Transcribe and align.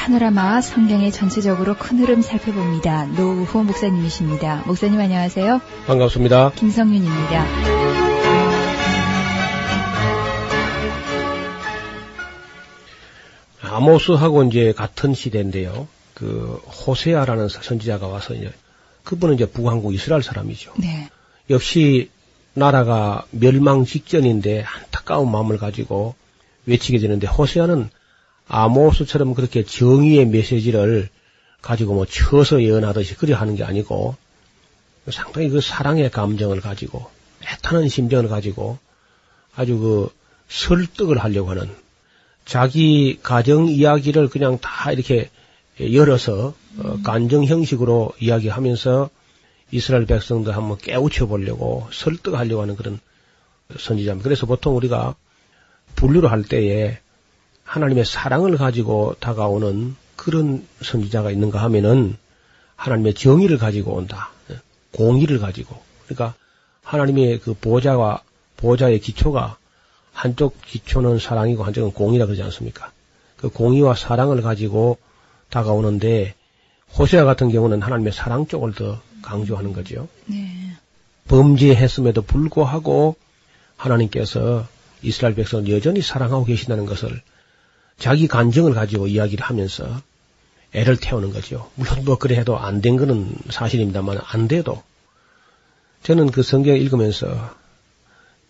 파노라마 0.00 0.62
성경의 0.62 1.12
전체적으로 1.12 1.76
큰 1.76 1.98
흐름 1.98 2.22
살펴봅니다. 2.22 3.04
노우호 3.04 3.64
목사님이십니다. 3.64 4.62
목사님 4.66 4.98
안녕하세요. 4.98 5.60
반갑습니다. 5.86 6.52
김성윤입니다. 6.52 7.44
아모스하고 13.60 14.44
이제 14.44 14.72
같은 14.72 15.12
시대인데요. 15.12 15.86
그 16.14 16.62
호세아라는 16.86 17.48
선지자가 17.48 18.06
와서 18.06 18.32
이제 18.32 18.50
그분은 19.04 19.34
이제 19.34 19.44
북한국 19.44 19.92
이스라엘 19.92 20.22
사람이죠. 20.22 20.72
네. 20.78 21.10
역시 21.50 22.10
나라가 22.54 23.26
멸망 23.32 23.84
직전인데 23.84 24.64
안타까운 24.64 25.30
마음을 25.30 25.58
가지고 25.58 26.14
외치게 26.64 27.00
되는데 27.00 27.26
호세아는 27.26 27.90
아모스처럼 28.50 29.34
그렇게 29.34 29.64
정의의 29.64 30.26
메시지를 30.26 31.08
가지고 31.62 31.94
뭐 31.94 32.04
쳐서 32.04 32.62
예언하듯이 32.62 33.14
그리 33.14 33.32
하는 33.32 33.54
게 33.54 33.62
아니고 33.62 34.16
상당히 35.08 35.48
그 35.48 35.60
사랑의 35.60 36.10
감정을 36.10 36.60
가지고 36.60 37.08
애타는 37.42 37.88
심정을 37.88 38.28
가지고 38.28 38.78
아주 39.54 39.78
그 39.78 40.12
설득을 40.48 41.18
하려고 41.18 41.50
하는 41.50 41.70
자기 42.44 43.20
가정 43.22 43.68
이야기를 43.68 44.28
그냥 44.28 44.58
다 44.60 44.90
이렇게 44.90 45.30
열어서 45.80 46.52
어, 46.78 46.98
간정 47.04 47.44
형식으로 47.44 48.12
이야기하면서 48.18 49.10
이스라엘 49.70 50.06
백성들 50.06 50.56
한번 50.56 50.76
깨우쳐 50.78 51.26
보려고 51.26 51.88
설득하려고 51.92 52.62
하는 52.62 52.74
그런 52.74 52.98
선지자입니다. 53.78 54.24
그래서 54.24 54.46
보통 54.46 54.76
우리가 54.76 55.14
분류를 55.94 56.30
할 56.30 56.42
때에 56.42 56.98
하나님의 57.70 58.04
사랑을 58.04 58.56
가지고 58.56 59.14
다가오는 59.20 59.94
그런 60.16 60.66
선지자가 60.82 61.30
있는가 61.30 61.62
하면은 61.62 62.16
하나님의 62.74 63.14
정의를 63.14 63.58
가지고 63.58 63.92
온다. 63.92 64.30
공의를 64.92 65.38
가지고. 65.38 65.80
그러니까 66.04 66.34
하나님의 66.82 67.38
그 67.38 67.54
보좌와 67.54 68.22
보좌의 68.56 68.98
기초가 68.98 69.56
한쪽 70.12 70.60
기초는 70.62 71.20
사랑이고 71.20 71.62
한쪽은 71.62 71.92
공의라 71.92 72.26
그러지 72.26 72.42
않습니까? 72.42 72.90
그 73.36 73.48
공의와 73.50 73.94
사랑을 73.94 74.42
가지고 74.42 74.98
다가오는데 75.48 76.34
호세아 76.98 77.24
같은 77.24 77.50
경우는 77.52 77.82
하나님의 77.82 78.12
사랑 78.12 78.48
쪽을 78.48 78.74
더 78.74 79.00
강조하는 79.22 79.72
거죠. 79.72 80.08
네. 80.26 80.72
범죄했음에도 81.28 82.22
불구하고 82.22 83.14
하나님께서 83.76 84.66
이스라엘 85.02 85.36
백성을 85.36 85.68
여전히 85.70 86.02
사랑하고 86.02 86.44
계신다는 86.44 86.84
것을 86.84 87.22
자기 88.00 88.26
간증을 88.26 88.74
가지고 88.74 89.06
이야기를 89.06 89.44
하면서 89.44 90.00
애를 90.72 90.96
태우는 90.96 91.32
거죠. 91.32 91.70
물론 91.76 92.04
뭐 92.04 92.16
그래 92.16 92.36
해도 92.36 92.58
안 92.58 92.80
된 92.80 92.96
거는 92.96 93.32
사실입니다만 93.50 94.18
안 94.24 94.48
돼도 94.48 94.82
저는 96.02 96.30
그 96.30 96.42
성경 96.42 96.76
읽으면서 96.76 97.54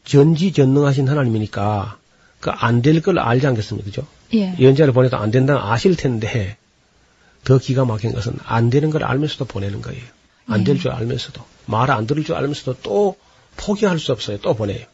전지전능하신 0.05 1.09
하나님이니까 1.09 1.99
그 2.41 2.51
안 2.51 2.81
될 2.81 3.03
걸 3.03 3.19
알지 3.19 3.47
않겠습니까? 3.47 3.85
그죠? 3.85 4.07
예. 4.35 4.55
연자를 4.61 4.93
보내도 4.95 5.17
안 5.19 5.31
된다는 5.31 5.61
아실 5.61 5.97
텐데 5.97 6.57
더 7.45 7.59
기가 7.59 7.85
막힌 7.85 8.13
것은 8.13 8.37
안 8.45 8.71
되는 8.71 8.91
걸 8.91 9.05
알면서도 9.05 9.45
보내는 9.47 9.83
거예요. 9.83 10.03
안 10.47 10.65
될줄 10.65 10.91
알면서도 10.91 11.43
말 11.67 11.91
안 11.91 12.07
들을 12.07 12.25
줄 12.25 12.35
알면서도 12.37 12.79
또 12.83 13.17
포기할 13.57 13.99
수 13.99 14.13
없어요. 14.13 14.39
또 14.39 14.55
보내요. 14.55 14.85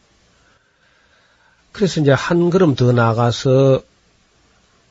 그래서 1.71 2.01
이제 2.01 2.11
한 2.11 2.49
걸음 2.49 2.75
더 2.75 2.91
나가서 2.91 3.81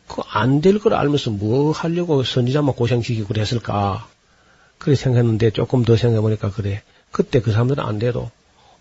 그 0.08 0.22
안 0.32 0.60
될 0.60 0.78
걸 0.78 0.94
알면서 0.94 1.30
뭐 1.30 1.72
하려고 1.72 2.22
선지자만 2.22 2.74
고생시키고 2.74 3.28
그랬을까? 3.28 4.06
그래 4.78 4.94
생각했는데 4.94 5.50
조금 5.50 5.84
더 5.84 5.96
생각해보니까 5.96 6.50
그래. 6.50 6.82
그때 7.10 7.40
그 7.40 7.50
사람들은 7.52 7.82
안 7.82 7.98
돼도 7.98 8.30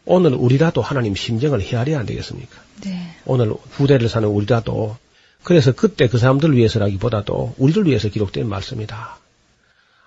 오늘 0.05 0.33
우리라도 0.33 0.81
하나님 0.81 1.15
심정을 1.15 1.61
헤아려야 1.61 1.99
안 1.99 2.05
되겠습니까? 2.05 2.61
네. 2.83 3.15
오늘 3.25 3.53
후대를 3.71 4.07
사는 4.09 4.27
우리라도 4.27 4.97
그래서 5.43 5.71
그때 5.71 6.07
그 6.07 6.17
사람들 6.17 6.55
위해서라기보다도 6.55 7.55
우리를 7.57 7.85
위해서 7.85 8.09
기록된 8.09 8.47
말씀이다. 8.47 9.17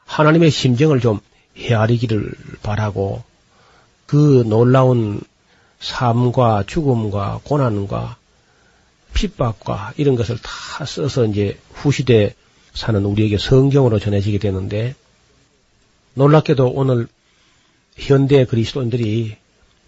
하나님의 0.04 0.50
심정을 0.50 1.00
좀 1.00 1.20
헤아리기를 1.56 2.32
바라고 2.62 3.22
그 4.06 4.44
놀라운 4.46 5.20
삶과 5.80 6.64
죽음과 6.66 7.40
고난과 7.44 8.16
핍박과 9.18 9.94
이런 9.96 10.14
것을 10.14 10.38
다 10.40 10.84
써서 10.84 11.24
이제 11.24 11.58
후시대 11.72 12.34
사는 12.72 13.04
우리에게 13.04 13.36
성경으로 13.36 13.98
전해지게 13.98 14.38
되는데 14.38 14.94
놀랍게도 16.14 16.68
오늘 16.68 17.08
현대 17.96 18.44
그리스도인들이 18.44 19.36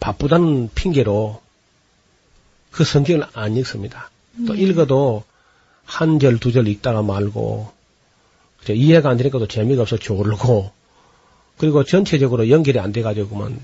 바쁘다는 0.00 0.70
핑계로 0.74 1.40
그 2.72 2.82
성경을 2.82 3.26
안 3.32 3.56
읽습니다. 3.56 4.10
또 4.46 4.54
읽어도 4.54 5.22
한 5.84 6.19
절, 6.19 6.38
두 6.38 6.52
절 6.52 6.66
읽다가 6.66 7.02
말고, 7.02 7.70
그죠? 8.58 8.72
이해가 8.72 9.10
안 9.10 9.16
되니까 9.16 9.38
또 9.38 9.46
재미가 9.46 9.82
없어 9.82 9.96
졸고, 9.96 10.70
그리고 11.58 11.84
전체적으로 11.84 12.48
연결이 12.48 12.78
안 12.78 12.92
돼가지고만 12.92 13.60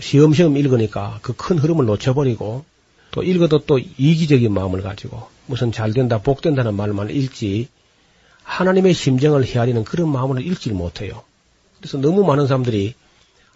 시험시험 0.00 0.56
읽으니까 0.56 1.18
그 1.22 1.32
큰 1.32 1.58
흐름을 1.58 1.86
놓쳐버리고, 1.86 2.64
또 3.12 3.22
읽어도 3.22 3.60
또 3.60 3.78
이기적인 3.78 4.52
마음을 4.52 4.82
가지고, 4.82 5.28
무슨 5.46 5.70
잘 5.70 5.92
된다, 5.92 6.20
복 6.20 6.42
된다는 6.42 6.74
말만 6.74 7.10
읽지, 7.10 7.68
하나님의 8.42 8.94
심정을 8.94 9.46
헤아리는 9.46 9.84
그런 9.84 10.10
마음을 10.10 10.44
읽지를 10.44 10.76
못해요. 10.76 11.22
그래서 11.78 11.98
너무 11.98 12.24
많은 12.24 12.46
사람들이 12.48 12.94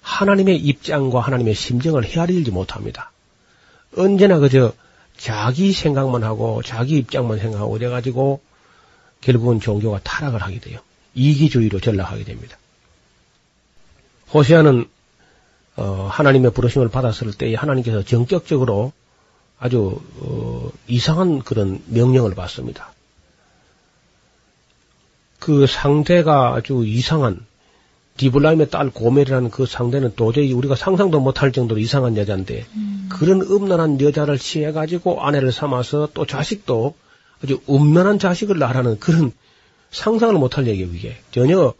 하나님의 0.00 0.58
입장과 0.58 1.20
하나님의 1.20 1.54
심정을 1.54 2.04
헤아리지 2.04 2.52
못합니다. 2.52 3.10
언제나 3.96 4.38
그저 4.38 4.72
자기 5.16 5.72
생각만 5.72 6.22
하고 6.22 6.62
자기 6.62 6.98
입장만 6.98 7.38
생각하고 7.38 7.72
그래가지고 7.72 8.40
결국은 9.20 9.60
종교가 9.60 10.00
타락을 10.04 10.42
하게 10.42 10.60
돼요. 10.60 10.80
이기주의로 11.14 11.80
전락하게 11.80 12.24
됩니다. 12.24 12.56
호세아는 14.32 14.88
어, 15.76 16.08
하나님의 16.10 16.52
부르심을 16.52 16.88
받았을 16.88 17.32
때 17.32 17.54
하나님께서 17.54 18.02
정격적으로 18.02 18.92
아주 19.58 20.00
어, 20.20 20.70
이상한 20.86 21.40
그런 21.40 21.82
명령을 21.86 22.34
받습니다. 22.34 22.92
그 25.38 25.66
상대가 25.66 26.54
아주 26.54 26.84
이상한 26.84 27.44
디블라임의 28.16 28.70
딸 28.70 28.90
고멜이라는 28.90 29.50
그 29.50 29.66
상대는 29.66 30.14
도저히 30.16 30.52
우리가 30.52 30.74
상상도 30.74 31.20
못할 31.20 31.52
정도로 31.52 31.78
이상한 31.80 32.16
여자인데 32.16 32.66
음. 32.74 33.08
그런 33.10 33.42
음란한 33.42 34.00
여자를 34.00 34.38
취해가지고 34.38 35.22
아내를 35.22 35.52
삼아서 35.52 36.08
또 36.14 36.24
자식도 36.24 36.94
아주 37.44 37.60
음란한 37.68 38.18
자식을 38.18 38.58
낳으라는 38.58 38.98
그런 38.98 39.32
상상을 39.90 40.34
못할 40.34 40.66
얘기예요, 40.66 40.92
이게. 40.92 41.16
전혀 41.30 41.74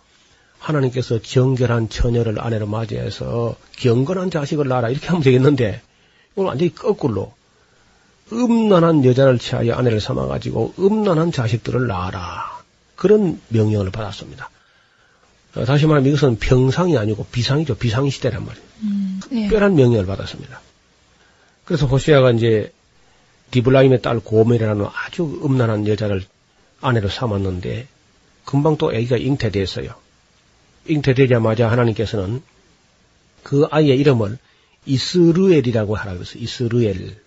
하나님께서 0.59 1.21
정결한 1.21 1.89
처녀를 1.89 2.41
아내로 2.41 2.67
맞이해서 2.67 3.57
경건한 3.79 4.31
자식을 4.31 4.69
낳아라 4.69 4.91
이렇게 4.91 5.07
하면 5.09 5.23
되겠는데 5.23 5.81
이건 6.33 6.47
완전히 6.47 6.75
거꾸로 6.75 7.33
음란한 8.33 9.05
여자를 9.05 9.39
취하여 9.39 9.75
아내를 9.75 10.01
삼아가지고 10.01 10.75
음란한 10.79 11.33
자식들을 11.33 11.87
낳아라 11.87 12.61
그런 12.97 13.41
명령을 13.49 13.91
받았습니다. 13.91 14.51
어, 15.55 15.65
다시 15.65 15.87
말하면 15.87 16.09
이것은 16.09 16.39
평상이 16.39 16.99
아니고 16.99 17.27
비상이죠. 17.31 17.77
비상시대란 17.77 18.45
말이에요. 18.45 18.67
음, 18.83 19.21
네. 19.31 19.43
특별한 19.43 19.75
명령을 19.75 20.07
받았습니다. 20.07 20.61
그래서 21.65 21.87
호시아가 21.87 22.31
이제 22.33 22.73
디블라임의 23.51 24.03
딸 24.03 24.21
고멜이라는 24.21 24.87
아주 24.93 25.41
음란한 25.45 25.87
여자를 25.87 26.25
아내로 26.81 27.09
삼았는데 27.09 27.87
금방 28.45 28.77
또 28.77 28.91
아기가 28.91 29.17
잉태됐어요. 29.17 29.95
잉태되자마자 30.89 31.71
하나님께서는 31.71 32.43
그 33.43 33.67
아이의 33.71 33.99
이름을 33.99 34.39
이스르엘이라고 34.85 35.97
하라 35.97 36.15
그랬어요. 36.15 36.43
이스르엘. 36.43 37.26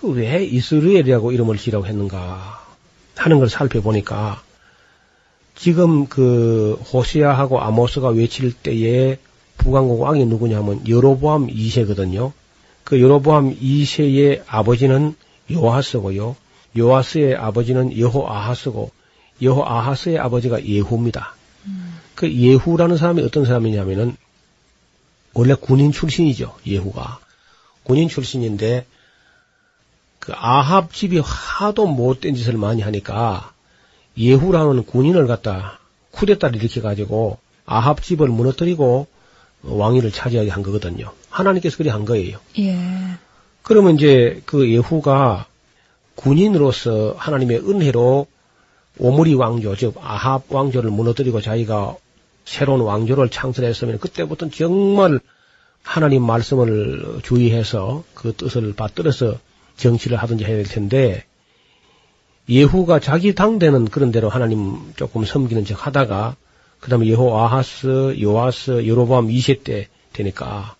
그왜 0.00 0.44
이스르엘이라고 0.44 1.32
이름을 1.32 1.56
지라고 1.56 1.86
했는가 1.86 2.64
하는 3.16 3.38
걸 3.38 3.48
살펴보니까 3.48 4.42
지금 5.54 6.06
그 6.06 6.80
호시아하고 6.92 7.60
아모스가 7.60 8.10
외칠 8.10 8.52
때에 8.52 9.18
북왕국 9.56 10.00
왕이 10.00 10.24
누구냐면 10.26 10.88
여로보암 10.88 11.48
2세거든요. 11.48 12.32
그 12.84 13.00
여로보암 13.00 13.58
2세의 13.58 14.44
아버지는 14.46 15.16
요하스고요. 15.50 16.36
요하스의 16.76 17.34
아버지는 17.34 17.98
여호아하스고 17.98 18.90
여호아하스의 19.42 20.18
아버지가 20.18 20.64
예후입니다. 20.64 21.34
음. 21.66 21.98
그 22.14 22.32
예후라는 22.32 22.96
사람이 22.96 23.22
어떤 23.22 23.44
사람이냐면은 23.44 24.16
원래 25.34 25.54
군인 25.54 25.92
출신이죠. 25.92 26.54
예후가 26.66 27.20
군인 27.82 28.08
출신인데 28.08 28.86
그 30.28 30.34
아합 30.36 30.92
집이 30.92 31.22
하도 31.24 31.86
못된 31.86 32.34
짓을 32.34 32.58
많이 32.58 32.82
하니까 32.82 33.50
예후라는 34.18 34.84
군인을 34.84 35.26
갖다 35.26 35.78
쿠데타를 36.10 36.56
일으켜 36.56 36.82
가지고 36.82 37.38
아합 37.64 38.02
집을 38.02 38.28
무너뜨리고 38.28 39.06
왕위를 39.62 40.12
차지하게 40.12 40.50
한 40.50 40.62
거거든요. 40.62 41.12
하나님께서 41.30 41.78
그리 41.78 41.88
한 41.88 42.04
거예요. 42.04 42.40
예. 42.58 42.78
그러면 43.62 43.94
이제 43.94 44.42
그 44.44 44.70
예후가 44.70 45.46
군인으로서 46.16 47.14
하나님의 47.16 47.60
은혜로 47.60 48.26
오므리 48.98 49.32
왕조, 49.32 49.76
즉 49.76 49.94
아합 50.02 50.52
왕조를 50.52 50.90
무너뜨리고 50.90 51.40
자기가 51.40 51.96
새로운 52.44 52.82
왕조를 52.82 53.30
창설했으면 53.30 53.98
그때부터 53.98 54.50
정말 54.50 55.20
하나님 55.82 56.22
말씀을 56.22 57.20
주의해서 57.22 58.04
그 58.12 58.34
뜻을 58.34 58.74
받들어서 58.74 59.38
정치를 59.78 60.18
하든지 60.18 60.44
해야 60.44 60.56
될 60.56 60.64
텐데 60.64 61.24
예후가 62.48 63.00
자기 63.00 63.34
당대는 63.34 63.86
그런 63.86 64.12
대로 64.12 64.28
하나님 64.28 64.92
조금 64.96 65.24
섬기는 65.24 65.64
척 65.64 65.86
하다가 65.86 66.36
그 66.80 66.90
다음에 66.90 67.06
예호 67.06 67.36
아하스, 67.38 68.16
요아스, 68.20 68.86
여로보암 68.86 69.28
2세 69.28 69.64
때 69.64 69.88
되니까 70.12 70.76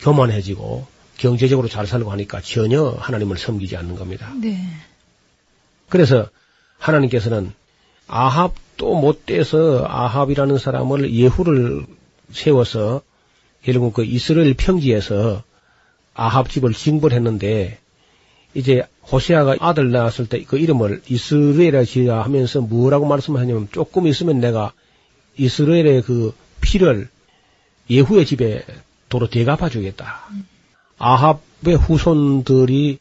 교만해지고 0.00 0.86
경제적으로 1.18 1.68
잘 1.68 1.86
살고 1.86 2.10
하니까 2.10 2.40
전혀 2.40 2.82
하나님을 2.82 3.38
섬기지 3.38 3.76
않는 3.76 3.96
겁니다. 3.96 4.32
네. 4.40 4.58
그래서 5.88 6.28
하나님께서는 6.78 7.52
아합도 8.08 8.94
못 8.94 9.26
돼서 9.26 9.84
아합이라는 9.86 10.58
사람을 10.58 11.12
예후를 11.14 11.86
세워서 12.32 13.02
결국 13.62 13.94
그 13.94 14.04
이스라엘 14.04 14.54
평지에서 14.54 15.44
아합 16.14 16.50
집을 16.50 16.72
징벌했는데 16.72 17.78
이제 18.54 18.84
호시아가 19.10 19.56
아들 19.60 19.90
낳았을 19.90 20.28
때 20.28 20.42
그 20.44 20.58
이름을 20.58 21.02
이스라엘이라 21.08 21.84
지어 21.84 22.20
하면서 22.22 22.60
뭐라고 22.60 23.06
말씀하냐면 23.06 23.68
조금 23.72 24.06
있으면 24.06 24.40
내가 24.40 24.72
이스라엘의 25.36 26.02
그 26.02 26.34
피를 26.60 27.08
예후의 27.90 28.26
집에 28.26 28.64
도로 29.08 29.28
대갚아 29.28 29.68
주겠다. 29.68 30.28
아합의 30.98 31.76
후손들이 31.76 32.98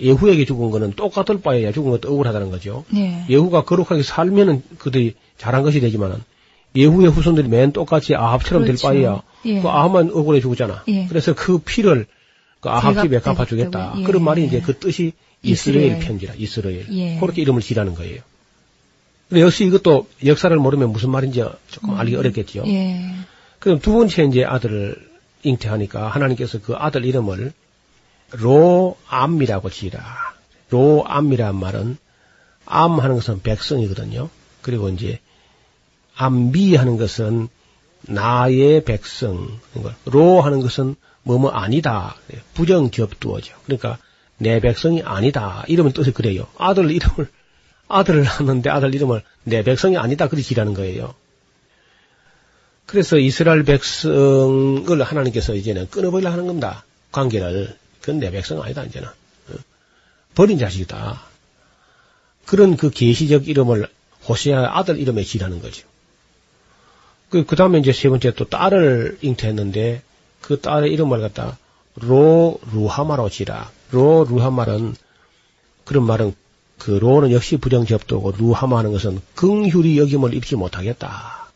예후에게 0.00 0.44
죽은 0.44 0.70
거는 0.70 0.92
똑같을 0.94 1.40
바에야 1.40 1.72
죽은 1.72 1.90
것도 1.92 2.12
억울하다는 2.12 2.50
거죠. 2.50 2.84
네. 2.92 3.24
예후가 3.28 3.64
거룩하게 3.64 4.02
살면은 4.02 4.62
그들이 4.78 5.14
잘한 5.38 5.62
것이 5.62 5.80
되지만은 5.80 6.16
예후의 6.74 7.10
후손들이 7.10 7.48
맨 7.48 7.72
똑같이 7.72 8.14
아합처럼 8.16 8.64
그렇죠. 8.64 8.88
될 8.88 8.92
바에야 8.92 9.22
예. 9.44 9.60
그 9.60 9.68
아합만 9.68 10.10
억울해 10.12 10.40
죽었잖아. 10.40 10.82
예. 10.88 11.06
그래서 11.06 11.32
그 11.34 11.58
피를 11.58 12.06
그 12.64 12.70
아합 12.70 12.94
집에 13.02 13.18
대갚- 13.18 13.22
갚아주겠다. 13.36 13.70
대갚겠다고. 13.70 14.00
예. 14.00 14.04
그런 14.04 14.24
말이 14.24 14.44
이제 14.44 14.60
그 14.60 14.78
뜻이 14.78 15.12
이스라엘, 15.42 15.84
이스라엘. 15.86 16.04
편지라 16.04 16.34
이스라엘. 16.36 16.86
예. 16.92 17.18
그렇게 17.20 17.42
이름을 17.42 17.60
지라는 17.62 17.94
거예요. 17.94 18.20
근데 19.28 19.40
역시 19.42 19.64
이것도 19.66 20.06
역사를 20.24 20.54
모르면 20.56 20.90
무슨 20.92 21.10
말인지 21.10 21.44
조금 21.68 21.94
알기 21.94 22.16
어렵겠죠. 22.16 22.64
예. 22.66 23.14
그럼 23.58 23.78
두 23.80 23.92
번째 23.92 24.24
이제 24.24 24.44
아들을 24.44 24.96
잉태하니까 25.42 26.08
하나님께서 26.08 26.60
그 26.60 26.74
아들 26.74 27.04
이름을 27.04 27.52
로암이라고 28.32 29.70
지라. 29.70 30.02
로암이란 30.70 31.54
말은 31.56 31.96
암 32.66 32.98
하는 33.00 33.16
것은 33.16 33.42
백성이거든요. 33.42 34.28
그리고 34.62 34.88
이제 34.88 35.20
암비 36.16 36.76
하는 36.76 36.96
것은 36.96 37.48
나의 38.02 38.84
백성. 38.84 39.48
로 40.06 40.40
하는 40.40 40.60
것은 40.60 40.96
뭐뭐 41.24 41.50
아니다. 41.50 42.16
부정 42.54 42.90
접두어죠. 42.90 43.54
그러니까 43.64 43.98
내 44.38 44.60
백성이 44.60 45.02
아니다. 45.02 45.64
이름은 45.68 45.92
뜻이 45.92 46.12
그래요. 46.12 46.46
아들 46.58 46.90
이름을 46.90 47.28
아들을 47.88 48.22
낳았는데 48.22 48.70
아들 48.70 48.94
이름을 48.94 49.22
내 49.44 49.62
백성이 49.62 49.96
아니다. 49.96 50.28
그리 50.28 50.42
지라는 50.42 50.74
거예요. 50.74 51.14
그래서 52.86 53.18
이스라엘 53.18 53.64
백성을 53.64 55.02
하나님께서 55.02 55.54
이제는 55.54 55.88
끊어버리려 55.88 56.30
하는 56.30 56.46
겁니다. 56.46 56.84
관계를. 57.12 57.76
그건 58.00 58.20
내 58.20 58.30
백성 58.30 58.62
아니다, 58.62 58.84
이제는. 58.84 59.08
어? 59.08 59.54
버린 60.34 60.58
자식이다. 60.58 61.22
그런 62.44 62.76
그 62.76 62.90
계시적 62.90 63.48
이름을 63.48 63.88
호시아 64.28 64.78
아들 64.78 64.98
이름에 64.98 65.24
지라는 65.24 65.62
거죠. 65.62 65.86
그, 67.30 67.44
그 67.44 67.56
다음에 67.56 67.78
이제 67.78 67.92
세 67.92 68.08
번째 68.08 68.32
또 68.32 68.44
딸을 68.48 69.18
잉태했는데 69.22 70.02
그 70.46 70.60
딸의 70.60 70.92
이름을 70.92 71.20
갖다 71.20 71.56
로 71.96 72.58
루하마로 72.72 73.30
지라. 73.30 73.70
로 73.90 74.26
루하마는 74.28 74.94
그런 75.84 76.04
말은 76.04 76.34
그 76.78 76.90
로는 76.90 77.30
역시 77.32 77.56
부정접도고 77.56 78.32
루하마 78.38 78.78
하는 78.78 78.92
것은 78.92 79.20
긍휼히 79.34 79.98
여김을 79.98 80.34
입지 80.34 80.56
못하겠다. 80.56 81.48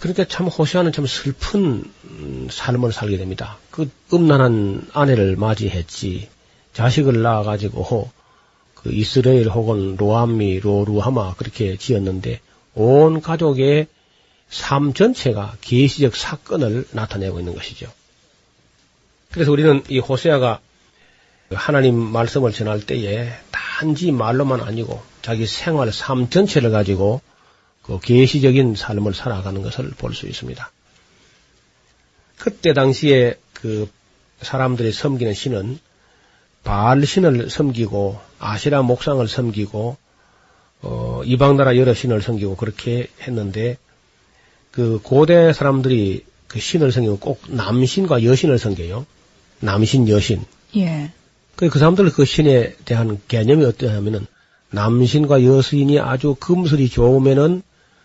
그러니까 0.00 0.24
참 0.24 0.46
호시아는 0.46 0.92
참 0.92 1.06
슬픈 1.06 1.84
음, 2.04 2.48
삶을 2.50 2.92
살게 2.92 3.18
됩니다. 3.18 3.58
그 3.70 3.90
음란한 4.12 4.88
아내를 4.92 5.36
맞이했지 5.36 6.30
자식을 6.72 7.20
낳아 7.20 7.42
가지고 7.42 8.10
그 8.74 8.90
이스라엘 8.92 9.48
혹은 9.48 9.96
로암미 9.96 10.60
로루하마 10.60 11.34
그렇게 11.34 11.76
지었는데 11.76 12.40
온 12.74 13.20
가족의 13.20 13.88
삶 14.52 14.92
전체가 14.92 15.56
계시적 15.62 16.14
사건을 16.14 16.86
나타내고 16.92 17.40
있는 17.40 17.54
것이죠. 17.54 17.90
그래서 19.32 19.50
우리는 19.50 19.82
이 19.88 19.98
호세아가 19.98 20.60
하나님 21.50 21.96
말씀을 21.96 22.52
전할 22.52 22.84
때에 22.84 23.32
단지 23.50 24.12
말로만 24.12 24.60
아니고 24.60 25.02
자기 25.22 25.46
생활 25.46 25.90
삶 25.90 26.28
전체를 26.28 26.70
가지고 26.70 27.22
그 27.82 27.98
계시적인 27.98 28.76
삶을 28.76 29.14
살아가는 29.14 29.62
것을 29.62 29.90
볼 29.96 30.12
수 30.12 30.26
있습니다. 30.26 30.70
그때 32.36 32.74
당시에 32.74 33.38
그 33.54 33.88
사람들이 34.42 34.92
섬기는 34.92 35.32
신은 35.32 35.78
바알 36.62 37.06
신을 37.06 37.48
섬기고 37.48 38.20
아시라 38.38 38.82
목상을 38.82 39.26
섬기고 39.26 39.96
어, 40.82 41.22
이방 41.24 41.56
나라 41.56 41.76
여러 41.76 41.94
신을 41.94 42.20
섬기고 42.20 42.56
그렇게 42.56 43.08
했는데 43.22 43.78
그 44.72 44.98
고대 45.02 45.52
사람들이 45.52 46.24
그 46.48 46.58
신을 46.58 46.90
섬기고 46.90 47.18
꼭 47.18 47.40
남신과 47.46 48.24
여신을 48.24 48.58
섬겨요. 48.58 49.06
남신, 49.60 50.08
여신. 50.08 50.42
예. 50.76 51.12
그, 51.54 51.68
그 51.68 51.78
사람들 51.78 52.10
그 52.10 52.24
신에 52.24 52.74
대한 52.84 53.20
개념이 53.28 53.64
어떠냐면은 53.64 54.26
남신과 54.70 55.44
여신이 55.44 56.00
아주 56.00 56.34
금슬이 56.40 56.88
좋으면은 56.88 57.62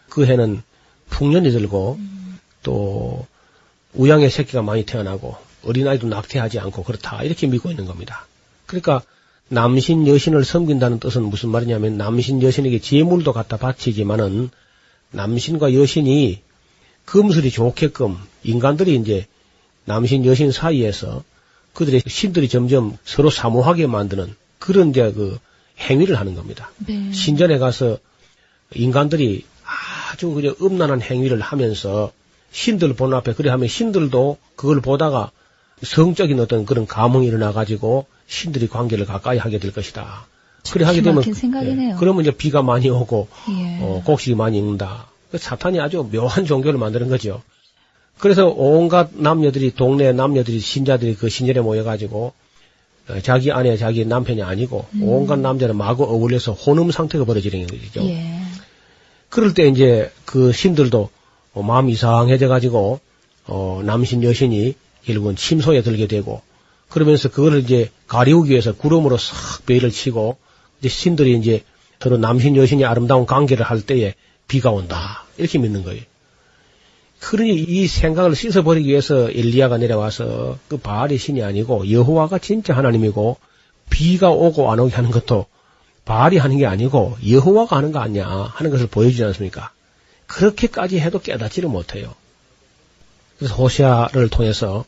그 0.09 0.25
해는 0.25 0.61
풍년이 1.09 1.51
들고 1.51 1.99
또 2.63 3.25
우양의 3.93 4.29
새끼가 4.29 4.61
많이 4.61 4.85
태어나고 4.85 5.35
어린아이도 5.63 6.07
낙태하지 6.07 6.59
않고 6.59 6.83
그렇다 6.83 7.23
이렇게 7.23 7.47
믿고 7.47 7.71
있는 7.71 7.85
겁니다. 7.85 8.27
그러니까 8.65 9.01
남신 9.49 10.07
여신을 10.07 10.43
섬긴다는 10.43 10.99
뜻은 10.99 11.23
무슨 11.23 11.49
말이냐면 11.49 11.97
남신 11.97 12.43
여신에게 12.43 12.79
재물도 12.79 13.31
갖다 13.31 13.55
바치지만은 13.57 14.49
남신과 15.11 15.73
여신이 15.73 16.41
금슬이 17.07 17.51
좋게끔 17.51 18.17
인간들이 18.43 18.95
이제 18.95 19.25
남신 19.85 20.25
여신 20.25 20.51
사이에서 20.51 21.23
그들의 21.73 22.03
신들이 22.05 22.49
점점 22.49 22.97
서로 23.05 23.29
사모하게 23.29 23.87
만드는 23.87 24.35
그런 24.59 24.89
이제 24.89 25.11
그 25.13 25.39
행위를 25.79 26.19
하는 26.19 26.35
겁니다. 26.35 26.69
네. 26.85 27.11
신전에 27.13 27.59
가서 27.59 27.97
인간들이 28.75 29.45
아주 30.11 30.31
그저 30.31 30.53
음란한 30.61 31.01
행위를 31.01 31.39
하면서 31.39 32.11
신들 32.51 32.93
보는 32.93 33.17
앞에 33.17 33.33
그래 33.33 33.51
하면 33.51 33.69
신들도 33.69 34.37
그걸 34.57 34.81
보다가 34.81 35.31
성적인 35.83 36.39
어떤 36.41 36.65
그런 36.65 36.87
감흥이 36.87 37.27
일어나 37.27 37.53
가지고 37.53 38.05
신들이 38.27 38.67
관계를 38.67 39.05
가까이 39.05 39.37
하게 39.37 39.59
될 39.59 39.71
것이다. 39.71 40.25
그래 40.71 40.83
하게 40.83 41.01
되면. 41.01 41.23
예, 41.23 41.95
그러면 41.97 42.23
이제 42.23 42.31
비가 42.31 42.61
많이 42.61 42.89
오고 42.89 43.29
예. 43.51 43.79
어, 43.81 44.01
곡식이 44.05 44.35
많이 44.35 44.57
익는다. 44.57 45.07
그 45.31 45.37
사탄이 45.37 45.79
아주 45.79 46.07
묘한 46.11 46.45
종교를 46.45 46.79
만드는 46.79 47.09
거죠. 47.09 47.41
그래서 48.17 48.47
온갖 48.47 49.09
남녀들이 49.13 49.75
동네 49.75 50.11
남녀들이 50.11 50.59
신자들이 50.59 51.15
그 51.15 51.29
신전에 51.29 51.59
모여가지고 51.59 52.33
어, 53.09 53.21
자기 53.21 53.51
아내 53.51 53.77
자기 53.77 54.05
남편이 54.05 54.41
아니고 54.41 54.85
음. 54.93 55.03
온갖 55.03 55.39
남자를 55.39 55.73
마구 55.73 56.03
어울려서 56.03 56.53
혼음 56.53 56.91
상태가 56.91 57.25
벌어지는 57.25 57.67
거죠. 57.67 58.03
예. 58.03 58.41
그럴 59.29 59.53
때 59.53 59.67
이제 59.67 60.11
그 60.25 60.51
신들도 60.51 61.09
어, 61.53 61.61
마음이 61.61 61.93
이상해져 61.93 62.47
가지고 62.47 62.99
어, 63.45 63.81
남신 63.85 64.23
여신이 64.23 64.75
결국은 65.05 65.35
침소에 65.35 65.81
들게 65.81 66.07
되고 66.07 66.41
그러면서 66.89 67.29
그거를 67.29 67.59
이제 67.59 67.91
가리우기 68.07 68.51
위해서 68.51 68.73
구름으로 68.73 69.17
싹 69.17 69.65
베일을 69.65 69.91
치고 69.91 70.37
이제 70.79 70.89
신들이 70.89 71.37
이제 71.37 71.63
서로 71.99 72.17
남신 72.17 72.55
여신이 72.55 72.85
아름다운 72.85 73.25
관계를 73.25 73.65
할 73.65 73.81
때에 73.81 74.15
비가 74.47 74.71
온다 74.71 75.25
이렇게 75.37 75.57
믿는 75.57 75.83
거예요. 75.83 76.01
그러니 77.19 77.55
이 77.55 77.87
생각을 77.87 78.35
씻어버리기 78.35 78.89
위해서 78.89 79.29
엘리야가 79.29 79.77
내려와서 79.77 80.59
그 80.67 80.77
바알의 80.77 81.17
신이 81.17 81.43
아니고 81.43 81.89
여호와가 81.91 82.37
진짜 82.37 82.75
하나님이고 82.75 83.37
비가 83.89 84.29
오고 84.29 84.71
안 84.71 84.79
오게 84.79 84.95
하는 84.95 85.11
것도 85.11 85.47
바알이 86.05 86.37
하는 86.37 86.57
게 86.57 86.65
아니고 86.65 87.17
여호와가 87.27 87.77
하는 87.77 87.91
거 87.91 87.99
아니야 87.99 88.27
하는 88.27 88.71
것을 88.71 88.87
보여주지 88.87 89.23
않습니까? 89.23 89.71
그렇게까지 90.27 90.99
해도 90.99 91.19
깨닫지를 91.19 91.69
못해요. 91.69 92.13
그래서 93.37 93.55
호시아를 93.55 94.29
통해서 94.29 94.85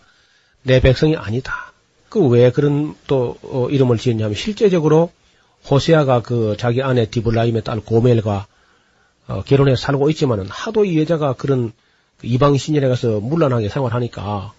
내 0.63 0.79
백성이 0.79 1.15
아니다. 1.15 1.69
그 2.09 2.27
왜 2.27 2.51
그런 2.51 2.95
또 3.07 3.37
어, 3.43 3.67
이름을 3.69 3.97
지었냐면 3.97 4.35
실제적으로 4.35 5.11
호세아가 5.69 6.21
그 6.21 6.55
자기 6.57 6.81
아내 6.81 7.05
디블라임의 7.05 7.63
딸 7.63 7.79
고멜과 7.79 8.47
어, 9.29 9.43
결혼해 9.43 9.75
살고 9.75 10.09
있지만은 10.09 10.47
하도 10.49 10.85
이 10.85 10.99
여자가 10.99 11.33
그런 11.33 11.71
이방 12.23 12.57
신전에 12.57 12.87
가서 12.87 13.19
물란하게 13.19 13.69
생활하니까 13.69 14.53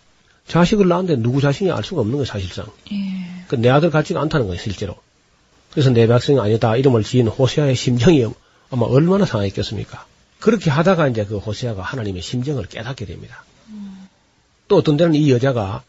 자식을 0.47 0.87
낳았는데 0.89 1.23
누구 1.23 1.41
자신이 1.41 1.73
알 1.73 1.83
수가 1.83 2.01
없는 2.03 2.13
거예요 2.15 2.25
사실상. 2.25 2.67
예. 2.93 2.97
그내 3.49 3.69
아들 3.69 3.91
같지가 3.91 4.21
않다는 4.21 4.47
거예요 4.47 4.61
실제로. 4.61 4.95
그래서 5.73 5.91
내 5.91 6.07
백성이 6.07 6.39
아니다 6.39 6.77
이름을 6.77 7.03
지은 7.03 7.27
호세아의 7.27 7.75
심정이 7.75 8.25
아마 8.71 8.87
얼마나 8.87 9.25
상했겠습니까? 9.27 10.07
그렇게 10.39 10.71
하다가 10.71 11.09
이제 11.09 11.25
그 11.25 11.39
호세아가 11.39 11.83
하나님의 11.83 12.23
심정을 12.23 12.67
깨닫게 12.67 13.07
됩니다. 13.07 13.45
또 14.69 14.77
어떤 14.77 14.97
때는 14.97 15.15
이 15.15 15.33
여자가 15.33 15.83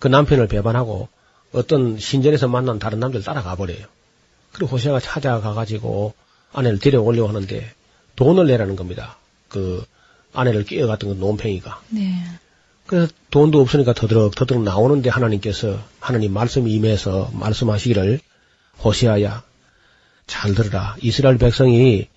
그 0.00 0.08
남편을 0.08 0.48
배반하고 0.48 1.08
어떤 1.52 1.98
신전에서 1.98 2.48
만난 2.48 2.80
다른 2.80 2.98
남자를 2.98 3.24
따라가 3.24 3.54
버려요. 3.54 3.86
그리고 4.52 4.72
호세아가 4.72 4.98
찾아가가지고 4.98 6.14
아내를 6.52 6.80
데려오려고 6.80 7.28
하는데 7.28 7.77
돈을 8.18 8.48
내라는 8.48 8.74
겁니다. 8.74 9.16
그 9.48 9.84
아내를 10.32 10.64
끼어갔던 10.64 11.10
그 11.10 11.14
논팽이가. 11.20 11.80
네. 11.90 12.12
그래서 12.86 13.12
돈도 13.30 13.60
없으니까 13.60 13.92
더더럭 13.92 14.34
더더럭 14.34 14.64
나오는데 14.64 15.08
하나님께서 15.08 15.78
하나님 16.00 16.32
말씀이 16.32 16.68
임해서 16.72 17.30
말씀하시기를 17.32 18.18
호시아야 18.82 19.44
잘 20.26 20.54
들으라 20.54 20.96
이스라엘 21.00 21.38
백성이 21.38 22.08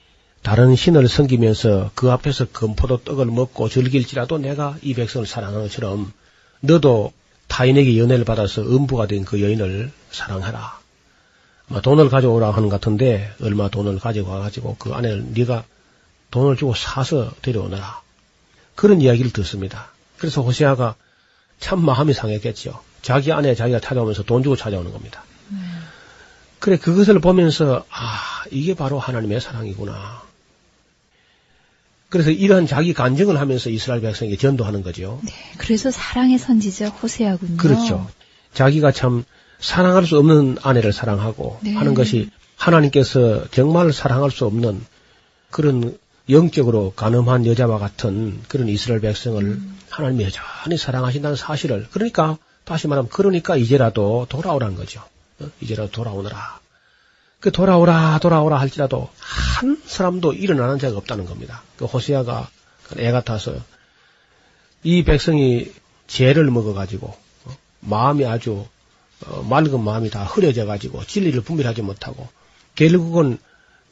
다른 0.42 0.76
신을 0.76 1.08
섬기면서 1.08 1.92
그 1.94 2.10
앞에서 2.12 2.48
금포도 2.52 3.04
떡을 3.04 3.28
먹고 3.28 3.70
즐길지라도 3.70 4.40
내가 4.40 4.78
이 4.82 4.96
백성을 4.96 5.28
사랑하는 5.28 5.64
것처럼 5.68 6.12
너도 6.62 7.14
타인에게 7.48 8.00
연애를 8.00 8.26
받아서 8.26 8.64
음부가 8.64 9.06
된 9.06 9.24
그 9.24 9.40
여인을 9.42 9.92
사랑하라. 10.10 10.80
아마 11.70 11.82
돈을 11.82 12.10
가져오라 12.10 12.50
하는 12.52 12.70
것 12.70 12.82
같은데 12.82 13.32
얼마 13.42 13.70
돈을 13.70 14.00
가지고 14.00 14.32
와가지고 14.32 14.78
그 14.80 14.94
아내를 14.94 15.26
네가 15.34 15.64
돈을 16.32 16.58
주고 16.58 16.74
사서 16.74 17.32
데려오너라. 17.42 18.02
그런 18.76 19.02
이야기를 19.02 19.32
듣습니다. 19.32 19.92
그래서 20.18 20.42
호세아가 20.42 20.96
참 21.60 21.84
마음이 21.84 22.14
상했겠죠. 22.14 22.82
자기 23.02 23.32
아내 23.32 23.54
자기가 23.56 23.80
찾아오면서 23.80 24.24
돈 24.24 24.44
주고 24.44 24.56
찾아오는 24.56 24.92
겁니다. 24.92 25.24
그래 26.60 26.78
그것을 26.78 27.20
보면서 27.20 27.86
아 27.90 28.44
이게 28.52 28.76
바로 28.76 29.00
하나님의 29.00 29.42
사랑이구나. 29.42 30.22
그래서 32.10 32.30
이러한 32.30 32.68
자기 32.68 32.94
간증을 32.94 33.40
하면서 33.40 33.70
이스라엘 33.70 34.02
백성에게 34.02 34.38
전도하는 34.38 34.84
거죠. 34.84 35.20
네. 35.24 35.34
그래서 35.58 35.90
사랑의 35.92 36.38
선지자 36.38 36.90
호세아군요. 36.90 37.58
그렇죠. 37.58 38.08
자기가 38.54 38.92
참 38.92 39.24
사랑할 39.60 40.06
수 40.06 40.18
없는 40.20 40.58
아내를 40.62 40.94
사랑하고 40.94 41.60
네. 41.64 41.74
하는 41.74 41.94
것이 41.94 42.30
하나님께서 42.58 43.46
정말 43.50 43.92
사랑할 43.94 44.30
수 44.30 44.46
없는 44.46 44.86
그런 45.50 45.98
영적으로 46.32 46.94
가늠한 46.96 47.46
여자와 47.46 47.78
같은 47.78 48.42
그런 48.48 48.70
이스라엘 48.70 49.02
백성을 49.02 49.44
음. 49.44 49.78
하나님이 49.90 50.24
여전히 50.24 50.78
사랑하신다는 50.78 51.36
사실을 51.36 51.88
그러니까 51.92 52.38
다시 52.64 52.88
말하면 52.88 53.10
그러니까 53.10 53.58
이제라도 53.58 54.26
돌아오라는 54.30 54.76
거죠. 54.76 55.04
어? 55.40 55.48
이제라도 55.60 55.92
돌아오너라. 55.92 56.60
그 57.40 57.52
돌아오라 57.52 58.20
돌아오라 58.20 58.60
할지라도 58.60 59.10
한 59.20 59.82
사람도 59.86 60.34
일어나는 60.34 60.80
자가 60.80 60.98
없다는 60.98 61.26
겁니다. 61.26 61.64
그 61.76 61.86
호세아가 61.86 62.50
애 62.98 63.12
같아서 63.12 63.56
이 64.84 65.04
백성이 65.04 65.72
죄를 66.08 66.50
먹어가지고 66.50 67.08
어? 67.08 67.58
마음이 67.82 68.26
아주 68.26 68.66
어, 69.26 69.42
맑은 69.44 69.84
마음이 69.84 70.10
다 70.10 70.24
흐려져 70.24 70.66
가지고 70.66 71.04
진리를 71.04 71.42
분별하지 71.42 71.82
못하고 71.82 72.30
결국은 72.76 73.38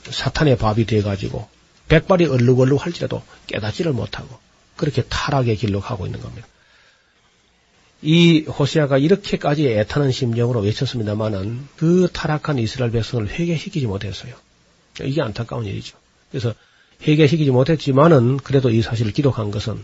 사탄의 0.03 0.57
밥이 0.57 0.85
돼 0.85 1.01
가지고 1.01 1.47
백발이 1.89 2.25
얼룩얼룩 2.25 2.85
할지라도 2.85 3.21
깨닫지를 3.47 3.91
못하고 3.91 4.29
그렇게 4.77 5.03
타락의 5.03 5.57
길로 5.57 5.81
가고 5.81 6.05
있는 6.05 6.21
겁니다. 6.21 6.47
이 8.01 8.43
호세아가 8.43 8.97
이렇게까지 8.97 9.67
애타는 9.67 10.11
심정으로 10.11 10.61
외쳤습니다마는 10.61 11.67
그 11.75 12.07
타락한 12.13 12.57
이스라엘 12.59 12.91
백성을 12.91 13.27
회개시키지 13.27 13.87
못했어요. 13.87 14.33
이게 15.01 15.21
안타까운 15.21 15.65
일이죠. 15.65 15.97
그래서 16.31 16.53
회개시키지 17.05 17.51
못했지만은 17.51 18.37
그래도 18.37 18.69
이 18.69 18.81
사실을 18.81 19.11
기록한 19.11 19.51
것은 19.51 19.83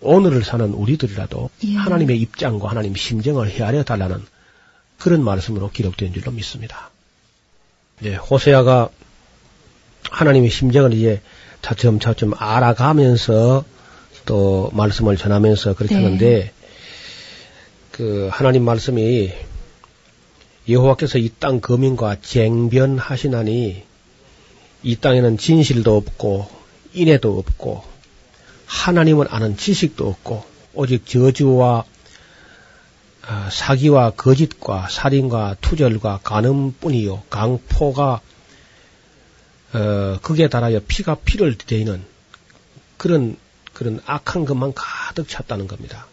오늘을 0.00 0.44
사는 0.44 0.68
우리들이라도 0.68 1.50
예. 1.64 1.76
하나님의 1.76 2.20
입장과 2.20 2.68
하나님의 2.68 2.98
심정을 2.98 3.48
헤아려 3.48 3.82
달라는 3.82 4.22
그런 4.98 5.22
말씀으로 5.24 5.70
기록된 5.70 6.12
줄로 6.12 6.32
믿습니다. 6.32 6.90
네, 8.00 8.14
호세아가 8.16 8.90
하나님의 10.10 10.50
심정을 10.50 10.92
이제 10.92 11.22
차츰차츰 11.66 12.32
알아가면서 12.36 13.64
또 14.24 14.70
말씀을 14.72 15.16
전하면서 15.16 15.74
그렇게 15.74 15.96
네. 15.96 16.02
하는데 16.04 16.52
그 17.90 18.28
하나님 18.30 18.62
말씀이 18.62 19.32
여호와께서 20.68 21.18
이 21.18 21.30
땅 21.40 21.60
거민과 21.60 22.20
쟁변하시나니 22.20 23.82
이 24.84 24.96
땅에는 24.96 25.38
진실도 25.38 25.96
없고 25.96 26.48
인애도 26.92 27.36
없고 27.36 27.82
하나님을 28.66 29.26
아는 29.30 29.56
지식도 29.56 30.08
없고 30.08 30.44
오직 30.74 31.04
저주와 31.04 31.84
아, 33.28 33.48
사기와 33.50 34.10
거짓과 34.10 34.86
살인과 34.88 35.56
투절과 35.60 36.20
간음뿐이요 36.22 37.24
강포가 37.28 38.20
어, 39.76 40.18
극에 40.22 40.48
달하여 40.48 40.80
피가 40.88 41.16
피를 41.16 41.58
되이는 41.58 42.02
그런 42.96 43.36
그런 43.74 44.00
악한 44.06 44.46
것만 44.46 44.72
가득 44.74 45.28
찼다는 45.28 45.66
겁니다. 45.66 46.06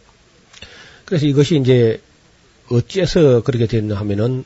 그래서 1.06 1.26
이것이 1.26 1.58
이제 1.58 2.02
어째서 2.70 3.44
그렇게 3.44 3.68
됐나 3.68 3.96
하면은 3.96 4.44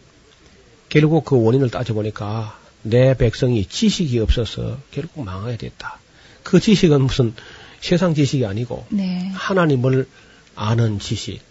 결국 0.90 1.26
그 1.26 1.42
원인을 1.42 1.72
따져보니까 1.72 2.60
내 2.84 3.18
백성이 3.18 3.66
지식이 3.66 4.20
없어서 4.20 4.78
결국 4.92 5.24
망하게 5.24 5.58
됐다. 5.58 6.00
그 6.44 6.60
지식은 6.60 7.02
무슨 7.02 7.34
세상 7.82 8.14
지식이 8.14 8.46
아니고 8.46 8.86
네. 8.90 9.32
하나님을 9.34 10.08
아는 10.56 11.00
지식, 11.00 11.42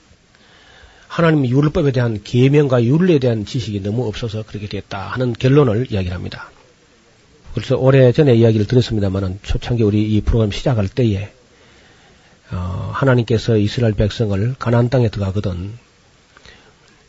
하나님 1.08 1.44
율법에 1.44 1.90
대한 1.90 2.23
계명과 2.23 2.85
율례에 2.85 3.18
대한 3.18 3.44
지식이 3.44 3.80
너무 3.80 4.06
없어서 4.06 4.44
그렇게 4.44 4.68
됐다 4.68 5.08
하는 5.08 5.32
결론을 5.32 5.88
이야기합니다. 5.90 6.50
그래서 7.56 7.75
오래 7.78 8.12
전에 8.12 8.34
이야기를 8.34 8.66
들었습니다만은 8.66 9.38
초창기 9.42 9.82
우리 9.82 10.02
이 10.02 10.20
프로그램 10.20 10.52
시작할 10.52 10.88
때에 10.88 11.30
어, 12.52 12.90
하나님께서 12.92 13.56
이스라엘 13.56 13.94
백성을 13.94 14.54
가나안 14.58 14.90
땅에 14.90 15.08
들어가거든 15.08 15.72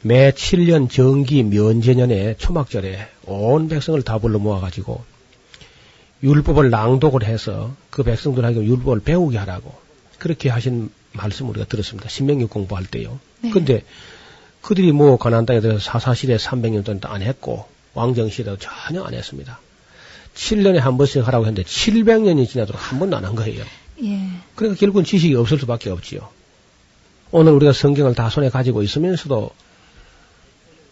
매 0.04 0.32
7년 0.32 0.90
정기 0.90 1.44
면제년에 1.44 2.38
초막절에 2.38 3.10
온 3.26 3.68
백성을 3.68 4.02
다 4.04 4.20
불러 4.20 4.40
모아가지고 4.40 5.04
율법을 6.24 6.70
낭독을 6.70 7.26
해서 7.26 7.76
그 7.90 8.04
백성들에게 8.04 8.64
율법을 8.64 9.02
배우게 9.02 9.38
하라고 9.40 9.76
그렇게 10.18 10.48
하신 10.48 10.90
말씀 11.12 11.50
우리가 11.50 11.66
들었습니다. 11.66 12.08
신명기 12.08 12.46
공부할 12.46 12.86
때요. 12.86 13.20
네. 13.42 13.50
근데 13.50 13.84
그들이 14.62 14.94
뭐 14.94 15.18
가나안 15.18 15.46
땅에 15.46 15.60
들어서 15.60 15.80
사사시대 15.80 16.38
300년 16.38 16.86
동안 16.86 17.02
안 17.04 17.22
했고 17.22 17.66
왕정시대도 17.96 18.60
전혀 18.60 19.04
안 19.04 19.14
했습니다. 19.14 19.60
7년에 20.38 20.78
한 20.78 20.98
번씩 20.98 21.26
하라고 21.28 21.46
했는데 21.46 21.68
700년이 21.68 22.48
지나도록 22.48 22.80
한 22.80 23.00
번도 23.00 23.18
안 23.18 23.26
한 23.26 23.36
거예요. 23.36 23.66
예. 24.04 24.20
그러니까 24.56 24.80
결국은 24.80 25.04
지식이 25.04 25.36
없을 25.36 25.60
수밖에 25.60 25.90
없지요. 25.90 26.30
오늘 27.32 27.54
우리가 27.54 27.74
성경을 27.74 28.16
다 28.16 28.30
손에 28.30 28.50
가지고 28.50 28.84
있으면서도 28.84 29.50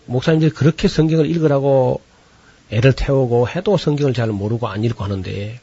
목사님들이 0.07 0.51
그렇게 0.51 0.87
성경을 0.87 1.29
읽으라고 1.29 2.01
애를 2.71 2.93
태우고 2.93 3.47
해도 3.47 3.77
성경을 3.77 4.13
잘 4.13 4.27
모르고 4.29 4.67
안 4.67 4.83
읽고 4.83 5.03
하는데 5.03 5.59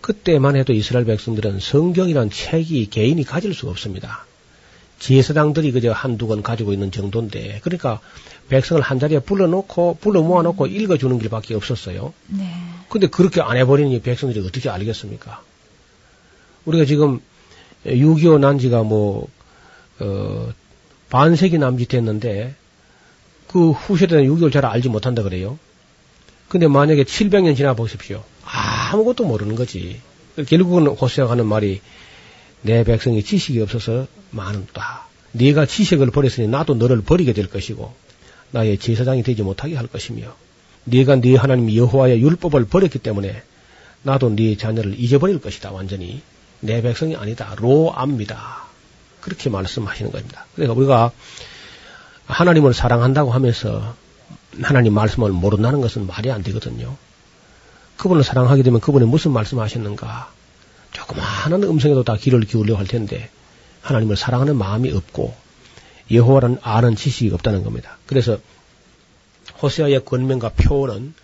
그때만 0.00 0.56
해도 0.56 0.72
이스라엘 0.72 1.04
백성들은 1.04 1.60
성경이란 1.60 2.30
책이 2.30 2.88
개인이 2.90 3.22
가질 3.24 3.54
수가 3.54 3.70
없습니다. 3.72 4.24
지혜사당들이 4.98 5.72
그저 5.72 5.92
한두 5.92 6.26
권 6.26 6.42
가지고 6.42 6.72
있는 6.72 6.90
정도인데 6.90 7.60
그러니까 7.62 8.00
백성을 8.48 8.80
한 8.80 8.98
자리에 8.98 9.18
불러놓고 9.18 9.98
불러 10.00 10.22
모아놓고 10.22 10.66
읽어주는 10.66 11.18
길밖에 11.18 11.54
없었어요. 11.54 12.14
네. 12.28 12.50
근데 12.88 13.08
그렇게 13.08 13.40
안 13.40 13.56
해버리니 13.56 14.00
백성들이 14.02 14.46
어떻게 14.46 14.68
알겠습니까? 14.70 15.42
우리가 16.64 16.84
지금 16.84 17.20
6.25 17.84 18.38
난지가 18.38 18.82
뭐, 18.82 19.28
어, 20.00 20.52
반세기 21.10 21.58
남짓 21.58 21.94
했는데, 21.94 22.54
그 23.48 23.70
후세대는 23.70 24.24
6.25를 24.24 24.52
잘 24.52 24.64
알지 24.64 24.88
못한다 24.88 25.22
그래요. 25.22 25.58
근데 26.48 26.66
만약에 26.66 27.04
700년 27.04 27.56
지나 27.56 27.74
보십시오. 27.74 28.24
아무것도 28.44 29.24
모르는 29.24 29.54
거지. 29.54 30.00
결국은 30.48 30.86
호세가 30.86 31.30
하는 31.30 31.46
말이, 31.46 31.80
내 32.62 32.84
백성이 32.84 33.22
지식이 33.22 33.60
없어서 33.60 34.06
많다. 34.30 35.06
네가 35.32 35.66
지식을 35.66 36.10
버렸으니 36.10 36.48
나도 36.48 36.74
너를 36.74 37.02
버리게 37.02 37.32
될 37.32 37.48
것이고, 37.48 37.94
나의 38.50 38.78
제사장이 38.78 39.22
되지 39.22 39.42
못하게 39.42 39.76
할 39.76 39.86
것이며, 39.86 40.34
네가 40.86 41.16
네 41.16 41.36
하나님 41.36 41.74
여호와의 41.74 42.20
율법을 42.22 42.66
버렸기 42.66 42.98
때문에 42.98 43.42
나도 44.02 44.30
네 44.30 44.56
자녀를 44.56 44.98
잊어버릴 44.98 45.40
것이다 45.40 45.72
완전히 45.72 46.22
내 46.60 46.80
백성이 46.80 47.16
아니다 47.16 47.54
로암니다 47.58 48.66
그렇게 49.20 49.50
말씀하시는 49.50 50.12
겁니다. 50.12 50.46
그러니까 50.54 50.78
우리가 50.78 51.10
하나님을 52.26 52.72
사랑한다고 52.72 53.32
하면서 53.32 53.96
하나님 54.62 54.94
말씀을 54.94 55.32
모른다는 55.32 55.80
것은 55.80 56.06
말이 56.06 56.30
안 56.30 56.44
되거든요. 56.44 56.96
그분을 57.96 58.22
사랑하게 58.22 58.62
되면 58.62 58.80
그분이 58.80 59.04
무슨 59.06 59.32
말씀하셨는가 59.32 60.30
조그마한 60.92 61.52
음성에도 61.64 62.04
다 62.04 62.16
귀를 62.16 62.40
기울여 62.42 62.76
할 62.76 62.86
텐데 62.86 63.28
하나님을 63.82 64.16
사랑하는 64.16 64.56
마음이 64.56 64.92
없고 64.92 65.34
여호와는 66.12 66.58
아는 66.62 66.94
지식이 66.94 67.34
없다는 67.34 67.64
겁니다. 67.64 67.98
그래서 68.06 68.38
호세아의 69.62 70.04
권면과 70.04 70.50
표현은 70.50 71.14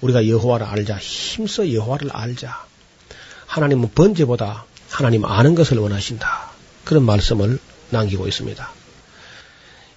우리가 0.00 0.28
여호와를 0.28 0.66
알자, 0.66 0.98
힘써 0.98 1.72
여호와를 1.72 2.10
알자. 2.12 2.66
하나님은 3.46 3.92
번제보다 3.94 4.64
하나님 4.90 5.24
아는 5.24 5.54
것을 5.54 5.78
원하신다. 5.78 6.50
그런 6.84 7.04
말씀을 7.04 7.58
남기고 7.90 8.28
있습니다. 8.28 8.70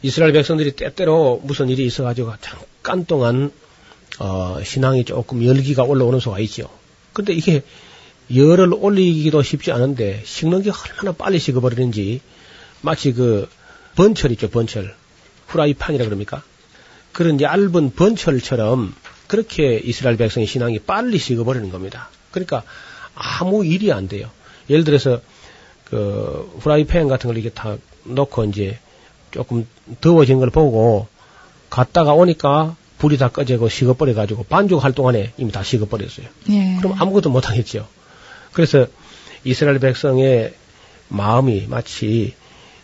이스라엘 0.02 0.32
백성들이 0.32 0.74
때때로 0.74 1.42
무슨 1.44 1.70
일이 1.70 1.86
있어가지고 1.86 2.34
잠깐 2.42 3.06
동안 3.06 3.52
어, 4.20 4.60
신앙이 4.64 5.06
조금 5.06 5.44
열기가 5.44 5.84
올라오는 5.84 6.20
수가 6.20 6.40
있죠. 6.40 6.70
근데 7.14 7.34
이게 7.34 7.64
열을 8.34 8.74
올리기도 8.74 9.42
쉽지 9.42 9.72
않은데 9.72 10.22
식는 10.26 10.62
게 10.62 10.72
얼마나 10.72 11.12
빨리 11.12 11.40
식어버리는지 11.40 12.22
마치 12.82 13.14
그 13.14 13.50
번철 13.96 14.32
있죠, 14.32 14.50
번철. 14.50 14.96
후라이판이라 15.48 16.06
그럽니까? 16.06 16.44
그런 17.18 17.42
얇은 17.42 17.94
번철처럼 17.96 18.94
그렇게 19.26 19.82
이스라엘 19.84 20.18
백성의 20.18 20.46
신앙이 20.46 20.78
빨리 20.78 21.18
식어버리는 21.18 21.68
겁니다. 21.72 22.10
그러니까 22.30 22.62
아무 23.16 23.66
일이 23.66 23.92
안 23.92 24.08
돼요. 24.08 24.30
예를 24.70 24.84
들어서 24.84 25.20
그 25.86 26.48
후라이팬 26.60 27.08
같은 27.08 27.28
걸 27.28 27.38
이렇게 27.38 27.50
다 27.50 27.76
놓고 28.04 28.46
이제 28.46 28.78
조금 29.32 29.68
더워진 30.00 30.38
걸 30.38 30.52
보고 30.52 31.08
갔다가 31.72 32.14
오니까 32.14 32.76
불이 33.00 33.18
다 33.18 33.30
꺼지고 33.30 33.68
식어버려 33.68 34.14
가지고 34.14 34.44
반죽할 34.44 34.92
동안에 34.92 35.34
이미 35.40 35.52
다 35.52 35.64
식어버렸어요. 35.64 36.28
예. 36.52 36.78
그럼 36.78 37.02
아무것도 37.02 37.32
못 37.32 37.50
하겠죠. 37.50 37.88
그래서 38.54 38.86
이스라엘 39.44 39.80
백성의 39.80 40.54
마음이 41.08 41.66
마치 41.68 42.36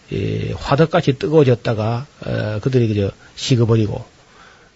이 0.09 0.53
화덕같이 0.57 1.19
뜨거워졌다가 1.19 2.07
어, 2.25 2.59
그들이 2.63 2.87
그저 2.87 3.11
식어버리고 3.35 4.13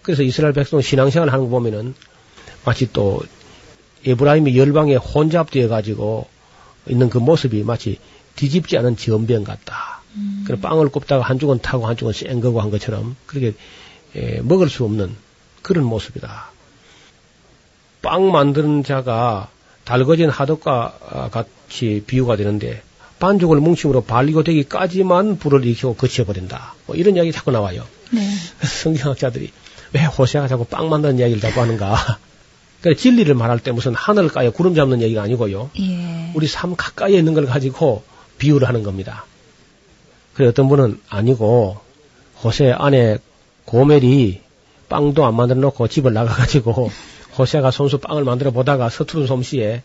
그래서 0.08 0.22
이스라엘 0.22 0.54
백성 0.54 0.80
신앙생활 0.80 1.28
하는 1.28 1.44
거 1.44 1.50
보면은 1.50 1.94
마치 2.64 2.90
또 2.94 3.20
에브라임이 4.06 4.56
열방에 4.56 4.96
혼잡되어 4.96 5.68
가지고 5.68 6.26
있는 6.88 7.10
그 7.10 7.18
모습이 7.18 7.62
마치 7.62 7.98
뒤집지 8.34 8.78
않은 8.78 8.96
지원병 8.96 9.44
같다. 9.44 10.00
음. 10.14 10.44
그런 10.46 10.62
빵을 10.62 10.88
굽다가 10.88 11.22
한쪽은 11.24 11.58
타고 11.58 11.86
한쪽은 11.86 12.14
센 12.14 12.40
거고 12.40 12.62
한 12.62 12.70
것처럼 12.70 13.16
그렇게 13.26 13.52
에, 14.16 14.40
먹을 14.40 14.70
수 14.70 14.82
없는 14.84 15.14
그런 15.60 15.84
모습이다. 15.84 16.52
빵 18.00 18.32
만드는 18.32 18.84
자가 18.84 19.50
달궈진 19.84 20.30
하덕과 20.30 21.28
같이 21.30 22.02
비유가 22.06 22.36
되는데 22.36 22.80
반죽을 23.18 23.60
뭉침으로 23.60 24.04
발리고 24.04 24.42
되기까지만 24.42 25.38
불을 25.38 25.66
일으키고 25.66 25.96
거쳐버린다. 25.96 26.76
뭐 26.86 26.96
이런 26.96 27.14
이야기 27.14 27.30
자꾸 27.30 27.50
나와요. 27.50 27.86
네. 28.10 28.26
성경학자들이 28.66 29.52
왜 29.92 30.04
호세아가 30.04 30.48
자꾸 30.48 30.64
빵 30.64 30.88
만드는 30.88 31.18
이야기를 31.18 31.40
자꾸 31.40 31.60
하는가. 31.60 31.96
그러니까 32.80 33.00
진리를 33.00 33.34
말할 33.34 33.58
때 33.58 33.72
무슨 33.72 33.94
하늘 33.94 34.28
가에 34.28 34.50
구름 34.50 34.74
잡는 34.74 35.02
얘기가 35.02 35.22
아니고요. 35.22 35.70
예. 35.80 36.32
우리 36.34 36.46
삶 36.46 36.76
가까이에 36.76 37.18
있는 37.18 37.34
걸 37.34 37.46
가지고 37.46 38.02
비유를 38.38 38.68
하는 38.68 38.82
겁니다. 38.82 39.24
그래 40.34 40.48
어떤 40.48 40.68
분은 40.68 41.00
아니고 41.08 41.78
호세 42.42 42.70
안에 42.70 43.18
고멜이 43.64 44.40
빵도 44.88 45.26
안 45.26 45.34
만들어 45.34 45.60
놓고 45.60 45.88
집을 45.88 46.12
나가가지고 46.12 46.90
호세가 47.36 47.70
손수 47.70 47.98
빵을 47.98 48.24
만들어 48.24 48.50
보다가 48.52 48.88
서투른 48.88 49.26
솜씨에 49.26 49.82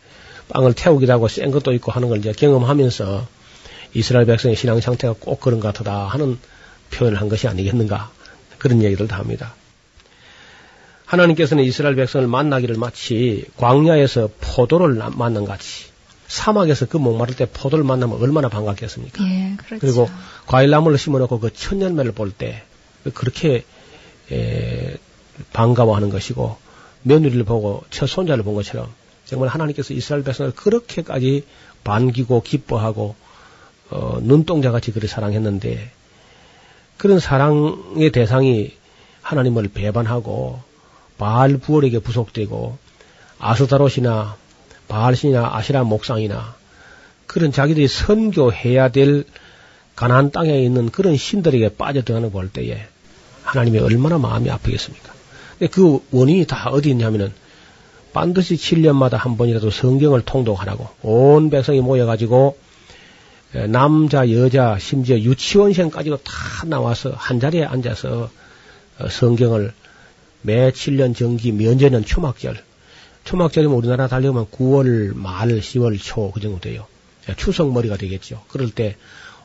빵을 0.50 0.74
태우기도 0.74 1.12
하고 1.12 1.28
센 1.28 1.52
것도 1.52 1.74
있고 1.74 1.92
하는 1.92 2.10
걸 2.10 2.20
이제 2.20 2.32
경험하면서 2.32 3.28
이스라엘 3.94 4.26
백성의 4.26 4.56
신앙 4.56 4.80
상태가 4.80 5.16
꼭 5.20 5.40
그런 5.40 5.60
것 5.60 5.74
같다 5.74 6.06
하는 6.06 6.38
표현을 6.92 7.20
한 7.20 7.30
것이 7.30 7.48
아니겠는가 7.48 8.12
그런 8.58 8.82
얘기를 8.84 9.08
다 9.08 9.18
합니다. 9.18 9.56
하나님께서는 11.14 11.64
이스라엘 11.64 11.96
백성을 11.96 12.26
만나기를 12.28 12.78
마치 12.78 13.46
광야에서 13.58 14.30
포도를 14.42 14.96
만난 15.16 15.46
같이 15.46 15.86
사막에서 16.28 16.88
그 16.88 16.98
목마를 16.98 17.36
때 17.36 17.46
포도를 17.46 17.84
만나면 17.86 18.20
얼마나 18.20 18.50
반갑겠습니까? 18.50 19.24
예, 19.24 19.56
그렇죠. 19.58 19.80
그리고 19.80 20.10
과일나무를 20.48 20.98
심어놓고 20.98 21.40
그 21.40 21.54
천년매를 21.54 22.14
볼 22.14 22.32
때 22.32 22.64
그렇게 23.14 23.64
에, 24.32 24.98
반가워하는 25.52 26.10
것이고 26.10 26.58
며느리를 27.04 27.44
보고 27.44 27.84
첫 27.92 28.08
손자를 28.08 28.44
본 28.44 28.56
것처럼 28.56 28.88
정말 29.26 29.50
하나님께서 29.50 29.94
이스라엘 29.94 30.24
백성을 30.24 30.52
그렇게까지 30.52 31.46
반기고 31.84 32.42
기뻐하고 32.42 33.16
어, 33.92 34.18
눈동자같이 34.22 34.92
그리 34.92 35.08
사랑했는데 35.08 35.92
그런 36.98 37.20
사랑의 37.20 38.12
대상이 38.12 38.74
하나님을 39.22 39.68
배반하고 39.68 40.62
바알 41.18 41.58
부월에게 41.58 42.00
부속되고 42.00 42.78
아스타롯이나 43.40 44.36
바알신이나 44.88 45.56
아시라 45.56 45.84
목상이나 45.84 46.56
그런 47.28 47.52
자기들이 47.52 47.88
선교해야 47.88 48.90
될 48.90 49.26
가나안 49.96 50.32
땅에 50.32 50.60
있는 50.60 50.90
그런 50.90 51.16
신들에게 51.16 51.76
빠져들어가는 51.76 52.32
걸볼 52.32 52.52
때에 52.52 52.86
하나님이 53.44 53.80
얼마나 53.80 54.18
마음이 54.18 54.50
아프겠습니까? 54.50 55.14
그 55.72 56.04
원인이 56.12 56.46
다 56.46 56.70
어디 56.70 56.90
있냐면은 56.90 57.32
반드시 58.12 58.56
7년마다 58.56 59.14
한 59.14 59.38
번이라도 59.38 59.72
성경을 59.72 60.22
통독하라고 60.22 60.88
온 61.02 61.50
백성이 61.50 61.82
모여가지고 61.82 62.58
남자, 63.68 64.30
여자, 64.32 64.78
심지어 64.80 65.18
유치원생까지도 65.18 66.18
다 66.18 66.34
나와서 66.66 67.12
한 67.16 67.40
자리에 67.40 67.64
앉아서 67.66 68.30
어, 69.00 69.10
성경을 69.10 69.74
매 70.44 70.72
7년 70.72 71.16
정기 71.16 71.52
면제는 71.52 72.06
초막절. 72.06 72.64
초막절이면 73.26 73.76
우리나라 73.76 74.08
달려면 74.08 74.46
9월 74.46 75.16
말, 75.16 75.48
10월 75.50 75.98
초 76.02 76.32
그 76.32 76.40
정도 76.40 76.60
돼요. 76.60 76.86
추석 77.38 77.72
머리가 77.72 77.98
되겠죠. 77.98 78.44
그럴 78.50 78.70
때 78.70 78.96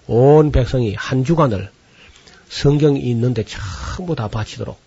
온 0.08 0.50
백성이 0.52 0.94
한 0.94 1.22
주간을 1.22 1.70
성경이 2.48 2.98
있는데 3.11 3.44
전부 3.44 4.16
다 4.16 4.28
바치도록 4.28 4.78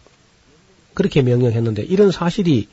그렇게 0.95 1.21
명령했는데 1.21 1.83
이런 1.83 2.11
사실이 2.11 2.67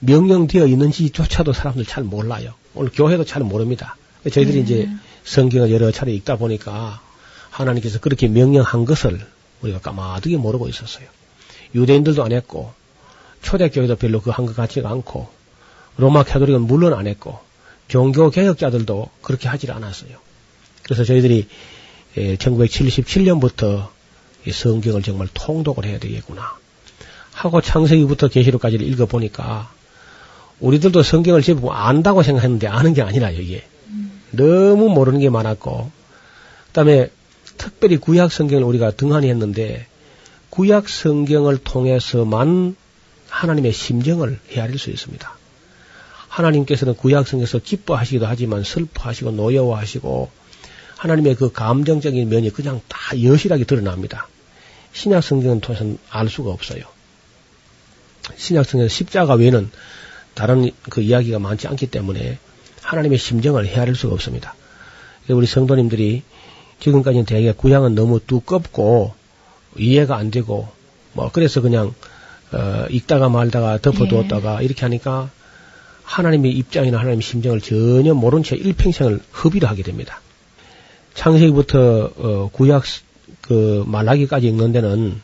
명령되어 0.00 0.66
있는지조차도 0.66 1.54
사람들 1.54 1.86
잘 1.86 2.04
몰라요. 2.04 2.52
오늘 2.74 2.92
교회도 2.92 3.24
잘 3.24 3.42
모릅니다. 3.42 3.96
저희들이 4.30 4.58
음. 4.58 4.62
이제 4.62 4.90
성경을 5.24 5.70
여러 5.72 5.90
차례 5.90 6.12
읽다 6.12 6.36
보니까 6.36 7.00
하나님께서 7.50 7.98
그렇게 7.98 8.28
명령한 8.28 8.84
것을 8.84 9.26
우리가 9.62 9.80
까마득히 9.80 10.36
모르고 10.36 10.68
있었어요. 10.68 11.06
유대인들도 11.76 12.24
안 12.24 12.32
했고 12.32 12.72
초대교회도 13.42 13.96
별로 13.96 14.20
그 14.20 14.30
한 14.30 14.46
것 14.46 14.56
같지가 14.56 14.90
않고 14.90 15.28
로마 15.98 16.24
캐도릭은 16.24 16.62
물론 16.62 16.92
안 16.94 17.06
했고 17.06 17.38
종교 17.88 18.30
개혁자들도 18.30 19.08
그렇게 19.22 19.48
하질 19.48 19.70
않았어요. 19.70 20.16
그래서 20.82 21.04
저희들이 21.04 21.46
1977년부터 22.16 23.88
예, 24.46 24.52
성경을 24.52 25.02
정말 25.02 25.28
통독을 25.34 25.84
해야 25.84 25.98
되겠구나. 25.98 26.56
하고 27.32 27.60
창세기부터 27.60 28.28
계시록까지를 28.28 28.86
읽어 28.88 29.06
보니까 29.06 29.70
우리들도 30.60 31.02
성경을 31.02 31.42
제법 31.42 31.70
안다고 31.72 32.22
생각했는데 32.22 32.66
아는 32.66 32.94
게 32.94 33.02
아니라 33.02 33.30
이게 33.30 33.64
음. 33.88 34.22
너무 34.30 34.88
모르는 34.88 35.20
게 35.20 35.28
많았고 35.28 35.90
그다음에 36.68 37.10
특별히 37.58 37.96
구약 37.98 38.32
성경을 38.32 38.64
우리가 38.64 38.92
등한히 38.92 39.28
했는데 39.28 39.86
구약 40.56 40.88
성경을 40.88 41.58
통해서만 41.58 42.76
하나님의 43.28 43.74
심정을 43.74 44.40
헤아릴 44.52 44.78
수 44.78 44.88
있습니다. 44.88 45.36
하나님께서는 46.28 46.94
구약 46.94 47.28
성경에서 47.28 47.58
기뻐하시기도 47.58 48.24
하지만 48.24 48.64
슬퍼하시고 48.64 49.32
노여워하시고 49.32 50.30
하나님의 50.96 51.34
그 51.34 51.52
감정적인 51.52 52.30
면이 52.30 52.54
그냥 52.54 52.80
다 52.88 53.22
여실하게 53.22 53.64
드러납니다. 53.64 54.28
신약 54.94 55.22
성경은 55.22 55.60
통해서는 55.60 55.98
알 56.08 56.30
수가 56.30 56.52
없어요. 56.52 56.84
신약 58.36 58.64
성경 58.64 58.88
십자가 58.88 59.34
외에는 59.34 59.70
다른 60.32 60.70
그 60.88 61.02
이야기가 61.02 61.38
많지 61.38 61.68
않기 61.68 61.88
때문에 61.88 62.38
하나님의 62.80 63.18
심정을 63.18 63.66
헤아릴 63.66 63.94
수가 63.94 64.14
없습니다. 64.14 64.54
우리 65.28 65.46
성도님들이 65.46 66.22
지금까지는 66.80 67.26
대개 67.26 67.52
구약은 67.52 67.94
너무 67.94 68.20
두껍고 68.20 69.25
이해가 69.78 70.16
안 70.16 70.30
되고 70.30 70.68
뭐 71.12 71.30
그래서 71.32 71.60
그냥 71.60 71.94
어, 72.52 72.86
읽다가 72.90 73.28
말다가 73.28 73.78
덮어두었다가 73.78 74.60
예. 74.60 74.64
이렇게 74.64 74.82
하니까 74.82 75.30
하나님의 76.04 76.52
입장이나 76.52 76.98
하나님의 76.98 77.22
심정을 77.22 77.60
전혀 77.60 78.14
모른 78.14 78.42
채 78.42 78.56
일평생을 78.56 79.20
허비를 79.42 79.68
하게 79.68 79.82
됩니다. 79.82 80.20
창세기부터 81.14 82.12
어, 82.16 82.50
구약 82.52 82.84
그 83.40 83.84
말라기까지 83.86 84.46
읽는 84.46 84.72
데는 84.72 85.20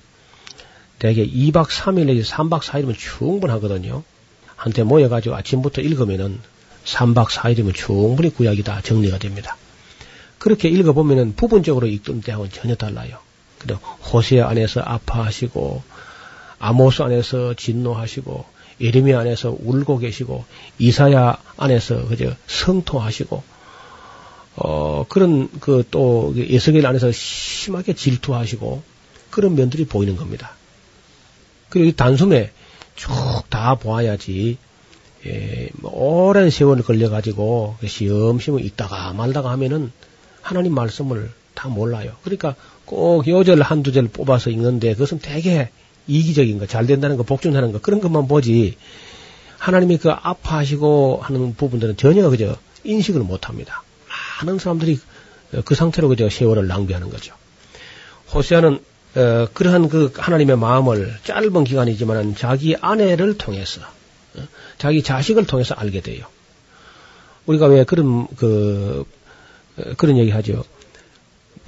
대개 0.99 1.27
2박 1.27 1.67
3일 1.67 2.07
내지 2.07 2.23
3박 2.23 2.61
4일이면 2.61 2.97
충분하거든요. 2.97 4.03
한테 4.57 4.83
모여가지고 4.83 5.35
아침부터 5.35 5.83
읽으면은 5.83 6.41
3박 6.85 7.27
4일이면 7.27 7.75
충분히 7.75 8.31
구약이 8.31 8.62
다 8.62 8.81
정리가 8.83 9.19
됩니다. 9.19 9.57
그렇게 10.38 10.69
읽어보면은 10.69 11.35
부분적으로 11.35 11.87
읽던 11.87 12.21
때하고는 12.21 12.51
전혀 12.51 12.75
달라요. 12.75 13.19
그리고 13.62 13.81
호세 14.12 14.40
안에서 14.40 14.81
아파하시고 14.81 15.83
아모스 16.59 17.03
안에서 17.03 17.55
진노하시고 17.55 18.44
예레미 18.81 19.14
안에서 19.14 19.57
울고 19.59 19.98
계시고 19.98 20.44
이사야 20.79 21.38
안에서 21.57 22.07
그저 22.09 22.33
성토하시고 22.46 23.42
어 24.57 25.07
그런 25.09 25.48
그 25.61 25.85
또 25.90 26.35
예수겔 26.37 26.85
안에서 26.87 27.11
심하게 27.12 27.94
질투하시고 27.94 28.83
그런 29.31 29.55
면들이 29.55 29.87
보이는 29.87 30.16
겁니다. 30.16 30.53
그리고 31.68 31.88
이 31.88 31.92
단숨에 31.92 32.51
쭉 32.96 33.11
다 33.48 33.75
보아야지 33.77 34.59
예, 35.27 35.68
뭐 35.75 35.92
오랜 36.29 36.51
세월 36.51 36.83
걸려 36.83 37.09
가지고 37.11 37.77
시험시험 37.87 38.61
있다가 38.61 39.12
말다가 39.12 39.51
하면은 39.53 39.92
하나님 40.40 40.75
말씀을 40.75 41.31
다 41.55 41.68
몰라요. 41.68 42.12
그러니까 42.25 42.57
꼭 42.85 43.27
요절 43.27 43.62
한두 43.62 43.92
절 43.92 44.09
뽑아서 44.09 44.51
읽는데 44.51 44.95
그것은 44.95 45.18
되게 45.21 45.71
이기적인 46.07 46.59
거, 46.59 46.66
잘 46.66 46.87
된다는 46.87 47.16
거, 47.16 47.23
복종하는 47.23 47.73
거, 47.73 47.79
그런 47.79 48.01
것만 48.01 48.29
보지, 48.29 48.77
하나님이 49.59 49.99
그 49.99 50.11
아파하시고 50.11 51.21
하는 51.23 51.55
부분들은 51.55 51.97
전혀 51.97 52.29
그저 52.29 52.57
인식을 52.85 53.21
못 53.21 53.49
합니다. 53.49 53.83
많은 54.40 54.59
사람들이 54.59 54.99
그 55.64 55.75
상태로 55.75 56.09
그저 56.09 56.29
세월을 56.29 56.66
낭비하는 56.66 57.11
거죠. 57.11 57.35
호세아는 58.35 58.81
어, 59.14 59.47
그러한 59.53 59.90
그 59.90 60.11
하나님의 60.16 60.57
마음을 60.57 61.14
짧은 61.25 61.64
기간이지만 61.64 62.35
자기 62.35 62.75
아내를 62.81 63.37
통해서 63.37 63.83
어, 64.35 64.49
자기 64.79 65.03
자식을 65.03 65.47
통해서 65.47 65.75
알게 65.75 66.01
돼요. 66.01 66.25
우리가 67.45 67.66
왜 67.66 67.85
그런 67.85 68.27
그 68.37 69.05
어, 69.77 69.83
그런 69.99 70.16
얘기 70.16 70.31
하죠. 70.31 70.64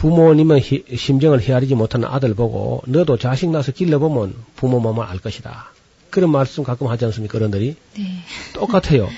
부모님의 0.05 0.61
히, 0.61 0.85
심정을 0.95 1.41
헤아리지 1.41 1.75
못하는 1.75 2.07
아들 2.07 2.35
보고 2.35 2.83
너도 2.87 3.17
자식 3.17 3.49
낳아서 3.49 3.73
길러보면 3.73 4.35
부모 4.55 4.79
마음을 4.79 5.03
알 5.03 5.19
것이다. 5.19 5.73
그런 6.11 6.31
말씀 6.31 6.63
가끔 6.63 6.89
하지 6.89 7.07
않습니까? 7.07 7.39
어른들이? 7.39 7.75
네. 7.97 8.05
똑같아요. 8.53 9.09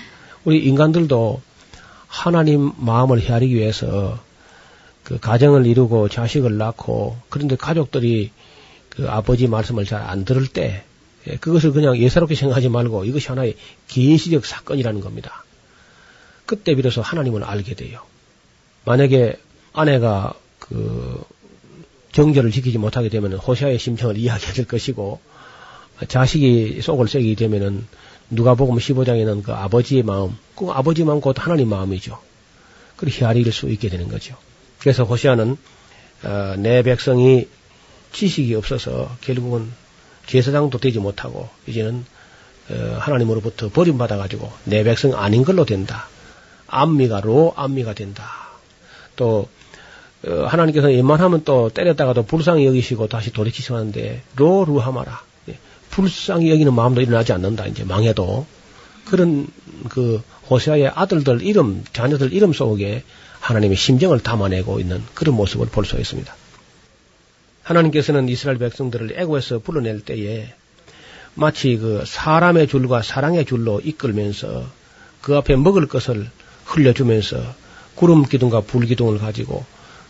우리 0.44 0.64
인간들도 0.64 1.42
하나님 2.06 2.70
마음을 2.76 3.20
헤아리기 3.20 3.52
위해서 3.56 4.20
그 5.02 5.18
가정을 5.18 5.66
이루고 5.66 6.08
자식을 6.08 6.56
낳고 6.56 7.16
그런데 7.30 7.56
가족들이 7.56 8.30
그 8.88 9.10
아버지 9.10 9.48
말씀을 9.48 9.86
잘 9.86 10.00
안 10.02 10.24
들을 10.24 10.46
때 10.46 10.84
예, 11.26 11.34
그것을 11.34 11.72
그냥 11.72 11.96
예사롭게 11.96 12.36
생각하지 12.36 12.68
말고 12.68 13.06
이것이 13.06 13.26
하나의 13.26 13.56
계시적 13.88 14.46
사건이라는 14.46 15.00
겁니다. 15.00 15.42
그때 16.46 16.76
비로소 16.76 17.02
하나님을 17.02 17.42
알게 17.42 17.74
돼요. 17.74 18.02
만약에 18.84 19.36
아내가 19.72 20.34
그 20.68 21.22
정절을 22.12 22.50
지키지 22.50 22.78
못하게 22.78 23.08
되면 23.08 23.34
호시아의 23.34 23.78
심정을 23.78 24.16
이해하게 24.16 24.52
될 24.52 24.66
것이고 24.66 25.20
자식이 26.08 26.80
속을 26.82 27.08
썩이게 27.08 27.34
되면은 27.34 27.86
누가복음 28.30 28.76
15장에는 28.76 29.42
그 29.42 29.52
아버지의 29.52 30.02
마음, 30.02 30.36
그 30.56 30.70
아버지 30.70 31.04
마음 31.04 31.20
곧 31.20 31.36
하나님 31.38 31.68
마음이죠. 31.68 32.18
그리 32.96 33.12
헤아릴 33.12 33.50
수 33.52 33.68
있게 33.68 33.88
되는 33.88 34.08
거죠. 34.08 34.36
그래서 34.78 35.04
호시아는 35.04 35.56
어, 36.24 36.54
내 36.58 36.82
백성이 36.82 37.48
지식이 38.12 38.54
없어서 38.54 39.14
결국은 39.20 39.70
제사장도 40.26 40.78
되지 40.78 40.98
못하고 40.98 41.48
이제는 41.66 42.04
어, 42.70 42.96
하나님으로부터 42.98 43.68
버림받아 43.68 44.16
가지고 44.16 44.50
내 44.64 44.82
백성 44.82 45.14
아닌 45.14 45.44
걸로 45.44 45.64
된다. 45.64 46.08
암미가 46.66 47.20
로 47.20 47.52
암미가 47.56 47.94
된다. 47.94 48.48
또 49.14 49.28
어, 49.38 49.48
하나님께서 50.26 50.88
웬만하면 50.88 51.42
또 51.44 51.70
때렸다가도 51.70 52.24
불쌍히 52.24 52.66
여기시고 52.66 53.08
다시 53.08 53.32
돌이키시는데 53.32 54.22
로 54.36 54.64
루하마라 54.66 55.22
예, 55.48 55.58
불쌍히 55.90 56.50
여기는 56.50 56.72
마음도 56.72 57.00
일어나지 57.00 57.32
않는다 57.32 57.66
이제 57.66 57.84
망해도 57.84 58.46
그런 59.04 59.46
그 59.88 60.22
호세아의 60.50 60.88
아들들 60.88 61.42
이름 61.42 61.84
자녀들 61.92 62.32
이름 62.32 62.52
속에 62.52 63.04
하나님의 63.40 63.76
심정을 63.76 64.20
담아내고 64.20 64.80
있는 64.80 65.02
그런 65.14 65.36
모습을 65.36 65.68
볼 65.68 65.84
수 65.84 65.96
있습니다. 65.96 66.34
하나님께서는 67.62 68.28
이스라엘 68.28 68.58
백성들을 68.58 69.18
애고에서 69.18 69.58
불러낼 69.58 70.00
때에 70.00 70.52
마치 71.34 71.76
그 71.76 72.04
사람의 72.06 72.68
줄과 72.68 73.02
사랑의 73.02 73.44
줄로 73.44 73.80
이끌면서 73.80 74.66
그 75.20 75.36
앞에 75.36 75.56
먹을 75.56 75.86
것을 75.86 76.28
흘려주면서 76.64 77.42
구름 77.94 78.24
기둥과 78.24 78.62
불 78.62 78.86
기둥을 78.86 79.18
가지고 79.18 79.64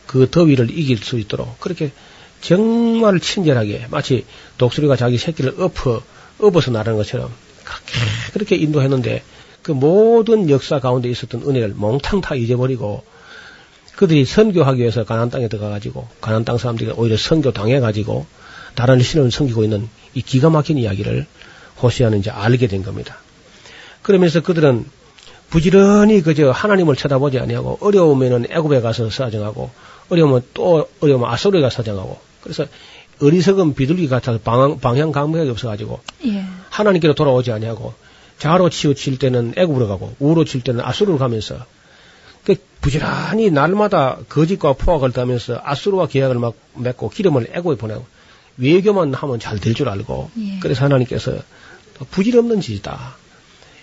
그 0.07 0.31
더위를 0.31 0.71
이길 0.71 0.99
수 0.99 1.19
있도록 1.19 1.59
그렇게 1.61 1.93
정말 2.41 3.19
친절하게 3.21 3.87
마치 3.91 4.25
독수리가 4.59 4.97
자기 4.97 5.19
새끼를 5.19 5.55
엎어 5.59 6.03
엎어서 6.39 6.71
나르는 6.71 6.97
것처럼 6.99 7.31
그렇게 7.65 8.33
그렇게 8.33 8.57
인도했는데 8.57 9.23
그 9.63 9.73
모든 9.73 10.49
역사 10.49 10.79
가운데 10.79 11.09
있었던 11.09 11.43
은혜를 11.43 11.71
몽탕 11.71 12.21
다 12.21 12.35
잊어버리고 12.35 13.03
그들이 13.97 14.25
선교하기 14.25 14.81
위해서 14.81 15.05
가난 15.05 15.31
땅에 15.31 15.49
들어가가지고 15.49 16.07
가난 16.21 16.45
땅 16.45 16.59
사람들이 16.59 16.93
오히려 16.93 17.17
선교 17.17 17.53
당해가지고 17.53 18.27
다른 18.75 19.01
신을 19.01 19.31
섬기고 19.31 19.65
있는 19.65 19.89
이 20.15 20.23
기가 20.23 20.51
막힌 20.51 20.79
이야기를 20.79 21.27
호시아는 21.83 22.19
이제 22.19 22.31
알게 22.31 22.69
된 22.69 22.83
겁니다. 22.83 23.17
그러면서 24.03 24.41
그들은 24.43 24.85
부지런히 25.51 26.23
그저 26.23 26.51
하나님을 26.51 26.97
쳐다보지 26.97 27.39
아니하고 27.39 27.79
어려우면은 27.81 28.47
애굽에 28.51 28.81
가서 28.81 29.11
사정하고 29.11 29.71
어려우면 30.09 30.43
또 30.55 30.89
어려우면 31.01 31.29
아소리에 31.31 31.61
가서 31.61 31.77
사정하고 31.77 32.19
그래서 32.41 32.67
어리석은 33.21 33.75
비둘기 33.75 34.09
같아서 34.09 34.39
방향, 34.39 34.79
방향 34.79 35.11
감각이 35.13 35.49
없어가지고 35.49 36.01
예. 36.27 36.45
하나님께로 36.71 37.15
돌아오지 37.15 37.51
아니하고 37.53 37.95
좌로 38.39 38.69
치우칠 38.69 39.19
때는 39.19 39.55
애굽으로 39.57 39.89
가고 39.89 40.15
우로 40.19 40.45
칠 40.45 40.61
때는 40.63 40.85
아수르로 40.85 41.17
가면서 41.19 41.65
그 42.45 42.55
부지런히 42.83 43.51
날마다 43.51 44.19
거짓과 44.29 44.75
포악을 44.75 45.13
따면서 45.13 45.61
아수르와 45.65 46.07
계약을 46.09 46.39
막 46.39 46.55
맺고 46.75 47.09
기름을 47.09 47.49
애고에 47.55 47.77
보내고 47.77 48.05
외교만 48.59 49.15
하면 49.15 49.41
잘 49.41 49.59
될 49.59 49.75
줄 49.75 49.89
알고 49.89 50.31
예. 50.39 50.59
그래서 50.61 50.85
하나님께서 50.85 51.33
부질없는 52.11 52.61
짓이다. 52.61 53.17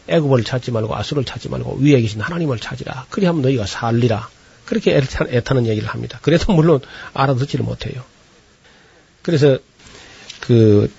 애굽을 0.08 0.44
찾지 0.44 0.72
말고 0.72 0.96
아수르를 0.96 1.26
찾지 1.26 1.50
말고 1.50 1.78
위에 1.80 2.00
계신 2.02 2.22
하나님을 2.22 2.60
찾으라. 2.60 3.08
그리 3.10 3.26
하면 3.26 3.42
너희가 3.42 3.66
살리라. 3.66 4.30
그렇게 4.66 4.96
애타, 4.96 5.26
애타는 5.30 5.68
얘기를 5.68 5.88
합니다. 5.90 6.20
그래도 6.22 6.54
물론 6.54 6.80
알아듣지를 7.14 7.66
못해요. 7.66 8.04
그래서 9.22 9.58
그 10.42 10.92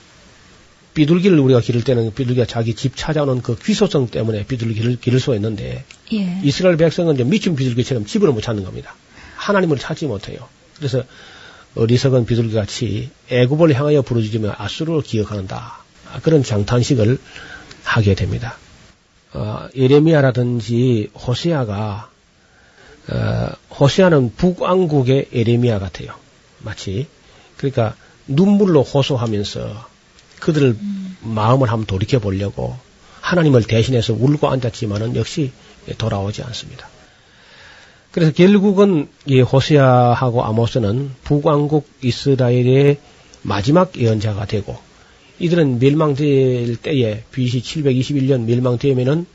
비둘기를 0.94 1.38
우리가 1.38 1.60
기를 1.60 1.82
때는 1.82 2.14
비둘기가 2.14 2.46
자기 2.46 2.74
집 2.74 2.96
찾아오는 2.96 3.42
그 3.42 3.56
귀소성 3.58 4.08
때문에 4.08 4.46
비둘기를 4.46 5.00
기를 5.00 5.18
수가 5.18 5.34
있는데 5.36 5.84
예. 6.12 6.40
이스라엘 6.42 6.76
백성은 6.76 7.14
이제 7.14 7.24
미친 7.24 7.56
비둘기처럼 7.56 8.06
집을 8.06 8.28
못 8.28 8.40
찾는 8.42 8.64
겁니다. 8.64 8.94
하나님을 9.36 9.78
찾지 9.78 10.06
못해요. 10.06 10.48
그래서 10.76 11.02
어리석은 11.74 12.26
비둘기 12.26 12.54
같이 12.54 13.10
애굽을 13.30 13.74
향하여 13.74 14.02
부르짖으며 14.02 14.54
아수르를 14.56 15.02
기억하는다. 15.02 15.84
그런 16.22 16.44
장탄식을 16.44 17.18
하게 17.82 18.14
됩니다. 18.14 18.56
어, 19.32 19.66
예레미야라든지 19.76 21.10
호세아가 21.14 22.08
어, 22.08 22.13
호세아는 23.78 24.34
북왕국의 24.36 25.28
예레미야 25.32 25.78
같아요. 25.78 26.14
마치 26.60 27.06
그러니까 27.56 27.94
눈물로 28.26 28.82
호소하면서 28.82 29.86
그들을 30.40 30.68
음. 30.80 31.16
마음을 31.22 31.70
한번 31.70 31.86
돌이켜 31.86 32.18
보려고 32.18 32.76
하나님을 33.20 33.62
대신해서 33.64 34.12
울고 34.12 34.48
앉았지만은 34.48 35.16
역시 35.16 35.52
돌아오지 35.96 36.42
않습니다. 36.42 36.88
그래서 38.10 38.32
결국은 38.32 39.08
이 39.26 39.40
호세아하고 39.40 40.44
아모스는 40.44 41.12
북왕국 41.24 41.88
이스라엘의 42.02 42.98
마지막 43.42 43.96
예언자가 43.98 44.46
되고 44.46 44.78
이들은 45.40 45.78
멸망될 45.80 46.76
때에 46.76 47.24
BC 47.32 47.60
721년 47.60 48.44
멸망되면은 48.44 49.26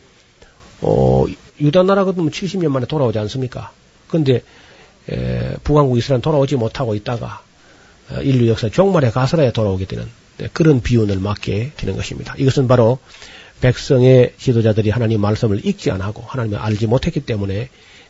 어 0.81 1.25
유다 1.59 1.83
나라가 1.83 2.11
뭐 2.11 2.25
70년 2.25 2.69
만에 2.69 2.85
돌아오지 2.85 3.19
않습니까? 3.19 3.71
그런데 4.07 4.43
북왕국 5.63 5.97
이스라엘 5.97 6.21
돌아오지 6.21 6.55
못하고 6.55 6.95
있다가 6.95 7.41
어, 8.11 8.21
인류 8.21 8.47
역사 8.47 8.69
종말에 8.69 9.11
가서라야 9.11 9.51
돌아오게 9.51 9.85
되는 9.85 10.07
네, 10.37 10.49
그런 10.51 10.81
비운을 10.81 11.19
맞게 11.19 11.73
되는 11.77 11.95
것입니다. 11.95 12.33
이것은 12.37 12.67
바로 12.67 12.97
백성의 13.61 14.33
지도자들이 14.37 14.89
하나님 14.89 15.21
말씀을 15.21 15.65
읽지 15.65 15.91
않고 15.91 16.23
하나님을 16.25 16.57
알지 16.57 16.87
못했기 16.87 17.21
때문에 17.21 17.69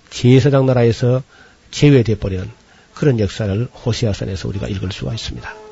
제사장 0.09 0.65
나라에서 0.65 1.23
제외돼 1.71 2.15
버리는 2.15 2.49
그런 2.93 3.19
역사를 3.19 3.67
호세아선에서 3.85 4.47
우리가 4.47 4.67
읽을 4.67 4.91
수가 4.91 5.13
있습니다. 5.13 5.68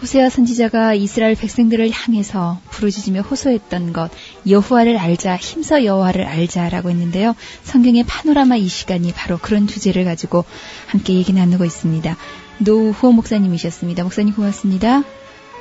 호세아 0.00 0.30
선지자가 0.30 0.94
이스라엘 0.94 1.34
백성들을 1.34 1.90
향해서 1.90 2.60
부르짖으며 2.70 3.22
호소했던 3.22 3.92
것 3.92 4.10
여호와를 4.48 4.96
알자 4.96 5.36
힘써 5.36 5.84
여호와를 5.84 6.24
알자라고 6.24 6.90
했는데요. 6.90 7.34
성경의 7.64 8.04
파노라마 8.04 8.56
이 8.56 8.68
시간이 8.68 9.12
바로 9.12 9.38
그런 9.38 9.66
주제를 9.66 10.04
가지고 10.04 10.44
함께 10.86 11.14
얘기 11.14 11.32
나누고 11.32 11.64
있습니다. 11.64 12.16
노후호 12.58 13.12
목사님이셨습니다. 13.12 14.04
목사님 14.04 14.34
고맙습니다. 14.34 15.02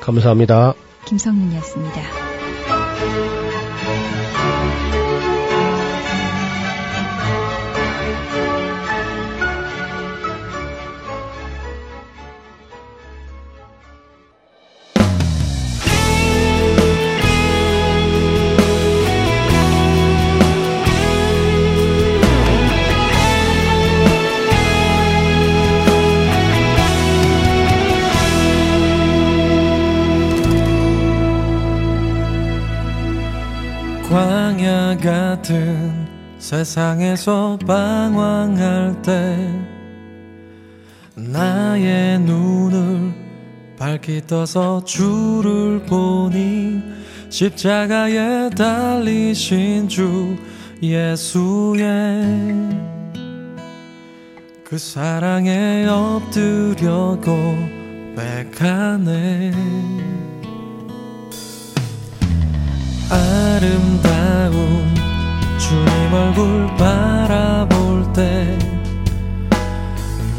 감사합니다. 0.02 0.74
김성문이었습니다. 1.06 2.27
세상에서 36.48 37.60
방황할 37.68 39.02
때 39.02 39.54
나의 41.14 42.20
눈을 42.22 43.12
밝히 43.78 44.26
떠서 44.26 44.82
주를 44.86 45.86
보니 45.86 46.82
십자가에 47.30 48.50
달리신 48.52 49.90
주 49.90 50.38
예수의 50.82 52.24
그 54.64 54.78
사랑에 54.78 55.86
엎드려 55.86 57.20
고백하네. 58.16 59.52
아름다운 63.10 65.07
주님 65.58 66.14
얼굴 66.14 66.68
바라볼 66.78 68.14
때 68.14 68.58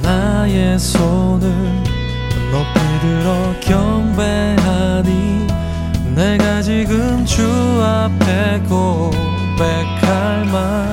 나의 0.03 0.79
손을 0.79 1.49
높이 2.51 2.81
들어 3.01 3.55
경배하니 3.61 5.47
내가 6.15 6.63
지금 6.63 7.25
주 7.25 7.43
앞에 7.83 8.61
고백할 8.69 10.47
말. 10.47 10.89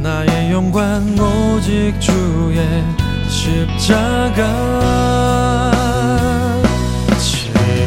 나의 0.00 0.52
영광 0.52 1.02
오직 1.18 1.98
주의 2.00 2.84
십자가. 3.28 4.44
쉬게 7.18 7.86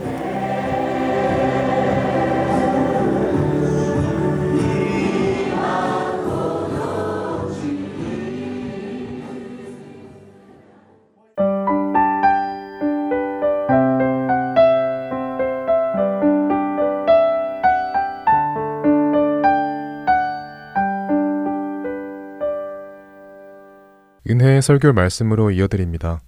설교 24.61 24.93
말씀으로 24.93 25.51
이어드립니다. 25.51 26.21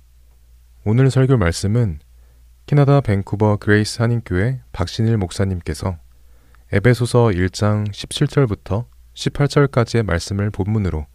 오늘 0.86 1.10
설교 1.10 1.38
말씀은 1.38 2.00
캐나다 2.66 3.02
밴쿠버 3.02 3.58
그레이스 3.58 4.02
한인교회 4.02 4.62
박신일 4.72 5.18
목사님께서 5.18 5.98
에베소서 6.72 7.28
1장 7.28 7.92
17절부터 7.92 8.86
18절까지의 9.14 10.04
말씀을 10.04 10.50
본문으로 10.50 11.06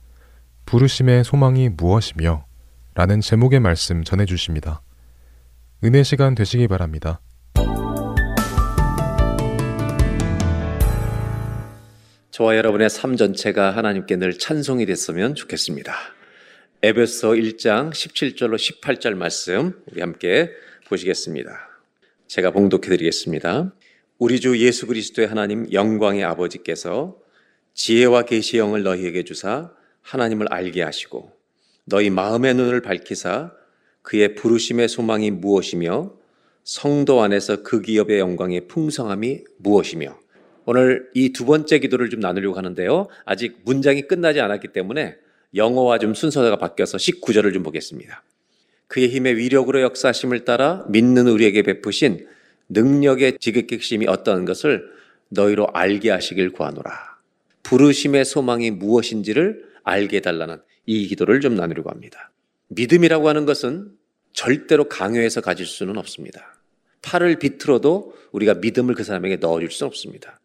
부르심의 0.67 1.25
소망이 1.25 1.69
무엇이며 1.71 2.45
라는 2.95 3.21
제목의 3.21 3.61
말씀 3.61 4.05
전해 4.05 4.25
주십니다. 4.25 4.83
은혜 5.83 6.03
시간 6.03 6.35
되시기 6.35 6.69
바랍니다. 6.69 7.21
저와 12.31 12.57
여러분의 12.57 12.89
삶 12.91 13.17
전체가 13.17 13.75
하나님께 13.77 14.17
늘 14.17 14.39
찬송이 14.39 14.87
됐으면 14.87 15.35
좋겠습니다. 15.35 15.93
에베소 16.81 17.31
1장 17.31 17.91
17절로 17.91 18.55
18절 18.55 19.15
말씀 19.15 19.73
우리 19.91 20.01
함께 20.01 20.53
보시겠습니다. 20.87 21.51
제가 22.29 22.53
봉독해 22.53 22.83
드리겠습니다. 22.83 23.75
우리 24.19 24.39
주 24.39 24.57
예수 24.65 24.87
그리스도의 24.87 25.27
하나님 25.27 25.67
영광의 25.73 26.23
아버지께서 26.23 27.19
지혜와 27.75 28.23
계시의 28.27 28.61
영을 28.61 28.85
너희에게 28.85 29.25
주사 29.25 29.73
하나님을 30.03 30.47
알게 30.53 30.83
하시고 30.83 31.33
너희 31.85 32.11
마음의 32.11 32.55
눈을 32.55 32.81
밝히사 32.81 33.51
그의 34.03 34.37
부르심의 34.37 34.87
소망이 34.89 35.33
무엇이며 35.33 36.15
성도 36.63 37.23
안에서 37.23 37.65
그 37.65 37.83
기업의 37.83 38.21
영광의 38.21 38.69
풍성함이 38.69 39.43
무엇이며 39.57 40.17
오늘 40.65 41.11
이 41.15 41.33
두 41.33 41.45
번째 41.45 41.81
기도를 41.81 42.09
좀 42.09 42.21
나누려고 42.21 42.57
하는데요. 42.57 43.09
아직 43.25 43.63
문장이 43.65 44.03
끝나지 44.03 44.39
않았기 44.41 44.69
때문에 44.69 45.17
영어와 45.55 45.99
좀 45.99 46.15
순서가 46.15 46.57
바뀌어서 46.57 46.99
19절을 46.99 47.53
좀 47.53 47.63
보겠습니다. 47.63 48.23
그의 48.87 49.09
힘의 49.09 49.37
위력으로 49.37 49.83
역사심을 49.83 50.45
따라 50.45 50.85
믿는 50.89 51.29
우리에게 51.29 51.63
베푸신 51.63 52.27
능력의 52.71 53.39
지극객심이 53.39 54.07
어떤 54.07 54.45
것을 54.45 54.91
너희로 55.29 55.69
알게 55.73 56.11
하시길 56.11 56.51
구하노라. 56.51 57.19
부르심의 57.63 58.25
소망이 58.25 58.71
무엇인지를 58.71 59.67
알게 59.85 60.21
달라는 60.21 60.59
이 60.87 61.07
기도를 61.07 61.41
좀 61.41 61.55
나누려고 61.55 61.91
합니다. 61.91 62.31
믿음이라고 62.69 63.29
하는 63.29 63.45
것은 63.45 63.93
절대로 64.33 64.89
강요해서 64.89 65.41
가질 65.41 65.67
수는 65.67 65.97
없습니다. 65.99 66.55
팔을 67.03 67.39
비틀어도 67.39 68.15
우리가 68.33 68.55
믿음을 68.55 68.95
그 68.95 69.05
사람에게 69.05 69.37
넣어줄 69.37 69.71
수는 69.71 69.89
없습니다. 69.89 70.41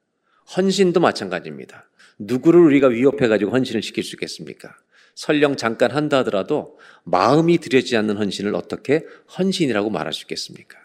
헌신도 0.55 0.99
마찬가지입니다. 0.99 1.89
누구를 2.19 2.59
우리가 2.59 2.87
위협해가지고 2.87 3.51
헌신을 3.51 3.81
시킬 3.81 4.03
수 4.03 4.15
있겠습니까? 4.15 4.75
설령 5.15 5.55
잠깐 5.57 5.91
한다 5.91 6.19
하더라도 6.19 6.77
마음이 7.03 7.59
들여지지 7.59 7.97
않는 7.97 8.17
헌신을 8.17 8.55
어떻게 8.55 9.05
헌신이라고 9.37 9.89
말할 9.89 10.13
수 10.13 10.23
있겠습니까? 10.23 10.77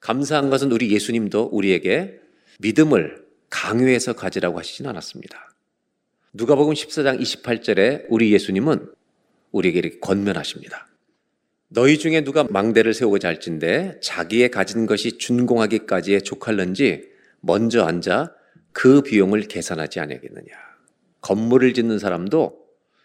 감사한 0.00 0.50
것은 0.50 0.72
우리 0.72 0.90
예수님도 0.90 1.50
우리에게 1.52 2.20
믿음을 2.58 3.24
강요해서 3.50 4.14
가지라고 4.14 4.58
하시진 4.58 4.86
않았습니다. 4.86 5.54
누가복음 6.32 6.74
14장 6.74 7.20
28절에 7.20 8.06
우리 8.08 8.32
예수님은 8.32 8.92
우리에게 9.52 9.78
이렇게 9.78 9.98
권면하십니다. 9.98 10.88
너희 11.68 11.98
중에 11.98 12.22
누가 12.22 12.44
망대를 12.44 12.94
세우고자 12.94 13.28
할진데 13.28 14.00
자기의 14.02 14.50
가진 14.50 14.86
것이 14.86 15.18
준공하기까지에 15.18 16.20
족할는지 16.20 17.08
먼저 17.40 17.84
앉아 17.84 18.32
그 18.72 19.02
비용을 19.02 19.42
계산하지 19.42 20.00
않겠느냐. 20.00 20.52
건물을 21.20 21.74
짓는 21.74 21.98
사람도 21.98 22.59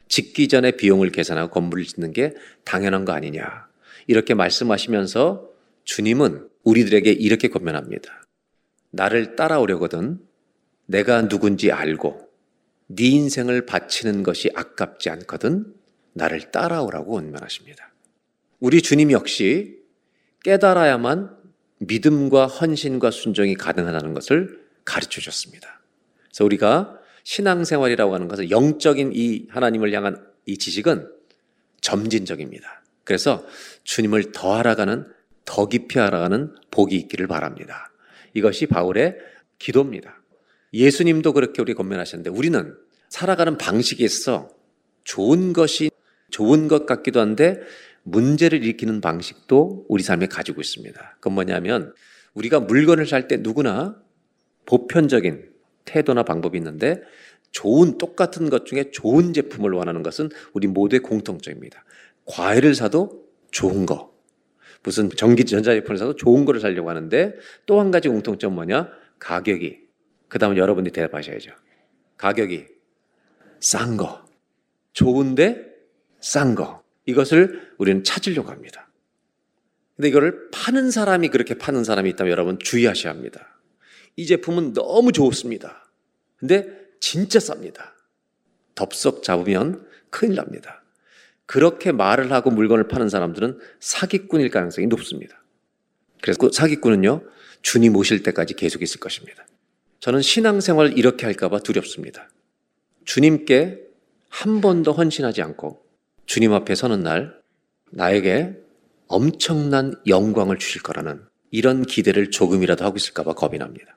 짓기 0.08 0.48
전에 0.48 0.72
비용을 0.72 1.12
계산하고 1.12 1.52
건물을 1.52 1.84
짓는 1.86 2.14
게 2.14 2.34
당연한 2.64 3.06
거 3.06 3.14
아니냐. 3.14 3.68
이렇게 4.08 4.34
말씀하시면서 4.34 5.50
주님은 5.84 6.48
우리들에게 6.64 7.12
이렇게 7.12 7.48
권면합니다. 7.48 8.24
나를 8.92 9.36
따라오려거든 9.36 10.20
내가 10.86 11.28
누군지 11.28 11.72
알고 11.72 12.30
네 12.88 13.06
인생을 13.06 13.66
바치는 13.66 14.24
것이 14.24 14.52
아깝지 14.54 15.10
않거든 15.10 15.74
나를 16.14 16.52
따라오라고 16.52 17.14
권면하십니다. 17.14 17.94
우리 18.60 18.82
주님 18.82 19.12
역시 19.12 19.80
깨달아야만 20.44 21.36
믿음과 21.80 22.48
헌신과 22.48 23.12
순종이 23.12 23.56
가능하다는 23.56 24.14
것을 24.14 24.64
가르쳐 24.86 25.20
줬습니다. 25.20 25.82
그래서 26.26 26.46
우리가 26.46 27.00
신앙생활이라고 27.26 28.14
하는 28.14 28.28
것은 28.28 28.52
영적인 28.52 29.12
이 29.14 29.48
하나님을 29.50 29.92
향한 29.94 30.26
이 30.46 30.58
지식은 30.58 31.12
점진적입니다. 31.82 32.84
그래서 33.04 33.46
주님을 33.84 34.32
더 34.32 34.56
알아가는 34.56 35.06
더 35.44 35.68
깊이 35.68 36.00
알아가는 36.00 36.56
복이 36.72 36.96
있기를 36.96 37.28
바랍니다. 37.28 37.92
이것이 38.34 38.68
바울의 38.68 39.18
기도입니다. 39.60 40.22
예수님도 40.74 41.34
그렇게 41.34 41.62
우리 41.62 41.74
권면하셨는데 41.74 42.30
우리는 42.30 42.76
살아가는 43.10 43.58
방식에 43.58 44.04
있어 44.04 44.50
좋은 45.04 45.54
것이 45.54 45.90
좋은 46.32 46.68
것 46.68 46.86
같기도 46.86 47.20
한데 47.20 47.60
문제를 48.04 48.64
일으키는 48.64 49.02
방식도 49.02 49.86
우리 49.90 50.04
삶에 50.04 50.28
가지고 50.28 50.62
있습니다. 50.62 51.16
그건 51.16 51.34
뭐냐면 51.34 51.94
우리가 52.34 52.60
물건을 52.60 53.08
살 53.08 53.28
때 53.28 53.38
누구나 53.38 54.00
보편적인 54.66 55.55
태도나 55.86 56.24
방법이 56.24 56.58
있는데 56.58 57.02
좋은 57.52 57.98
똑같은 57.98 58.50
것 58.50 58.66
중에 58.66 58.92
좋은 58.92 59.32
제품을 59.32 59.72
원하는 59.72 60.04
것은 60.04 60.30
우리 60.54 60.68
모두의 60.68 61.00
공통점입니다. 61.00 61.86
과일을 62.26 62.76
사도 62.76 63.26
좋은 63.52 63.86
거. 63.86 64.14
무슨 64.84 65.10
전기 65.10 65.46
전자제품을 65.46 65.98
사도 65.98 66.16
좋은 66.16 66.46
거를 66.46 66.60
사려고 66.60 66.90
하는데 66.90 67.34
또 67.66 67.80
한 67.80 67.92
가지 67.92 68.10
공통점 68.10 68.56
뭐냐? 68.56 68.90
가격이. 69.20 69.80
그 70.28 70.38
다음에 70.38 70.58
여러분들이 70.58 70.92
대답하셔야죠. 70.94 71.52
가격이 72.18 72.66
싼 73.60 73.96
거. 73.98 74.26
좋은데 74.94 75.66
싼 76.20 76.56
거. 76.56 76.84
이것을 77.06 77.74
우리는 77.78 78.04
찾으려고 78.04 78.50
합니다. 78.50 78.90
근데 79.96 80.10
이거를 80.10 80.50
파는 80.52 80.92
사람이 80.92 81.30
그렇게 81.30 81.54
파는 81.58 81.84
사람이 81.84 82.10
있다면 82.12 82.32
여러분 82.32 82.60
주의하셔야 82.60 83.14
합니다. 83.14 83.55
이 84.16 84.26
제품은 84.26 84.74
너무 84.74 85.12
좋습니다. 85.12 85.88
근데 86.38 86.68
진짜 87.00 87.40
쌉니다. 87.40 87.92
덥석 88.76 89.24
잡으면 89.24 89.86
큰일 90.10 90.36
납니다. 90.36 90.84
그렇게 91.46 91.92
말을 91.92 92.32
하고 92.32 92.50
물건을 92.50 92.88
파는 92.88 93.10
사람들은 93.10 93.60
사기꾼일 93.80 94.50
가능성이 94.50 94.88
높습니다. 94.88 95.44
그래서 96.22 96.40
그 96.40 96.50
사기꾼은요, 96.52 97.22
주님 97.62 97.96
오실 97.96 98.24
때까지 98.24 98.56
계속 98.56 98.82
있을 98.82 99.00
것입니다. 99.00 99.46
저는 100.00 100.22
신앙생활 100.22 100.98
이렇게 100.98 101.26
할까봐 101.26 101.60
두렵습니다. 101.60 102.30
주님께 103.06 103.82
한 104.30 104.62
번도 104.62 104.92
헌신하지 104.94 105.42
않고 105.42 105.86
주님 106.26 106.54
앞에 106.54 106.76
서는 106.76 107.04
날 107.04 107.40
나에게 107.92 108.56
엄청난 109.08 109.94
영광을 110.08 110.58
주실 110.58 110.82
거라는 110.82 111.24
이런 111.52 111.84
기대를 111.84 112.32
조금이라도 112.32 112.84
하고 112.84 112.98
있을까봐 112.98 113.34
겁이 113.34 113.58
납니다. 113.60 113.95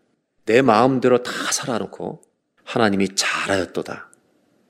내 0.49 0.62
마음대로 0.62 1.22
다 1.22 1.30
살아놓고 1.53 2.22
하나님이 2.64 3.14
잘하였도다. 3.14 4.11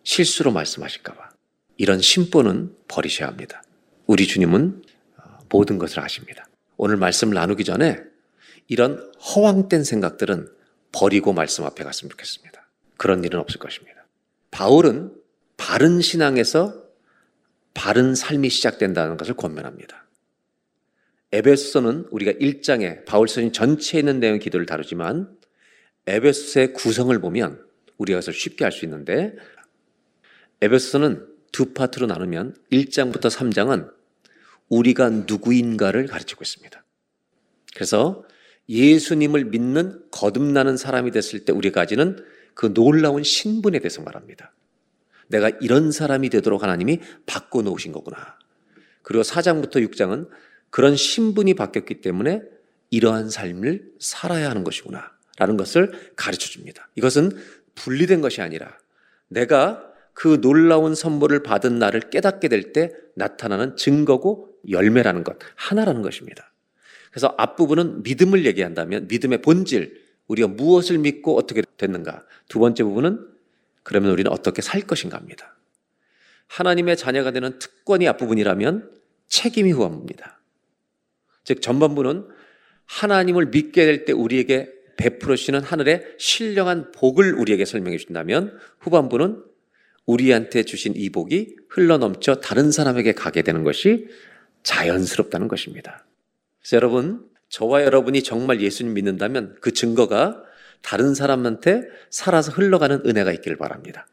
실수로 0.02 0.50
말씀하실까봐. 0.50 1.30
이런 1.76 2.00
심보는 2.00 2.74
버리셔야 2.88 3.28
합니다. 3.28 3.62
우리 4.06 4.26
주님은 4.26 4.82
모든 5.48 5.78
것을 5.78 6.00
아십니다. 6.00 6.48
오늘 6.76 6.96
말씀 6.96 7.30
나누기 7.30 7.62
전에 7.62 8.02
이런 8.66 9.12
허황된 9.20 9.84
생각들은 9.84 10.48
버리고 10.90 11.32
말씀 11.32 11.64
앞에 11.64 11.84
갔으면 11.84 12.10
좋겠습니다. 12.10 12.68
그런 12.96 13.22
일은 13.22 13.38
없을 13.38 13.60
것입니다. 13.60 14.04
바울은 14.50 15.12
바른 15.56 16.00
신앙에서 16.00 16.74
바른 17.74 18.16
삶이 18.16 18.50
시작된다는 18.50 19.16
것을 19.16 19.34
권면합니다. 19.34 20.08
에베소서는 21.30 22.08
우리가 22.10 22.32
1장에 22.32 23.04
바울 23.04 23.28
서신 23.28 23.52
전체에 23.52 24.00
있는 24.00 24.18
내용 24.18 24.40
기도를 24.40 24.66
다루지만 24.66 25.37
에베소서의 26.08 26.72
구성을 26.72 27.16
보면 27.20 27.62
우리가 27.98 28.20
그것을 28.20 28.32
쉽게 28.32 28.64
알 28.64 28.72
수 28.72 28.84
있는데 28.86 29.34
에베소서는 30.62 31.26
두 31.52 31.72
파트로 31.74 32.06
나누면 32.06 32.56
1장부터 32.72 33.30
3장은 33.30 33.90
우리가 34.68 35.10
누구인가를 35.10 36.06
가르치고 36.06 36.42
있습니다. 36.42 36.84
그래서 37.74 38.24
예수님을 38.68 39.46
믿는 39.46 40.02
거듭나는 40.10 40.76
사람이 40.76 41.10
됐을 41.10 41.44
때 41.44 41.52
우리가 41.52 41.80
가지는 41.80 42.24
그 42.54 42.72
놀라운 42.74 43.22
신분에 43.22 43.78
대해서 43.78 44.02
말합니다. 44.02 44.52
내가 45.28 45.50
이런 45.60 45.92
사람이 45.92 46.30
되도록 46.30 46.62
하나님이 46.62 47.00
바꿔놓으신 47.26 47.92
거구나. 47.92 48.38
그리고 49.02 49.22
4장부터 49.22 49.76
6장은 49.88 50.28
그런 50.70 50.96
신분이 50.96 51.54
바뀌었기 51.54 52.00
때문에 52.00 52.42
이러한 52.90 53.30
삶을 53.30 53.92
살아야 53.98 54.50
하는 54.50 54.64
것이구나. 54.64 55.17
라는 55.38 55.56
것을 55.56 56.12
가르쳐 56.16 56.48
줍니다. 56.48 56.88
이것은 56.96 57.30
분리된 57.74 58.20
것이 58.20 58.42
아니라 58.42 58.76
내가 59.28 59.84
그 60.12 60.40
놀라운 60.40 60.94
선물을 60.96 61.42
받은 61.44 61.78
나를 61.78 62.10
깨닫게 62.10 62.48
될 62.48 62.72
때 62.72 62.92
나타나는 63.14 63.76
증거고 63.76 64.48
열매라는 64.68 65.22
것, 65.24 65.36
하나라는 65.54 66.02
것입니다. 66.02 66.52
그래서 67.10 67.34
앞부분은 67.38 68.02
믿음을 68.02 68.44
얘기한다면 68.44 69.06
믿음의 69.08 69.42
본질, 69.42 70.02
우리가 70.26 70.48
무엇을 70.48 70.98
믿고 70.98 71.36
어떻게 71.36 71.62
됐는가. 71.76 72.24
두 72.48 72.58
번째 72.58 72.82
부분은 72.84 73.26
그러면 73.82 74.10
우리는 74.10 74.30
어떻게 74.30 74.60
살 74.60 74.82
것인가 74.82 75.16
합니다. 75.16 75.56
하나님의 76.48 76.96
자녀가 76.96 77.30
되는 77.30 77.58
특권이 77.58 78.08
앞부분이라면 78.08 78.90
책임이 79.28 79.70
후반부입니다. 79.72 80.40
즉, 81.44 81.62
전반부는 81.62 82.28
하나님을 82.86 83.46
믿게 83.46 83.84
될 83.84 84.04
때 84.04 84.12
우리에게 84.12 84.72
베풀어 84.98 85.36
주시는 85.36 85.62
하늘의 85.62 86.16
신령한 86.18 86.92
복을 86.92 87.34
우리에게 87.34 87.64
설명해 87.64 87.96
주신다면 87.96 88.58
후반부는 88.80 89.42
우리한테 90.04 90.64
주신 90.64 90.94
이 90.96 91.08
복이 91.10 91.56
흘러넘쳐 91.68 92.36
다른 92.36 92.70
사람에게 92.70 93.12
가게 93.12 93.42
되는 93.42 93.64
것이 93.64 94.08
자연스럽다는 94.62 95.48
것입니다. 95.48 96.04
여러분, 96.72 97.24
저와 97.48 97.84
여러분이 97.84 98.22
정말 98.22 98.60
예수님 98.60 98.94
믿는다면 98.94 99.56
그 99.60 99.72
증거가 99.72 100.42
다른 100.82 101.14
사람한테 101.14 101.84
살아서 102.10 102.52
흘러가는 102.52 103.00
은혜가 103.06 103.32
있기를 103.32 103.56
바랍니다. 103.56 104.06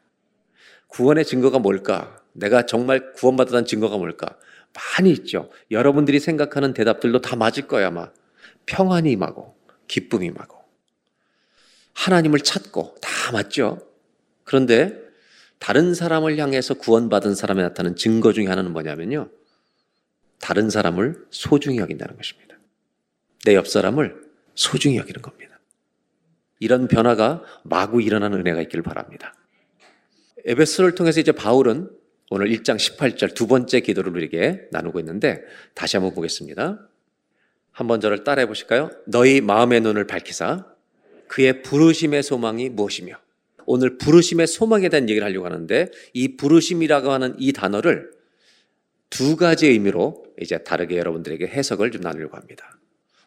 구원의 0.88 1.24
증거가 1.24 1.58
뭘까? 1.58 2.22
내가 2.32 2.64
정말 2.64 3.12
구원받았다는 3.12 3.66
증거가 3.66 3.96
뭘까? 3.98 4.38
많이 4.98 5.10
있죠. 5.12 5.50
여러분들이 5.70 6.20
생각하는 6.20 6.74
대답들도 6.74 7.20
다 7.20 7.36
맞을 7.36 7.66
거야, 7.66 7.88
아마. 7.88 8.10
평안이 8.66 9.10
임하고, 9.12 9.56
기쁨이 9.88 10.26
임하고, 10.26 10.55
하나님을 11.96 12.40
찾고, 12.40 12.96
다 13.00 13.32
맞죠? 13.32 13.78
그런데 14.44 14.94
다른 15.58 15.94
사람을 15.94 16.38
향해서 16.38 16.74
구원받은 16.74 17.34
사람에 17.34 17.62
나타나는 17.62 17.96
증거 17.96 18.32
중에 18.32 18.46
하나는 18.46 18.72
뭐냐면요. 18.72 19.30
다른 20.38 20.68
사람을 20.70 21.26
소중히 21.30 21.78
여긴다는 21.78 22.16
것입니다. 22.16 22.56
내 23.44 23.54
옆 23.54 23.66
사람을 23.66 24.22
소중히 24.54 24.98
여기는 24.98 25.22
겁니다. 25.22 25.58
이런 26.58 26.88
변화가 26.88 27.42
마구 27.64 28.02
일어나는 28.02 28.40
은혜가 28.40 28.60
있기를 28.62 28.82
바랍니다. 28.82 29.34
에베스를 30.44 30.94
통해서 30.94 31.20
이제 31.20 31.32
바울은 31.32 31.90
오늘 32.30 32.48
1장 32.48 32.76
18절 32.76 33.34
두 33.34 33.46
번째 33.46 33.80
기도를 33.80 34.12
우리에게 34.12 34.68
나누고 34.72 34.98
있는데 35.00 35.42
다시 35.74 35.96
한번 35.96 36.14
보겠습니다. 36.14 36.86
한번 37.72 38.00
저를 38.00 38.24
따라해 38.24 38.46
보실까요? 38.46 38.90
너희 39.06 39.40
마음의 39.40 39.80
눈을 39.80 40.06
밝히사 40.06 40.66
그의 41.28 41.62
부르심의 41.62 42.22
소망이 42.22 42.68
무엇이며 42.68 43.14
오늘 43.66 43.98
부르심의 43.98 44.46
소망에 44.46 44.88
대한 44.88 45.08
얘기를 45.08 45.26
하려고 45.26 45.46
하는데 45.46 45.90
이 46.12 46.36
부르심이라고 46.36 47.10
하는 47.10 47.34
이 47.38 47.52
단어를 47.52 48.10
두 49.10 49.36
가지 49.36 49.66
의미로 49.66 50.24
이제 50.40 50.58
다르게 50.58 50.98
여러분들에게 50.98 51.46
해석을 51.46 51.90
좀 51.90 52.02
나누려고 52.02 52.36
합니다. 52.36 52.78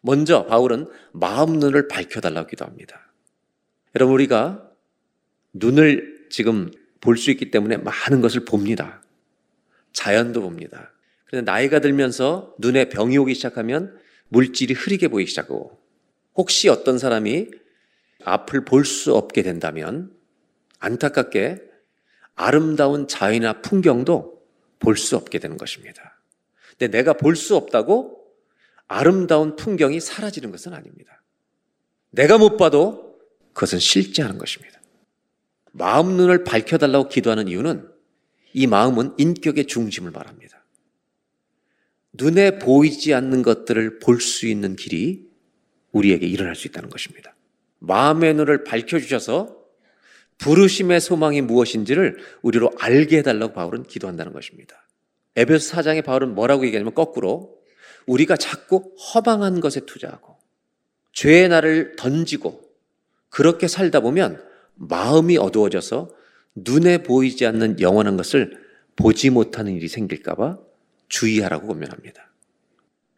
먼저 0.02 0.46
바울은 0.46 0.86
마음 1.12 1.58
눈을 1.58 1.88
밝혀달라고 1.88 2.48
기도합니다. 2.48 3.12
여러분 3.96 4.14
우리가 4.14 4.70
눈을 5.52 6.26
지금 6.30 6.70
볼 7.00 7.16
수 7.16 7.30
있기 7.30 7.50
때문에 7.50 7.78
많은 7.78 8.20
것을 8.20 8.44
봅니다. 8.44 9.02
자연도 9.92 10.42
봅니다. 10.42 10.92
그런데 11.26 11.50
나이가 11.50 11.80
들면서 11.80 12.54
눈에 12.58 12.88
병이 12.88 13.16
오기 13.18 13.34
시작하면 13.34 13.98
물질이 14.28 14.74
흐리게 14.74 15.08
보이기 15.08 15.28
시작하고 15.28 15.78
혹시 16.34 16.68
어떤 16.68 16.98
사람이 16.98 17.50
앞을 18.24 18.64
볼 18.64 18.84
수 18.84 19.14
없게 19.14 19.42
된다면 19.42 20.14
안타깝게 20.78 21.62
아름다운 22.34 23.06
자연이나 23.08 23.60
풍경도 23.62 24.40
볼 24.78 24.96
수 24.96 25.16
없게 25.16 25.38
되는 25.38 25.56
것입니다. 25.56 26.20
근데 26.78 26.88
내가 26.88 27.12
볼 27.12 27.36
수 27.36 27.56
없다고 27.56 28.24
아름다운 28.88 29.56
풍경이 29.56 30.00
사라지는 30.00 30.50
것은 30.50 30.72
아닙니다. 30.74 31.22
내가 32.10 32.38
못 32.38 32.56
봐도 32.56 33.18
그것은 33.52 33.78
실제하는 33.78 34.38
것입니다. 34.38 34.80
마음 35.72 36.16
눈을 36.16 36.44
밝혀달라고 36.44 37.08
기도하는 37.08 37.46
이유는 37.48 37.88
이 38.52 38.66
마음은 38.66 39.14
인격의 39.18 39.66
중심을 39.66 40.10
말합니다. 40.10 40.64
눈에 42.12 42.58
보이지 42.58 43.14
않는 43.14 43.42
것들을 43.42 44.00
볼 44.00 44.20
수 44.20 44.46
있는 44.48 44.74
길이 44.74 45.30
우리에게 45.92 46.26
일어날 46.26 46.56
수 46.56 46.66
있다는 46.66 46.88
것입니다. 46.88 47.34
마음의 47.80 48.34
눈을 48.34 48.64
밝혀주셔서 48.64 49.58
부르심의 50.38 51.00
소망이 51.00 51.42
무엇인지를 51.42 52.18
우리로 52.42 52.70
알게 52.78 53.18
해달라고 53.18 53.52
바울은 53.52 53.82
기도한다는 53.82 54.32
것입니다. 54.32 54.86
에베소 55.36 55.76
4장에 55.76 56.04
바울은 56.04 56.34
뭐라고 56.34 56.64
얘기하냐면 56.64 56.94
거꾸로 56.94 57.58
우리가 58.06 58.36
자꾸 58.36 58.94
허망한 59.14 59.60
것에 59.60 59.80
투자하고 59.80 60.38
죄의 61.12 61.48
날을 61.48 61.96
던지고 61.96 62.60
그렇게 63.28 63.68
살다 63.68 64.00
보면 64.00 64.42
마음이 64.74 65.36
어두워져서 65.36 66.10
눈에 66.54 67.02
보이지 67.02 67.46
않는 67.46 67.80
영원한 67.80 68.16
것을 68.16 68.58
보지 68.96 69.30
못하는 69.30 69.74
일이 69.74 69.88
생길까봐 69.88 70.58
주의하라고 71.08 71.68
권면합니다. 71.68 72.30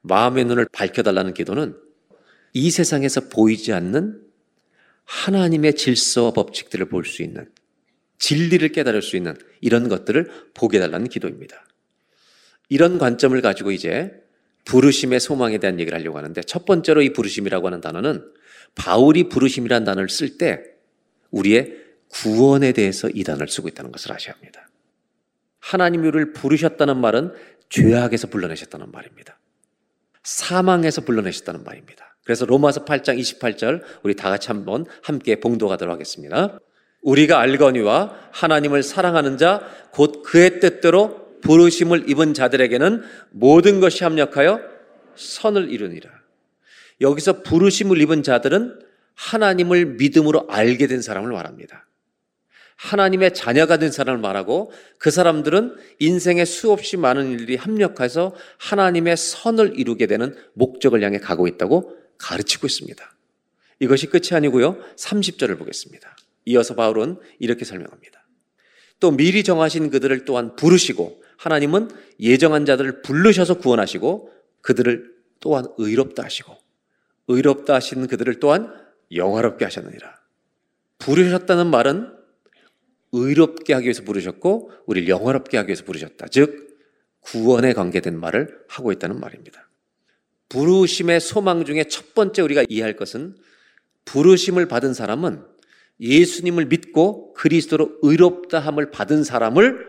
마음의 0.02 0.44
눈을 0.44 0.66
밝혀달라는 0.72 1.34
기도는 1.34 1.76
이 2.52 2.70
세상에서 2.70 3.28
보이지 3.28 3.72
않는 3.72 4.20
하나님의 5.04 5.74
질서와 5.74 6.32
법칙들을 6.32 6.86
볼 6.86 7.04
수 7.04 7.22
있는 7.22 7.50
진리를 8.18 8.68
깨달을 8.68 9.02
수 9.02 9.16
있는 9.16 9.36
이런 9.60 9.88
것들을 9.88 10.30
보게 10.54 10.78
달라는 10.78 11.08
기도입니다. 11.08 11.66
이런 12.68 12.98
관점을 12.98 13.38
가지고 13.40 13.72
이제 13.72 14.12
부르심의 14.64 15.18
소망에 15.18 15.58
대한 15.58 15.80
얘기를 15.80 15.98
하려고 15.98 16.18
하는데 16.18 16.40
첫 16.42 16.64
번째로 16.64 17.02
이 17.02 17.12
부르심이라고 17.12 17.66
하는 17.66 17.80
단어는 17.80 18.24
바울이 18.76 19.28
부르심이라는 19.28 19.84
단어를 19.84 20.08
쓸 20.08 20.38
때 20.38 20.62
우리의 21.30 21.76
구원에 22.08 22.72
대해서 22.72 23.08
이 23.12 23.24
단어를 23.24 23.48
쓰고 23.48 23.68
있다는 23.68 23.90
것을 23.90 24.12
아셔야 24.12 24.34
합니다. 24.34 24.68
하나님이 25.58 26.06
우리를 26.08 26.32
부르셨다는 26.32 26.98
말은 26.98 27.32
죄악에서 27.70 28.28
불러내셨다는 28.28 28.92
말입니다. 28.92 29.38
사망에서 30.22 31.00
불러내셨다는 31.00 31.64
말입니다. 31.64 32.11
그래서 32.24 32.44
로마서 32.44 32.84
8장 32.84 33.18
28절 33.18 33.82
우리 34.02 34.14
다 34.14 34.30
같이 34.30 34.48
한번 34.48 34.86
함께 35.02 35.40
봉독하도록 35.40 35.92
하겠습니다. 35.92 36.58
우리가 37.02 37.40
알거니와 37.40 38.16
하나님을 38.32 38.82
사랑하는 38.82 39.38
자 39.38 39.82
곧 39.92 40.22
그의 40.22 40.58
뜻대로 40.58 41.38
부르심을 41.42 42.08
입은 42.08 42.34
자들에게는 42.34 43.02
모든 43.30 43.80
것이 43.80 44.04
합력하여 44.04 44.60
선을 45.14 45.70
이루니라. 45.70 46.10
여기서 47.00 47.42
부르심을 47.42 48.00
입은 48.00 48.22
자들은 48.22 48.80
하나님을 49.14 49.86
믿음으로 49.96 50.46
알게 50.48 50.86
된 50.86 51.02
사람을 51.02 51.32
말합니다. 51.32 51.86
하나님의 52.76 53.34
자녀가 53.34 53.76
된 53.76 53.92
사람을 53.92 54.20
말하고 54.20 54.72
그 54.98 55.10
사람들은 55.10 55.76
인생에 55.98 56.44
수없이 56.44 56.96
많은 56.96 57.30
일들이 57.30 57.56
합력해서 57.56 58.34
하나님의 58.58 59.16
선을 59.16 59.78
이루게 59.78 60.06
되는 60.06 60.34
목적을 60.54 61.02
향해 61.02 61.18
가고 61.18 61.46
있다고 61.46 61.96
가르치고 62.22 62.66
있습니다. 62.66 63.16
이것이 63.80 64.06
끝이 64.06 64.28
아니고요. 64.32 64.78
30절을 64.96 65.58
보겠습니다. 65.58 66.16
이어서 66.46 66.74
바울은 66.74 67.18
이렇게 67.38 67.64
설명합니다. 67.64 68.24
또 69.00 69.10
미리 69.10 69.42
정하신 69.42 69.90
그들을 69.90 70.24
또한 70.24 70.54
부르시고 70.54 71.22
하나님은 71.36 71.90
예정한 72.20 72.64
자들을 72.64 73.02
부르셔서 73.02 73.58
구원하시고 73.58 74.32
그들을 74.60 75.12
또한 75.40 75.66
의롭다 75.76 76.22
하시고 76.22 76.56
의롭다 77.26 77.74
하신 77.74 78.06
그들을 78.06 78.38
또한 78.38 78.72
영화롭게 79.12 79.64
하셨느니라. 79.64 80.20
부르셨다는 80.98 81.66
말은 81.66 82.12
의롭게 83.10 83.74
하기 83.74 83.86
위해서 83.86 84.04
부르셨고 84.04 84.70
우리를 84.86 85.08
영화롭게 85.08 85.56
하기 85.56 85.68
위해서 85.68 85.84
부르셨다. 85.84 86.28
즉 86.28 86.78
구원에 87.20 87.72
관계된 87.72 88.18
말을 88.18 88.64
하고 88.68 88.92
있다는 88.92 89.18
말입니다. 89.18 89.68
부르심의 90.52 91.20
소망 91.20 91.64
중에 91.64 91.84
첫 91.84 92.12
번째 92.14 92.42
우리가 92.42 92.64
이해할 92.68 92.94
것은 92.94 93.34
부르심을 94.04 94.68
받은 94.68 94.92
사람은 94.92 95.42
예수님을 95.98 96.66
믿고 96.66 97.32
그리스도로 97.32 97.98
의롭다함을 98.02 98.90
받은 98.90 99.24
사람을 99.24 99.86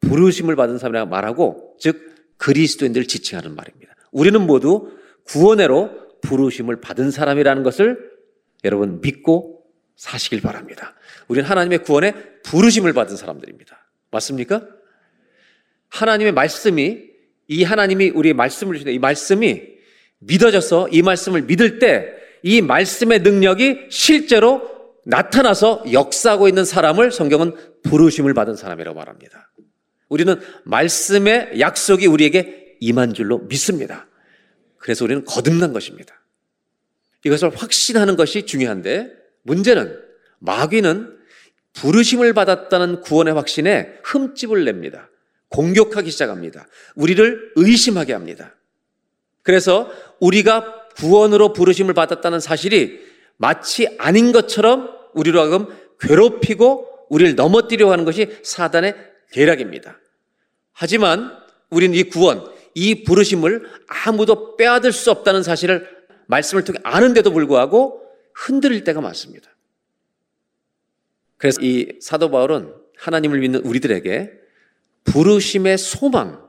부르심을 0.00 0.56
받은 0.56 0.78
사람이라고 0.78 1.10
말하고 1.10 1.76
즉 1.78 2.14
그리스도인들을 2.38 3.06
지칭하는 3.06 3.54
말입니다. 3.54 3.94
우리는 4.12 4.40
모두 4.46 4.96
구원회로 5.24 6.20
부르심을 6.22 6.80
받은 6.80 7.10
사람이라는 7.10 7.62
것을 7.62 8.12
여러분 8.64 9.02
믿고 9.02 9.66
사시길 9.96 10.40
바랍니다. 10.40 10.94
우리는 11.28 11.48
하나님의 11.48 11.82
구원에 11.82 12.14
부르심을 12.44 12.94
받은 12.94 13.16
사람들입니다. 13.16 13.88
맞습니까? 14.10 14.66
하나님의 15.88 16.32
말씀이 16.32 17.10
이 17.48 17.62
하나님이 17.62 18.10
우리의 18.10 18.32
말씀을 18.32 18.76
주시는 18.76 18.94
이 18.94 18.98
말씀이 18.98 19.71
믿어져서 20.22 20.88
이 20.88 21.02
말씀을 21.02 21.42
믿을 21.42 21.78
때 21.78 22.22
이 22.42 22.60
말씀의 22.60 23.20
능력이 23.20 23.86
실제로 23.90 24.70
나타나서 25.04 25.84
역사하고 25.92 26.48
있는 26.48 26.64
사람을 26.64 27.10
성경은 27.10 27.54
부르심을 27.84 28.34
받은 28.34 28.56
사람이라고 28.56 28.96
말합니다. 28.96 29.50
우리는 30.08 30.40
말씀의 30.64 31.58
약속이 31.58 32.06
우리에게 32.06 32.76
임한 32.80 33.14
줄로 33.14 33.38
믿습니다. 33.38 34.08
그래서 34.78 35.04
우리는 35.04 35.24
거듭난 35.24 35.72
것입니다. 35.72 36.14
이것을 37.24 37.50
확신하는 37.54 38.16
것이 38.16 38.46
중요한데 38.46 39.10
문제는 39.42 39.98
마귀는 40.40 41.18
부르심을 41.74 42.32
받았다는 42.34 43.00
구원의 43.00 43.34
확신에 43.34 43.94
흠집을 44.04 44.64
냅니다. 44.64 45.08
공격하기 45.48 46.10
시작합니다. 46.10 46.66
우리를 46.96 47.52
의심하게 47.56 48.12
합니다. 48.12 48.56
그래서 49.42 49.90
우리가 50.20 50.88
구원으로 50.96 51.52
부르심을 51.52 51.94
받았다는 51.94 52.40
사실이 52.40 53.00
마치 53.36 53.88
아닌 53.98 54.32
것처럼 54.32 54.90
우리로 55.14 55.40
하여금 55.40 55.66
괴롭히고 56.00 57.06
우리를 57.08 57.34
넘어뜨려 57.34 57.90
하는 57.90 58.04
것이 58.04 58.38
사단의 58.42 58.94
계략입니다. 59.32 59.98
하지만 60.72 61.36
우리는 61.70 61.94
이 61.96 62.04
구원, 62.04 62.50
이 62.74 63.04
부르심을 63.04 63.68
아무도 63.86 64.56
빼앗을 64.56 64.92
수 64.92 65.10
없다는 65.10 65.42
사실을 65.42 65.88
말씀을 66.26 66.64
통해 66.64 66.78
아는데도 66.82 67.32
불구하고 67.32 68.02
흔들릴 68.34 68.84
때가 68.84 69.00
많습니다. 69.00 69.50
그래서 71.36 71.60
이 71.60 71.98
사도 72.00 72.30
바울은 72.30 72.72
하나님을 72.96 73.40
믿는 73.40 73.60
우리들에게 73.64 74.32
부르심의 75.04 75.76
소망, 75.76 76.41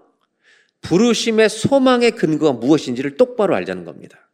부르심의 0.84 1.50
소망의 1.50 2.12
근거가 2.12 2.54
무엇인지를 2.54 3.18
똑바로 3.18 3.56
알자는 3.56 3.84
겁니다. 3.84 4.30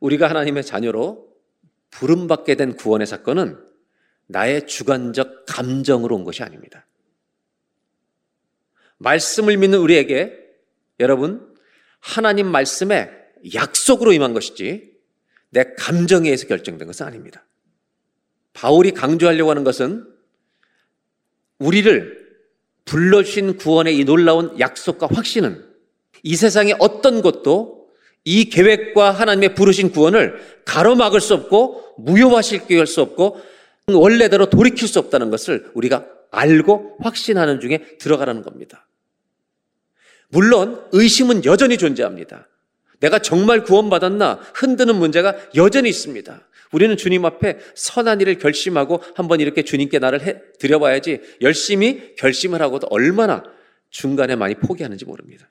우리가 0.00 0.28
하나님의 0.28 0.64
자녀로 0.64 1.26
부름받게 1.90 2.54
된 2.54 2.76
구원의 2.76 3.06
사건은 3.06 3.58
나의 4.26 4.66
주관적 4.66 5.46
감정으로 5.46 6.14
온 6.14 6.24
것이 6.24 6.42
아닙니다. 6.42 6.86
말씀을 8.98 9.56
믿는 9.56 9.78
우리에게 9.78 10.36
여러분 11.00 11.54
하나님 12.00 12.46
말씀에 12.48 13.10
약속으로 13.54 14.12
임한 14.12 14.34
것이지 14.34 14.96
내 15.50 15.64
감정에 15.78 16.28
의해서 16.28 16.46
결정된 16.46 16.86
것은 16.86 17.06
아닙니다. 17.06 17.44
바울이 18.52 18.90
강조하려고 18.92 19.50
하는 19.50 19.64
것은 19.64 20.06
우리를 21.58 22.28
불러주신 22.84 23.56
구원의 23.56 23.96
이 23.96 24.04
놀라운 24.04 24.58
약속과 24.58 25.08
확신은 25.10 25.67
이 26.22 26.36
세상의 26.36 26.76
어떤 26.78 27.22
것도 27.22 27.88
이 28.24 28.50
계획과 28.50 29.10
하나님의 29.10 29.54
부르신 29.54 29.90
구원을 29.90 30.38
가로막을 30.64 31.20
수 31.20 31.34
없고 31.34 31.94
무효화시킬 31.98 32.86
수 32.86 33.00
없고 33.02 33.40
원래대로 33.86 34.50
돌이킬 34.50 34.86
수 34.86 34.98
없다는 34.98 35.30
것을 35.30 35.70
우리가 35.74 36.06
알고 36.30 36.98
확신하는 37.00 37.60
중에 37.60 37.96
들어가라는 37.98 38.42
겁니다. 38.42 38.86
물론 40.28 40.84
의심은 40.92 41.44
여전히 41.44 41.78
존재합니다. 41.78 42.48
내가 43.00 43.18
정말 43.18 43.64
구원받았나 43.64 44.40
흔드는 44.54 44.96
문제가 44.96 45.36
여전히 45.54 45.88
있습니다. 45.88 46.42
우리는 46.72 46.96
주님 46.96 47.24
앞에 47.24 47.58
선한 47.74 48.20
일을 48.20 48.38
결심하고 48.38 49.02
한번 49.14 49.40
이렇게 49.40 49.62
주님께 49.62 49.98
나를 49.98 50.22
해 50.22 50.42
드려봐야지 50.58 51.20
열심히 51.40 52.14
결심을 52.16 52.60
하고도 52.60 52.88
얼마나 52.90 53.42
중간에 53.90 54.36
많이 54.36 54.54
포기하는지 54.54 55.06
모릅니다. 55.06 55.48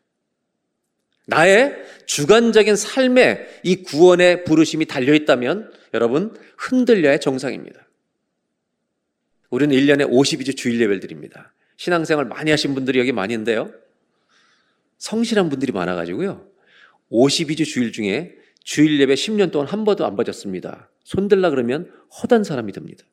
나의 1.27 1.75
주관적인 2.05 2.75
삶에 2.75 3.45
이 3.63 3.83
구원의 3.83 4.45
부르심이 4.45 4.85
달려 4.85 5.13
있다면 5.13 5.71
여러분 5.93 6.35
흔들려야 6.57 7.19
정상입니다. 7.19 7.85
우리는 9.49 9.75
1년에 9.75 10.09
52주 10.09 10.55
주일 10.55 10.79
예배를 10.81 10.99
드립니다. 11.01 11.53
신앙생활 11.75 12.25
많이 12.25 12.49
하신 12.49 12.73
분들이 12.73 12.99
여기 12.99 13.11
많이 13.11 13.33
있는데요. 13.33 13.71
성실한 14.97 15.49
분들이 15.49 15.71
많아 15.71 15.95
가지고요. 15.95 16.49
52주 17.11 17.65
주일 17.65 17.91
중에 17.91 18.35
주일 18.63 18.99
예배 18.99 19.13
10년 19.13 19.51
동안 19.51 19.67
한 19.67 19.83
번도 19.83 20.05
안 20.05 20.15
빠졌습니다. 20.15 20.89
손들라 21.03 21.49
그러면 21.49 21.91
허단 22.21 22.43
사람이 22.43 22.71
됩니다. 22.71 23.05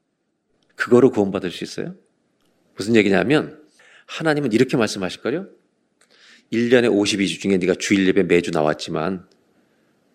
그거로 0.76 1.10
구원받을 1.10 1.50
수 1.50 1.64
있어요? 1.64 1.94
무슨 2.76 2.96
얘기냐면 2.96 3.60
하나님은 4.06 4.52
이렇게 4.52 4.76
말씀하실걸요? 4.76 5.46
1년에 6.52 6.88
52주 6.90 7.40
중에 7.40 7.56
네가 7.56 7.74
주일 7.78 8.06
예배 8.08 8.24
매주 8.24 8.50
나왔지만 8.50 9.26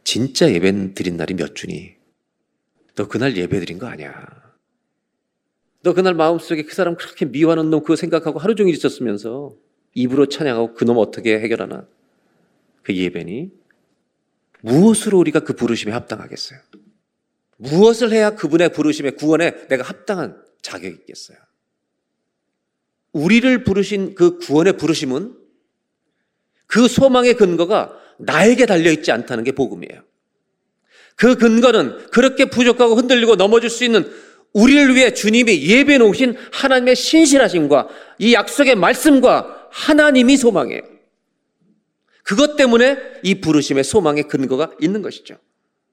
진짜 0.04 0.52
예배 0.52 0.94
드린 0.94 1.18
날이 1.18 1.34
몇 1.34 1.56
주니? 1.56 1.96
너 2.96 3.08
그날 3.08 3.36
예배 3.36 3.60
드린 3.60 3.78
거 3.78 3.88
아니야. 3.88 4.14
너 5.82 5.94
그날 5.94 6.14
마음속에 6.14 6.64
그 6.64 6.74
사람 6.76 6.96
그렇게 6.96 7.26
미워하는 7.26 7.70
놈 7.70 7.82
그거 7.82 7.96
생각하고 7.96 8.40
하루 8.40 8.56
종일 8.56 8.74
있었으면서 8.76 9.56
입으로 9.94 10.28
찬양하고 10.28 10.74
그 10.74 10.86
놈 10.86 10.98
어떻게 10.98 11.40
해결하나? 11.40 11.88
그 12.84 12.96
예배니? 12.96 13.52
무엇으로 14.62 15.18
우리가 15.20 15.42
그 15.42 15.54
부르심에 15.54 15.92
합당하겠어요? 15.94 16.60
무엇을 17.58 18.12
해야 18.12 18.32
그분의 18.36 18.74
부르심에 18.74 19.12
구원에 19.12 19.68
내가 19.68 19.84
합당한 19.84 20.42
자격이 20.62 20.96
있겠어요? 21.02 21.38
우리를 23.12 23.64
부르신 23.64 24.16
그 24.16 24.38
구원의 24.38 24.78
부르심은 24.78 25.38
그 26.70 26.88
소망의 26.88 27.34
근거가 27.34 27.92
나에게 28.20 28.68
달려있지 28.68 29.12
않다는 29.12 29.44
게 29.44 29.52
복음이에요. 29.52 30.04
그 31.16 31.36
근거는 31.36 32.12
그렇게 32.12 32.46
부족하고 32.46 32.96
흔들리고 32.96 33.36
넘어질 33.36 33.70
수 33.70 33.84
있는 33.84 34.10
우리를 34.54 34.96
위해 34.96 35.14
주님이 35.14 35.68
예배 35.68 35.98
놓으신 35.98 36.38
하나님의 36.54 36.96
신실하심과 36.96 37.90
이 38.20 38.34
약속의 38.34 38.76
말씀과 38.76 39.68
하나님이 39.72 40.38
소망이에요. 40.38 40.82
그것 42.24 42.56
때문에 42.56 42.98
이 43.24 43.42
부르심의 43.42 43.84
소망의 43.84 44.28
근거가 44.28 44.72
있는 44.80 45.02
것이죠. 45.02 45.38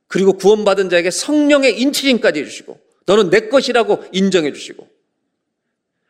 그리고 0.09 0.35
구원받은 0.35 0.91
자에게 0.91 1.11
성령의 1.11 1.81
인치심까지 1.81 2.41
해주시고 2.41 2.79
너는 3.07 3.31
내 3.31 3.49
것이라고 3.49 4.05
인정해 4.13 4.53
주시고 4.53 4.87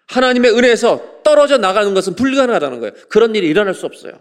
하나님의 0.07 0.51
은혜에서 0.53 1.23
떨어져 1.23 1.57
나가는 1.59 1.95
것은 1.95 2.17
불가능하다는 2.17 2.81
거예요. 2.81 2.95
그런 3.09 3.35
일이 3.37 3.49
일어날 3.49 3.75
수 3.75 3.87
없어요. 3.87 4.19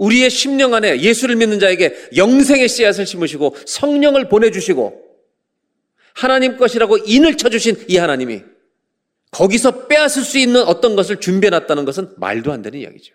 우리의 0.00 0.30
심령 0.30 0.72
안에 0.72 1.02
예수를 1.02 1.36
믿는 1.36 1.60
자에게 1.60 2.10
영생의 2.16 2.68
씨앗을 2.68 3.04
심으시고 3.06 3.54
성령을 3.66 4.28
보내주시고 4.28 5.10
하나님 6.14 6.56
것이라고 6.56 6.98
인을 6.98 7.36
쳐주신 7.36 7.84
이 7.88 7.98
하나님이 7.98 8.42
거기서 9.30 9.86
빼앗을 9.86 10.24
수 10.24 10.38
있는 10.38 10.62
어떤 10.62 10.96
것을 10.96 11.20
준비해 11.20 11.50
놨다는 11.50 11.84
것은 11.84 12.14
말도 12.16 12.50
안 12.50 12.62
되는 12.62 12.80
이야기죠. 12.80 13.14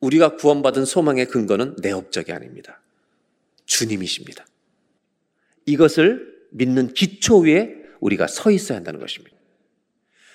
우리가 0.00 0.36
구원받은 0.36 0.84
소망의 0.84 1.26
근거는 1.26 1.76
내 1.80 1.90
업적이 1.92 2.32
아닙니다. 2.32 2.80
주님이십니다. 3.64 4.46
이것을 5.64 6.36
믿는 6.50 6.92
기초 6.92 7.38
위에 7.38 7.74
우리가 8.00 8.26
서 8.26 8.50
있어야 8.50 8.76
한다는 8.76 9.00
것입니다. 9.00 9.34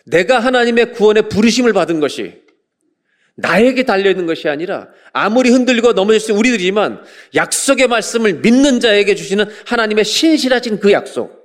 내가 0.06 0.40
하나님의 0.40 0.94
구원의 0.94 1.30
부르심을 1.30 1.72
받은 1.74 2.00
것이 2.00 2.41
나에게 3.36 3.84
달려있는 3.84 4.26
것이 4.26 4.50
아니라 4.50 4.90
아무리 5.14 5.50
흔들리고 5.50 5.94
넘어질 5.94 6.34
우리들이지만 6.34 7.04
약속의 7.36 7.88
말씀을 7.88 8.36
믿는 8.36 8.80
자에게 8.80 9.16
주시는 9.16 9.46
하나님의 9.66 10.06
신실하신 10.06 10.80
그 10.80 10.92
약속. 10.92 11.42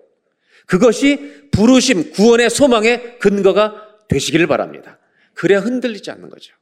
그것이 0.67 1.49
부르심, 1.53 2.13
구원의 2.13 2.51
소망의 2.51 3.19
근거가 3.19 3.87
되시기를 4.09 4.47
바랍니다. 4.47 4.99
그래야 5.35 5.61
흔들리지 5.61 6.11
않는 6.11 6.29
거죠. 6.29 6.55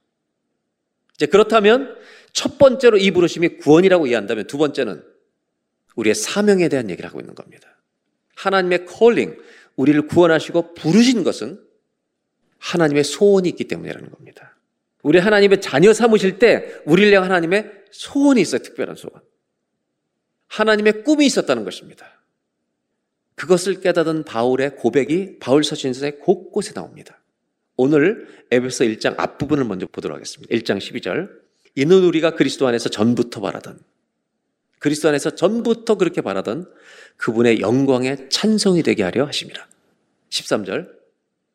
이제 1.14 1.26
그렇다면 1.26 1.96
첫 2.32 2.58
번째로 2.58 2.98
이 2.98 3.10
부르심이 3.10 3.58
구원이라고 3.58 4.06
이해한다면 4.06 4.46
두 4.46 4.58
번째는 4.58 5.02
우리의 5.96 6.14
사명에 6.14 6.68
대한 6.68 6.90
얘기를 6.90 7.08
하고 7.08 7.20
있는 7.20 7.34
겁니다. 7.34 7.78
하나님의 8.34 8.84
콜링, 8.86 9.38
우리를 9.76 10.06
구원하시고 10.08 10.74
부르신 10.74 11.24
것은 11.24 11.60
하나님의 12.58 13.04
소원이 13.04 13.48
있기 13.50 13.64
때문이라는 13.64 14.10
겁니다. 14.10 14.53
우리 15.04 15.18
하나님의 15.18 15.60
자녀 15.60 15.92
삼으실 15.92 16.38
때 16.38 16.80
우리를 16.86 17.12
향한 17.12 17.30
하나님의 17.30 17.70
소원이 17.90 18.40
있어요. 18.40 18.62
특별한 18.62 18.96
소원. 18.96 19.22
하나님의 20.48 21.04
꿈이 21.04 21.26
있었다는 21.26 21.62
것입니다. 21.64 22.06
그것을 23.34 23.80
깨닫은 23.80 24.24
바울의 24.24 24.76
고백이 24.76 25.38
바울 25.40 25.62
서신서에 25.62 26.12
곳곳에 26.12 26.72
나옵니다. 26.72 27.20
오늘 27.76 28.28
에베소 28.50 28.84
1장 28.84 29.18
앞부분을 29.18 29.64
먼저 29.64 29.86
보도록 29.86 30.16
하겠습니다. 30.16 30.54
1장 30.54 30.78
12절. 30.78 31.30
이는 31.74 32.02
우리가 32.04 32.30
그리스도 32.30 32.66
안에서 32.66 32.88
전부터 32.88 33.40
바라던 33.40 33.78
그리스도 34.78 35.08
안에서 35.08 35.30
전부터 35.34 35.96
그렇게 35.96 36.22
바라던 36.22 36.72
그분의 37.16 37.60
영광의 37.60 38.30
찬송이 38.30 38.82
되게 38.82 39.02
하려 39.02 39.26
하심이라. 39.26 39.66
13절. 40.30 40.88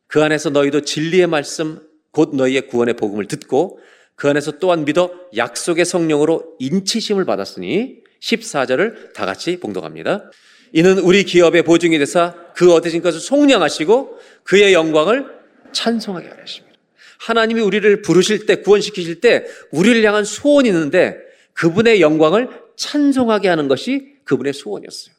그 0.05 0.21
안에서 0.21 0.51
너희도 0.51 0.81
진리의 0.81 1.25
말씀 1.25 1.88
곧 2.11 2.35
너희의 2.35 2.67
구원의 2.67 2.95
복음을 2.95 3.25
듣고 3.25 3.79
그 4.15 4.27
안에서 4.29 4.59
또한 4.59 4.85
믿어 4.85 5.11
약속의 5.35 5.85
성령으로 5.85 6.55
인치심을 6.59 7.25
받았으니 7.25 7.99
14절을 8.21 9.13
다 9.13 9.25
같이 9.25 9.59
봉독합니다. 9.59 10.29
이는 10.73 10.99
우리 10.99 11.23
기업의 11.23 11.63
보증이 11.63 11.97
되사 11.97 12.35
그 12.55 12.73
얻으신 12.73 13.01
것을 13.01 13.19
속량하시고 13.19 14.19
그의 14.43 14.73
영광을 14.73 15.25
찬송하게 15.71 16.29
하십니다. 16.41 16.77
하나님이 17.19 17.61
우리를 17.61 18.01
부르실 18.01 18.45
때 18.45 18.57
구원시키실 18.57 19.21
때 19.21 19.45
우리를 19.71 20.03
향한 20.03 20.23
소원이 20.23 20.69
있는데 20.69 21.17
그분의 21.53 22.01
영광을 22.01 22.49
찬송하게 22.75 23.49
하는 23.49 23.67
것이 23.67 24.15
그분의 24.23 24.53
소원이었어요. 24.53 25.13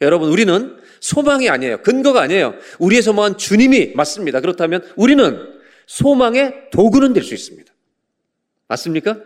여러분 0.00 0.28
우리는 0.28 0.76
소망이 1.00 1.48
아니에요. 1.48 1.82
근거가 1.82 2.20
아니에요. 2.22 2.54
우리의 2.78 3.02
소망은 3.02 3.38
주님이 3.38 3.92
맞습니다. 3.94 4.40
그렇다면 4.40 4.84
우리는 4.96 5.57
소망의 5.88 6.70
도구는 6.70 7.14
될 7.14 7.24
수 7.24 7.34
있습니다. 7.34 7.72
맞습니까? 8.68 9.18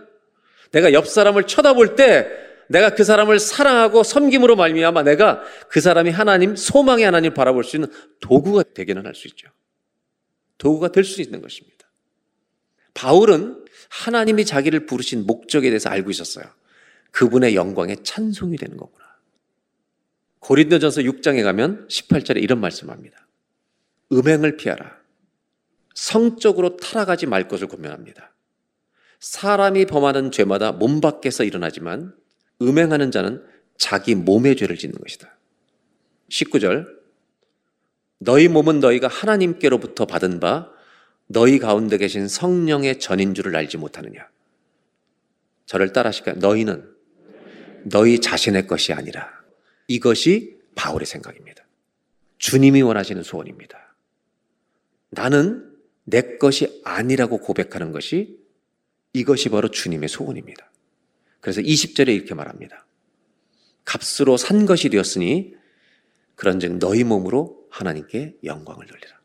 내가 0.70 0.92
옆 0.92 1.06
사람을 1.08 1.46
쳐다볼 1.46 1.96
때 1.96 2.28
내가 2.68 2.94
그 2.94 3.04
사람을 3.04 3.38
사랑하고 3.38 4.02
섬김으로 4.04 4.56
말미암아 4.56 5.02
내가 5.02 5.42
그 5.68 5.80
사람이 5.80 6.10
하나님 6.10 6.56
소망의 6.56 7.04
하나님을 7.04 7.34
바라볼 7.34 7.64
수 7.64 7.76
있는 7.76 7.90
도구가 8.20 8.62
되기는 8.72 9.04
할 9.04 9.14
수 9.14 9.26
있죠. 9.28 9.48
도구가 10.56 10.92
될 10.92 11.04
수 11.04 11.20
있는 11.20 11.42
것입니다. 11.42 11.90
바울은 12.94 13.66
하나님이 13.90 14.44
자기를 14.46 14.86
부르신 14.86 15.26
목적에 15.26 15.68
대해서 15.68 15.90
알고 15.90 16.10
있었어요. 16.10 16.44
그분의 17.10 17.56
영광에 17.56 17.96
찬송이 18.02 18.56
되는 18.56 18.76
거구나. 18.76 19.02
고린도전서 20.38 21.02
6장에 21.02 21.42
가면 21.42 21.88
18절에 21.88 22.42
이런 22.42 22.60
말씀합니다. 22.60 23.26
음행을 24.12 24.56
피하라. 24.56 25.01
성적으로 25.95 26.76
타락하지 26.76 27.26
말 27.26 27.49
것을 27.49 27.68
고면합니다. 27.68 28.34
사람이 29.20 29.86
범하는 29.86 30.30
죄마다 30.30 30.72
몸 30.72 31.01
밖에서 31.01 31.45
일어나지만 31.45 32.14
음행하는 32.61 33.11
자는 33.11 33.45
자기 33.78 34.14
몸의 34.14 34.57
죄를 34.57 34.76
짓는 34.76 34.97
것이다. 34.99 35.36
19절 36.30 36.86
너희 38.18 38.49
몸은 38.49 38.80
너희가 38.80 39.09
하나님께로부터 39.09 40.07
받은 40.07 40.40
바 40.40 40.70
너희 41.26 41.59
가운데 41.59 41.97
계신 41.99 42.28
성령의 42.28 42.99
전인 43.01 43.34
줄을 43.34 43.57
알지 43.57 43.78
못하느냐. 43.78 44.28
저를 45.66 45.93
따라하실까요? 45.93 46.36
너희는 46.36 46.88
너희 47.84 48.20
자신의 48.20 48.66
것이 48.66 48.93
아니라 48.93 49.30
이것이 49.88 50.59
바울의 50.74 51.07
생각입니다. 51.07 51.64
주님이 52.38 52.82
원하시는 52.82 53.22
소원입니다. 53.22 53.97
나는 55.11 55.72
내 56.05 56.36
것이 56.36 56.80
아니라고 56.84 57.38
고백하는 57.38 57.92
것이 57.92 58.38
이것이 59.12 59.48
바로 59.50 59.68
주님의 59.68 60.09
소원입니다. 60.09 60.70
그래서 61.40 61.61
20절에 61.61 62.09
이렇게 62.09 62.34
말합니다. 62.34 62.86
값으로 63.84 64.36
산 64.36 64.64
것이 64.66 64.88
되었으니 64.88 65.55
그런즉 66.34 66.78
너희 66.78 67.05
몸으로 67.05 67.66
하나님께 67.70 68.36
영광을 68.44 68.86
돌리라. 68.86 69.20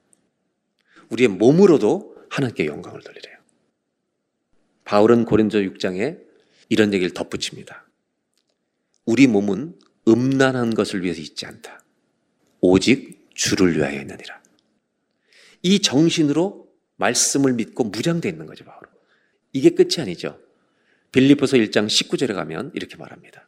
우리의 1.10 1.30
몸으로도 1.30 2.16
하나님께 2.30 2.66
영광을 2.66 3.02
돌리래요. 3.02 3.38
바울은 4.84 5.26
고린도 5.26 5.60
6장에 5.60 6.20
이런 6.70 6.94
얘기를 6.94 7.14
덧붙입니다. 7.14 7.88
우리 9.06 9.28
몸은 9.28 9.80
음란한 10.08 10.74
것을 10.74 11.04
위해서 11.04 11.22
있지 11.22 11.46
않다. 11.46 11.84
오직 12.62 13.30
주를 13.34 13.78
위하여 13.78 14.02
있느니라. 14.02 14.42
이 15.62 15.80
정신으로 15.80 16.67
말씀을 16.98 17.54
믿고 17.54 17.86
무장되어 17.86 18.30
있는 18.30 18.46
거죠, 18.46 18.66
바로. 18.66 18.82
이게 19.54 19.72
끝이 19.72 19.96
아니죠. 20.00 20.40
빌리포서 21.12 21.58
1장 21.58 21.88
19절에 21.88 22.34
가면 22.34 22.72
이렇게 22.76 22.98
말합니다. 22.98 23.48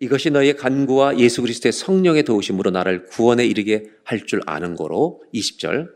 이것이 0.00 0.30
너의 0.30 0.56
간구와 0.56 1.18
예수 1.18 1.42
그리스도의 1.42 1.72
성령의 1.72 2.24
도우심으로 2.24 2.70
나를 2.70 3.04
구원에 3.06 3.46
이르게 3.46 3.90
할 4.04 4.26
줄 4.26 4.40
아는 4.46 4.74
거로 4.74 5.22
20절 5.32 5.90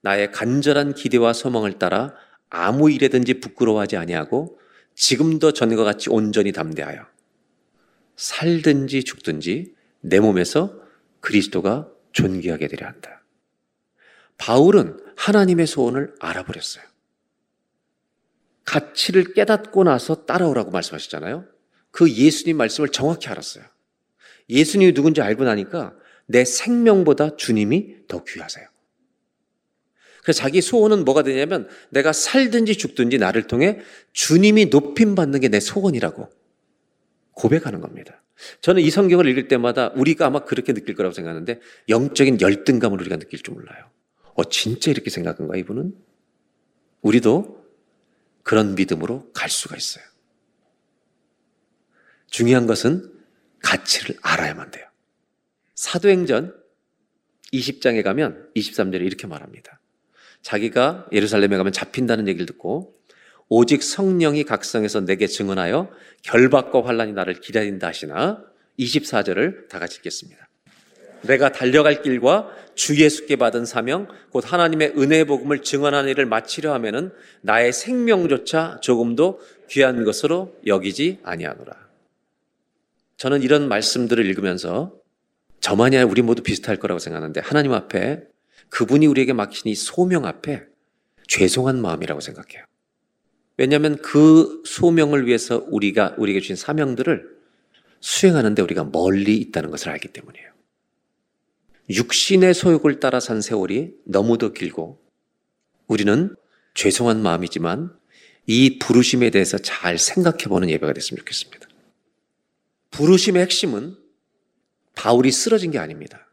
나의 0.00 0.32
간절한 0.32 0.94
기대와 0.94 1.32
소망을 1.32 1.78
따라 1.78 2.14
아무 2.50 2.90
일에든지 2.90 3.40
부끄러워하지 3.40 3.96
아니하고 3.96 4.58
지금도 4.94 5.52
전과 5.52 5.84
같이 5.84 6.10
온전히 6.10 6.50
담대하여 6.50 7.06
살든지 8.16 9.04
죽든지 9.04 9.74
내 10.00 10.18
몸에서 10.18 10.80
그리스도가 11.20 11.88
존귀하게 12.12 12.66
되려 12.66 12.86
한다. 12.86 13.22
바울은 14.38 14.98
하나님의 15.18 15.66
소원을 15.66 16.14
알아버렸어요. 16.20 16.84
가치를 18.64 19.34
깨닫고 19.34 19.84
나서 19.84 20.26
따라오라고 20.26 20.70
말씀하셨잖아요. 20.70 21.44
그 21.90 22.10
예수님 22.10 22.56
말씀을 22.56 22.90
정확히 22.90 23.28
알았어요. 23.28 23.64
예수님이 24.48 24.94
누군지 24.94 25.20
알고 25.20 25.44
나니까 25.44 25.94
내 26.26 26.44
생명보다 26.44 27.36
주님이 27.36 28.06
더 28.06 28.22
귀하세요. 28.22 28.66
그래서 30.22 30.38
자기 30.40 30.60
소원은 30.60 31.04
뭐가 31.04 31.22
되냐면 31.22 31.68
내가 31.90 32.12
살든지 32.12 32.76
죽든지 32.76 33.18
나를 33.18 33.46
통해 33.46 33.80
주님이 34.12 34.66
높임 34.66 35.14
받는 35.14 35.40
게 35.40 35.48
내 35.48 35.58
소원이라고 35.58 36.28
고백하는 37.32 37.80
겁니다. 37.80 38.22
저는 38.60 38.82
이 38.82 38.90
성경을 38.90 39.26
읽을 39.26 39.48
때마다 39.48 39.88
우리가 39.96 40.26
아마 40.26 40.44
그렇게 40.44 40.72
느낄 40.74 40.94
거라고 40.94 41.12
생각하는데 41.14 41.60
영적인 41.88 42.40
열등감을 42.40 43.00
우리가 43.00 43.16
느낄 43.16 43.42
줄 43.42 43.54
몰라요. 43.54 43.90
어, 44.38 44.44
진짜 44.44 44.92
이렇게 44.92 45.10
생각한가, 45.10 45.56
이분은? 45.56 45.96
우리도 47.02 47.66
그런 48.44 48.76
믿음으로 48.76 49.32
갈 49.32 49.50
수가 49.50 49.76
있어요. 49.76 50.04
중요한 52.30 52.68
것은 52.68 53.12
가치를 53.64 54.16
알아야만 54.22 54.70
돼요. 54.70 54.86
사도행전 55.74 56.54
20장에 57.52 58.04
가면 58.04 58.50
23절에 58.54 59.04
이렇게 59.04 59.26
말합니다. 59.26 59.80
자기가 60.42 61.08
예루살렘에 61.10 61.56
가면 61.56 61.72
잡힌다는 61.72 62.28
얘기를 62.28 62.46
듣고 62.46 62.96
오직 63.48 63.82
성령이 63.82 64.44
각성해서 64.44 65.00
내게 65.00 65.26
증언하여 65.26 65.90
결박과 66.22 66.86
환란이 66.86 67.12
나를 67.12 67.40
기다린다 67.40 67.88
하시나 67.88 68.44
24절을 68.78 69.68
다 69.68 69.80
같이 69.80 69.96
읽겠습니다. 69.96 70.47
내가 71.22 71.52
달려갈 71.52 72.02
길과 72.02 72.50
주 72.74 72.96
예수께 72.96 73.36
받은 73.36 73.64
사명 73.64 74.08
곧 74.30 74.50
하나님의 74.52 74.94
은혜의 74.96 75.24
복음을 75.26 75.62
증언하는 75.62 76.10
일을 76.10 76.26
마치려 76.26 76.72
하면은 76.74 77.10
나의 77.40 77.72
생명조차 77.72 78.78
조금도 78.80 79.40
귀한 79.68 80.04
것으로 80.04 80.56
여기지 80.66 81.18
아니하노라. 81.24 81.88
저는 83.16 83.42
이런 83.42 83.68
말씀들을 83.68 84.24
읽으면서 84.26 84.94
저만이 85.60 85.96
아니라 85.96 86.10
우리 86.10 86.22
모두 86.22 86.42
비슷할 86.42 86.76
거라고 86.76 87.00
생각하는데 87.00 87.40
하나님 87.40 87.72
앞에 87.72 88.22
그분이 88.70 89.06
우리에게 89.06 89.32
맡긴 89.32 89.72
이 89.72 89.74
소명 89.74 90.24
앞에 90.24 90.62
죄송한 91.26 91.80
마음이라고 91.82 92.20
생각해요. 92.20 92.64
왜냐하면 93.56 93.96
그 93.96 94.62
소명을 94.64 95.26
위해서 95.26 95.64
우리가 95.68 96.14
우리에게 96.16 96.40
주신 96.40 96.54
사명들을 96.54 97.38
수행하는데 98.00 98.62
우리가 98.62 98.84
멀리 98.84 99.36
있다는 99.38 99.70
것을 99.70 99.90
알기 99.90 100.08
때문이에요. 100.08 100.57
육신의 101.90 102.54
소욕을 102.54 103.00
따라 103.00 103.20
산 103.20 103.40
세월이 103.40 103.94
너무도 104.04 104.52
길고 104.52 105.00
우리는 105.86 106.34
죄송한 106.74 107.22
마음이지만 107.22 107.96
이 108.46 108.78
부르심에 108.78 109.30
대해서 109.30 109.58
잘 109.58 109.98
생각해 109.98 110.44
보는 110.44 110.70
예배가 110.70 110.92
됐으면 110.92 111.18
좋겠습니다. 111.18 111.68
부르심의 112.90 113.42
핵심은 113.42 113.96
바울이 114.94 115.30
쓰러진 115.30 115.70
게 115.70 115.78
아닙니다. 115.78 116.28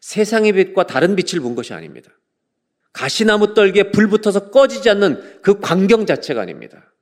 세상의 0.00 0.52
빛과 0.52 0.86
다른 0.86 1.16
빛을 1.16 1.40
본 1.40 1.54
것이 1.54 1.72
아닙니다. 1.72 2.10
가시나무 2.92 3.54
떨기에 3.54 3.90
불 3.90 4.08
붙어서 4.08 4.50
꺼지지 4.50 4.90
않는 4.90 5.40
그 5.42 5.58
광경 5.60 6.06
자체가 6.06 6.42
아닙니다. 6.42 6.92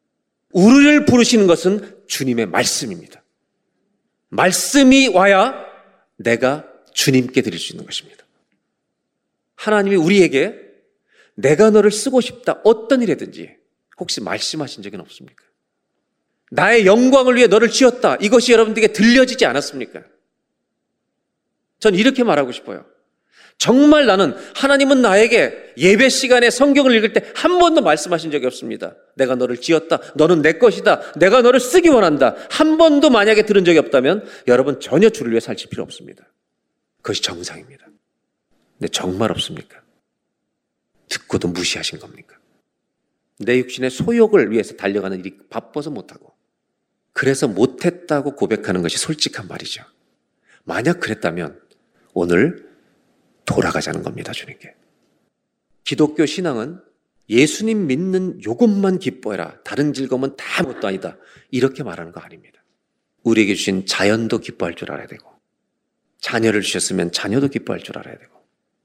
우리를 0.52 1.04
부르시는 1.06 1.46
것은 1.46 2.04
주님의 2.06 2.46
말씀입니다. 2.46 3.22
말씀이 4.28 5.08
와야 5.08 5.54
내가 6.16 6.71
주님께 6.94 7.42
드릴 7.42 7.58
수 7.58 7.72
있는 7.72 7.86
것입니다. 7.86 8.24
하나님이 9.56 9.96
우리에게 9.96 10.58
내가 11.34 11.70
너를 11.70 11.90
쓰고 11.90 12.20
싶다. 12.20 12.60
어떤 12.64 13.02
일이든지 13.02 13.56
혹시 13.98 14.20
말씀하신 14.20 14.82
적은 14.82 15.00
없습니까? 15.00 15.44
나의 16.50 16.84
영광을 16.84 17.36
위해 17.36 17.46
너를 17.46 17.70
지었다. 17.70 18.16
이것이 18.16 18.52
여러분들에게 18.52 18.92
들려지지 18.92 19.46
않았습니까? 19.46 20.02
전 21.78 21.94
이렇게 21.94 22.22
말하고 22.24 22.52
싶어요. 22.52 22.84
정말 23.58 24.06
나는 24.06 24.34
하나님은 24.54 25.02
나에게 25.02 25.74
예배 25.76 26.08
시간에 26.08 26.50
성경을 26.50 26.94
읽을 26.96 27.12
때 27.12 27.22
한 27.36 27.58
번도 27.58 27.82
말씀하신 27.82 28.30
적이 28.30 28.46
없습니다. 28.46 28.96
내가 29.14 29.34
너를 29.36 29.56
지었다. 29.56 30.00
너는 30.16 30.42
내 30.42 30.54
것이다. 30.54 31.12
내가 31.16 31.42
너를 31.42 31.60
쓰기 31.60 31.88
원한다. 31.88 32.34
한 32.50 32.76
번도 32.76 33.10
만약에 33.10 33.46
들은 33.46 33.64
적이 33.64 33.78
없다면 33.78 34.26
여러분 34.48 34.80
전혀 34.80 35.10
주를 35.10 35.30
위해 35.32 35.40
살칠 35.40 35.70
필요 35.70 35.82
없습니다. 35.84 36.24
그것이 37.02 37.22
정상입니다. 37.22 37.86
근데 38.78 38.88
정말 38.88 39.30
없습니까? 39.30 39.82
듣고도 41.08 41.48
무시하신 41.48 41.98
겁니까? 41.98 42.38
내 43.38 43.58
육신의 43.58 43.90
소욕을 43.90 44.50
위해서 44.50 44.76
달려가는 44.76 45.18
일이 45.18 45.36
바빠서 45.50 45.90
못하고 45.90 46.32
그래서 47.12 47.48
못했다고 47.48 48.36
고백하는 48.36 48.82
것이 48.82 48.98
솔직한 48.98 49.48
말이죠. 49.48 49.84
만약 50.64 51.00
그랬다면 51.00 51.60
오늘 52.14 52.70
돌아가자는 53.44 54.02
겁니다, 54.02 54.32
주님께. 54.32 54.74
기독교 55.84 56.24
신앙은 56.24 56.80
예수님 57.28 57.86
믿는 57.86 58.42
요것만 58.44 58.98
기뻐해라. 58.98 59.62
다른 59.64 59.92
즐거움은 59.92 60.36
다 60.36 60.60
아무것도 60.60 60.86
아니다. 60.86 61.16
이렇게 61.50 61.82
말하는 61.82 62.12
거 62.12 62.20
아닙니다. 62.20 62.62
우리에게 63.22 63.54
주신 63.54 63.86
자연도 63.86 64.38
기뻐할 64.38 64.74
줄 64.74 64.90
알아야 64.92 65.06
되고, 65.06 65.31
자녀를 66.22 66.62
주셨으면 66.62 67.12
자녀도 67.12 67.48
기뻐할 67.48 67.82
줄 67.82 67.98
알아야 67.98 68.16
되고, 68.16 68.32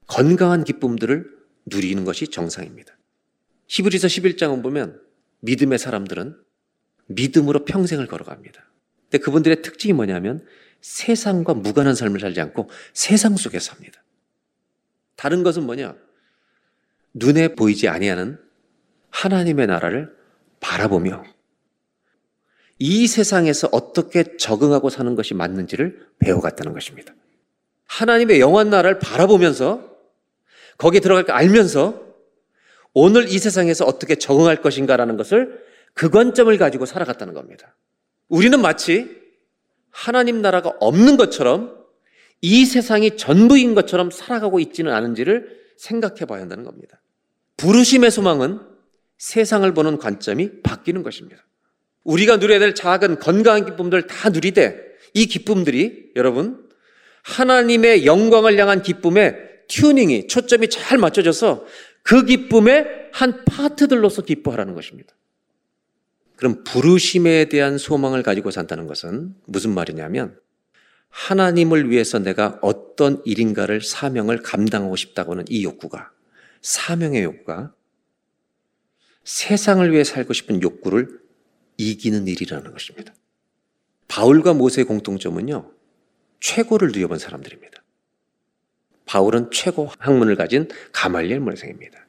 건강한 0.06 0.64
기쁨들을 0.64 1.38
누리는 1.66 2.04
것이 2.04 2.28
정상입니다. 2.28 2.96
히브리서 3.68 4.08
11장은 4.08 4.62
보면 4.62 5.00
믿음의 5.40 5.78
사람들은 5.78 6.36
믿음으로 7.06 7.64
평생을 7.64 8.06
걸어갑니다. 8.06 8.70
근데 9.04 9.18
그분들의 9.18 9.62
특징이 9.62 9.92
뭐냐면 9.94 10.44
세상과 10.80 11.54
무관한 11.54 11.94
삶을 11.94 12.20
살지 12.20 12.40
않고 12.40 12.68
세상 12.92 13.36
속에 13.36 13.58
삽니다. 13.58 14.02
다른 15.16 15.42
것은 15.42 15.64
뭐냐? 15.64 15.96
눈에 17.14 17.54
보이지 17.54 17.88
아니하는 17.88 18.38
하나님의 19.10 19.66
나라를 19.66 20.14
바라보며 20.60 21.24
이 22.78 23.06
세상에서 23.06 23.68
어떻게 23.72 24.36
적응하고 24.36 24.90
사는 24.90 25.14
것이 25.14 25.34
맞는지를 25.34 26.06
배워갔다는 26.20 26.72
것입니다. 26.72 27.14
하나님의 27.88 28.38
영원 28.38 28.70
나라를 28.70 28.98
바라보면서 28.98 29.96
거기에 30.76 31.00
들어갈 31.00 31.24
거 31.24 31.32
알면서 31.32 32.06
오늘 32.94 33.28
이 33.28 33.38
세상에서 33.38 33.84
어떻게 33.84 34.14
적응할 34.14 34.62
것인가라는 34.62 35.16
것을 35.16 35.64
그 35.94 36.10
관점을 36.10 36.56
가지고 36.56 36.86
살아갔다는 36.86 37.34
겁니다. 37.34 37.76
우리는 38.28 38.60
마치 38.60 39.18
하나님 39.90 40.40
나라가 40.40 40.72
없는 40.80 41.16
것처럼 41.16 41.76
이 42.40 42.64
세상이 42.64 43.16
전부인 43.16 43.74
것처럼 43.74 44.10
살아가고 44.10 44.60
있지는 44.60 44.92
않은지를 44.92 45.58
생각해 45.76 46.24
봐야 46.26 46.42
한다는 46.42 46.64
겁니다. 46.64 47.00
부르심의 47.56 48.10
소망은 48.10 48.60
세상을 49.16 49.72
보는 49.74 49.98
관점이 49.98 50.62
바뀌는 50.62 51.02
것입니다. 51.02 51.44
우리가 52.04 52.36
누려야 52.36 52.60
될 52.60 52.74
작은 52.74 53.18
건강한 53.18 53.64
기쁨들 53.64 54.06
다 54.06 54.28
누리되 54.30 54.80
이 55.14 55.26
기쁨들이 55.26 56.12
여러분 56.14 56.67
하나님의 57.28 58.06
영광을 58.06 58.58
향한 58.58 58.82
기쁨에 58.82 59.36
튜닝이 59.68 60.28
초점이 60.28 60.70
잘 60.70 60.96
맞춰져서 60.96 61.66
그 62.02 62.24
기쁨의 62.24 62.86
한 63.12 63.44
파트들로서 63.44 64.22
기뻐하라는 64.22 64.74
것입니다. 64.74 65.14
그럼 66.36 66.64
부르심에 66.64 67.46
대한 67.46 67.76
소망을 67.76 68.22
가지고 68.22 68.50
산다는 68.50 68.86
것은 68.86 69.34
무슨 69.44 69.74
말이냐면 69.74 70.38
하나님을 71.10 71.90
위해서 71.90 72.18
내가 72.18 72.58
어떤 72.62 73.20
일인가를 73.24 73.82
사명을 73.82 74.42
감당하고 74.42 74.96
싶다고 74.96 75.32
하는 75.32 75.44
이 75.48 75.64
욕구가 75.64 76.10
사명의 76.62 77.24
욕구가 77.24 77.74
세상을 79.24 79.92
위해 79.92 80.04
살고 80.04 80.32
싶은 80.32 80.62
욕구를 80.62 81.20
이기는 81.76 82.26
일이라는 82.26 82.72
것입니다. 82.72 83.12
바울과 84.06 84.54
모세의 84.54 84.86
공통점은요, 84.86 85.77
최고를 86.40 86.88
누려본 86.92 87.18
사람들입니다. 87.18 87.82
바울은 89.06 89.50
최고 89.50 89.90
학문을 89.98 90.36
가진 90.36 90.68
가말리엘 90.92 91.40
문생입니다. 91.40 92.06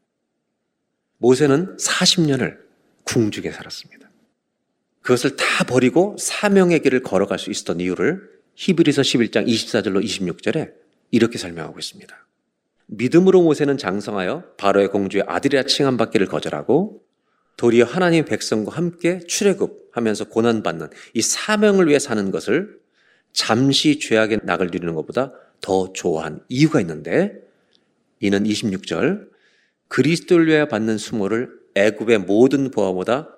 모세는 1.17 1.77
40년을 1.77 2.59
궁중에 3.03 3.51
살았습니다. 3.51 4.09
그것을 5.01 5.35
다 5.35 5.63
버리고 5.63 6.15
사명의 6.19 6.81
길을 6.81 7.03
걸어갈 7.03 7.39
수 7.39 7.49
있었던 7.49 7.79
이유를 7.79 8.29
히브리서 8.55 9.01
11장 9.01 9.47
24절로 9.47 10.03
26절에 10.03 10.73
이렇게 11.11 11.37
설명하고 11.37 11.79
있습니다. 11.79 12.27
믿음으로 12.87 13.41
모세는 13.41 13.77
장성하여 13.77 14.55
바로의 14.57 14.89
공주의 14.89 15.23
아들이라 15.25 15.63
칭함 15.63 15.97
받기를 15.97 16.27
거절하고 16.27 17.01
도리어 17.57 17.85
하나님 17.85 18.25
백성과 18.25 18.75
함께 18.75 19.19
출애굽하면서 19.19 20.25
고난 20.25 20.63
받는 20.63 20.89
이 21.13 21.21
사명을 21.21 21.87
위해 21.87 21.99
사는 21.99 22.31
것을 22.31 22.78
잠시 23.33 23.99
죄악의 23.99 24.41
낙을 24.43 24.67
누리는 24.67 24.93
것보다 24.95 25.33
더 25.61 25.93
좋아한 25.93 26.43
이유가 26.49 26.81
있는데 26.81 27.33
이는 28.19 28.43
26절 28.43 29.29
그리스도를 29.87 30.47
위하여 30.47 30.67
받는 30.67 30.97
수모를 30.97 31.49
애굽의 31.75 32.19
모든 32.19 32.71
보화보다 32.71 33.35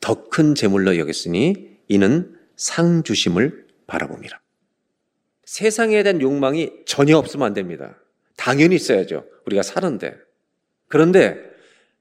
더 0.00 0.28
큰 0.30 0.54
재물로 0.54 0.96
여겼으니 0.98 1.78
이는 1.88 2.36
상 2.56 3.02
주심을 3.02 3.66
바라봅니다. 3.86 4.40
세상에 5.44 6.02
대한 6.02 6.20
욕망이 6.20 6.70
전혀 6.86 7.16
없으면 7.16 7.46
안 7.46 7.54
됩니다. 7.54 7.98
당연히 8.36 8.76
있어야죠. 8.76 9.24
우리가 9.46 9.62
사는데. 9.62 10.14
그런데 10.88 11.38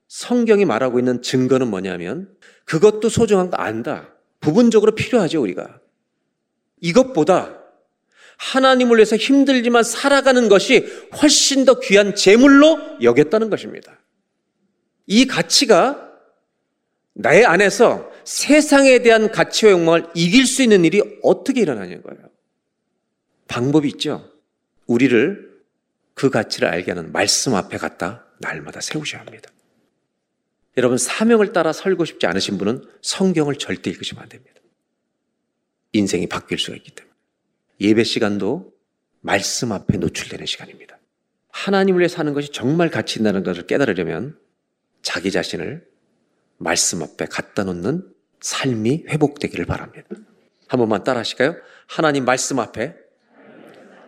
성경이 0.07 0.65
말하고 0.65 0.99
있는 0.99 1.21
증거는 1.21 1.67
뭐냐면 1.69 2.29
그것도 2.65 3.09
소중한 3.09 3.49
거 3.49 3.57
안다. 3.57 4.13
부분적으로 4.39 4.93
필요하죠, 4.93 5.41
우리가. 5.41 5.79
이것보다 6.81 7.57
하나님을 8.37 8.97
위해서 8.97 9.15
힘들지만 9.15 9.83
살아가는 9.83 10.47
것이 10.47 10.85
훨씬 11.21 11.65
더 11.65 11.79
귀한 11.79 12.15
재물로 12.15 13.01
여겼다는 13.01 13.49
것입니다. 13.49 13.99
이 15.07 15.25
가치가 15.25 16.07
나의 17.13 17.45
안에서 17.45 18.11
세상에 18.25 18.99
대한 18.99 19.31
가치와 19.31 19.71
욕망을 19.71 20.07
이길 20.13 20.45
수 20.45 20.61
있는 20.61 20.85
일이 20.85 21.01
어떻게 21.23 21.61
일어나는 21.61 22.03
거예요? 22.03 22.29
방법이 23.47 23.87
있죠. 23.89 24.31
우리를 24.85 25.47
그 26.13 26.29
가치를 26.29 26.67
알게 26.67 26.91
하는 26.91 27.11
말씀 27.11 27.55
앞에 27.55 27.77
갖다 27.77 28.25
날마다 28.39 28.81
세우셔야 28.81 29.21
합니다. 29.21 29.49
여러분, 30.77 30.97
사명을 30.97 31.53
따라 31.53 31.73
살고 31.73 32.05
싶지 32.05 32.27
않으신 32.27 32.59
분은 32.59 32.83
성경을 33.01 33.55
절대 33.55 33.89
읽으시면 33.89 34.21
안 34.21 34.29
됩니다. 34.29 34.61
인생이 35.97 36.27
바뀔 36.27 36.57
수가 36.57 36.77
있기 36.77 36.91
때문에. 36.91 37.13
예배 37.81 38.03
시간도 38.03 38.73
말씀 39.21 39.71
앞에 39.71 39.97
노출되는 39.97 40.45
시간입니다. 40.45 40.97
하나님을 41.49 41.99
위해 41.99 42.07
사는 42.07 42.33
것이 42.33 42.51
정말 42.51 42.89
가치 42.89 43.19
있다는 43.19 43.43
것을 43.43 43.67
깨달으려면 43.67 44.37
자기 45.01 45.31
자신을 45.31 45.85
말씀 46.57 47.01
앞에 47.01 47.25
갖다 47.25 47.63
놓는 47.63 48.03
삶이 48.41 49.05
회복되기를 49.09 49.65
바랍니다. 49.65 50.07
한 50.67 50.79
번만 50.79 51.03
따라 51.03 51.19
하실까요? 51.19 51.55
하나님 51.87 52.25
말씀 52.25 52.59
앞에 52.59 52.95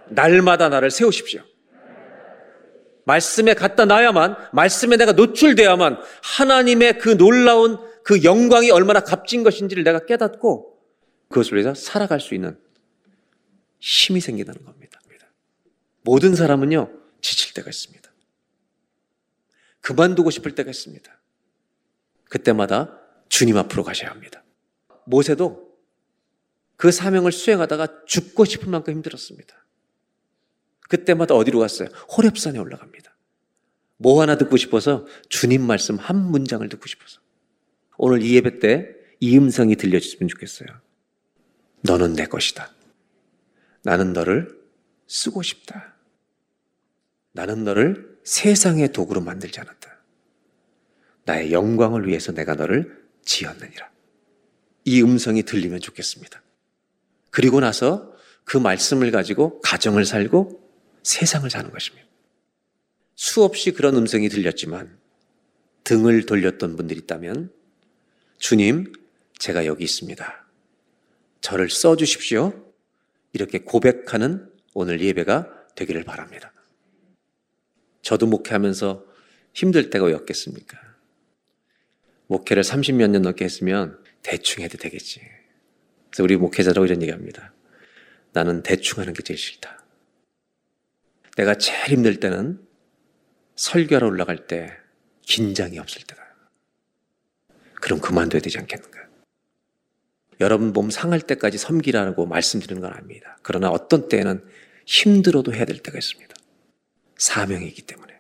날마다 0.10 0.70
나를 0.70 0.92
세우십시오. 0.92 1.42
말씀에 3.06 3.56
갖다 3.56 3.86
놔야만, 3.86 4.36
말씀에 4.54 4.98
내가 4.98 5.14
노출되어야만 5.14 5.98
하나님의 6.22 7.00
그 7.00 7.18
놀라운 7.18 7.78
그 8.04 8.24
영광이 8.24 8.70
얼마나 8.72 9.00
값진 9.00 9.44
것인지를 9.44 9.84
내가 9.84 10.06
깨닫고 10.06 10.69
그것을 11.30 11.54
위해서 11.54 11.74
살아갈 11.74 12.20
수 12.20 12.36
있는 12.36 12.60
힘이 13.80 14.20
생기다는 14.20 14.64
겁니다. 14.66 15.00
모든 16.02 16.36
사람은요, 16.36 16.92
지칠 17.22 17.54
때가 17.54 17.70
있습니다. 17.70 18.10
그만두고 19.82 20.30
싶을 20.32 20.56
때가 20.56 20.70
있습니다. 20.70 21.20
그때마다 22.26 23.00
주님 23.28 23.58
앞으로 23.58 23.84
가셔야 23.84 24.10
합니다. 24.10 24.44
모세도 25.06 25.70
그 26.78 26.92
사명을 26.92 27.32
수행하다가 27.32 28.06
죽고 28.06 28.46
싶을 28.46 28.70
만큼 28.70 28.94
힘들었습니다. 28.94 29.66
그때마다 30.88 31.36
어디로 31.36 31.60
갔어요? 31.60 31.90
호렙산에 32.18 32.58
올라갑니다. 32.58 33.16
뭐 33.98 34.22
하나 34.22 34.38
듣고 34.38 34.58
싶어서 34.58 35.06
주님 35.28 35.62
말씀 35.62 35.98
한 35.98 36.18
문장을 36.18 36.68
듣고 36.70 36.88
싶어서 36.88 37.20
오늘 37.98 38.24
이 38.24 38.36
예배 38.36 38.60
때 38.60 39.00
이 39.20 39.38
음성이 39.38 39.76
들려주시면 39.76 40.30
좋겠어요. 40.30 40.68
너는 41.82 42.14
내 42.14 42.26
것이다. 42.26 42.74
나는 43.84 44.14
너를 44.14 44.60
쓰고 45.08 45.42
싶다. 45.42 45.96
나는 47.32 47.64
너를 47.64 48.20
세상의 48.24 48.92
도구로 48.92 49.22
만들지 49.22 49.60
않았다. 49.60 49.98
나의 51.26 51.52
영광을 51.52 52.08
위해서 52.08 52.32
내가 52.32 52.56
너를 52.56 53.06
지었느니라. 53.24 53.90
이 54.86 55.02
음성이 55.02 55.44
들리면 55.44 55.80
좋겠습니다. 55.80 56.42
그리고 57.30 57.60
나서 57.60 58.14
그 58.44 58.58
말씀을 58.58 59.12
가지고 59.12 59.62
가정을 59.62 60.06
살고 60.06 60.60
세상을 61.04 61.50
사는 61.50 61.70
것입니다. 61.72 62.08
수없이 63.16 63.72
그런 63.72 63.96
음성이 63.96 64.30
들렸지만 64.30 64.98
등을 65.84 66.26
돌렸던 66.26 66.76
분들이 66.76 67.00
있다면 67.02 67.52
주님, 68.38 68.94
제가 69.38 69.66
여기 69.66 69.84
있습니다. 69.84 70.49
저를 71.42 71.70
써주십시오. 71.70 72.74
이렇게 73.34 73.60
고백하는 73.60 74.52
오늘 74.74 75.02
예배가 75.02 75.68
되기를 75.76 76.04
바랍니다. 76.04 76.54
저도 78.02 78.28
목회하면서 78.28 79.06
힘들 79.54 79.90
때가 79.90 80.06
왜 80.06 80.14
없겠습니까? 80.14 80.78
목회를 82.28 82.64
30몇 82.64 83.10
년 83.10 83.22
넘게 83.22 83.46
했으면 83.46 84.02
대충 84.22 84.64
해도 84.64 84.78
되겠지. 84.78 85.22
그래서 86.10 86.24
우리 86.24 86.38
목회자라고 86.38 86.86
이런 86.86 87.02
얘기 87.02 87.12
합니다. 87.12 87.54
나는 88.32 88.62
대충 88.64 89.00
하는 89.00 89.14
게 89.14 89.24
제일 89.24 89.38
싫다. 89.38 89.84
내가 91.38 91.56
제일 91.56 91.90
힘들 91.90 92.20
때는 92.20 92.66
설교하러 93.56 94.08
올라갈 94.08 94.48
때 94.48 94.72
긴장이 95.22 95.80
없을 95.80 96.04
때다. 96.04 96.36
그럼 97.76 98.00
그만둬야 98.00 98.42
되지 98.42 98.58
않겠는가? 98.60 99.09
여러분 100.40 100.72
몸 100.72 100.90
상할 100.90 101.22
때까지 101.22 101.58
섬기라고 101.58 102.26
말씀드리는 102.26 102.82
건 102.82 102.94
아닙니다. 102.94 103.38
그러나 103.42 103.70
어떤 103.70 104.08
때에는 104.08 104.44
힘들어도 104.86 105.54
해야 105.54 105.66
될 105.66 105.80
때가 105.80 105.98
있습니다. 105.98 106.34
사명이기 107.18 107.82
때문에. 107.84 108.20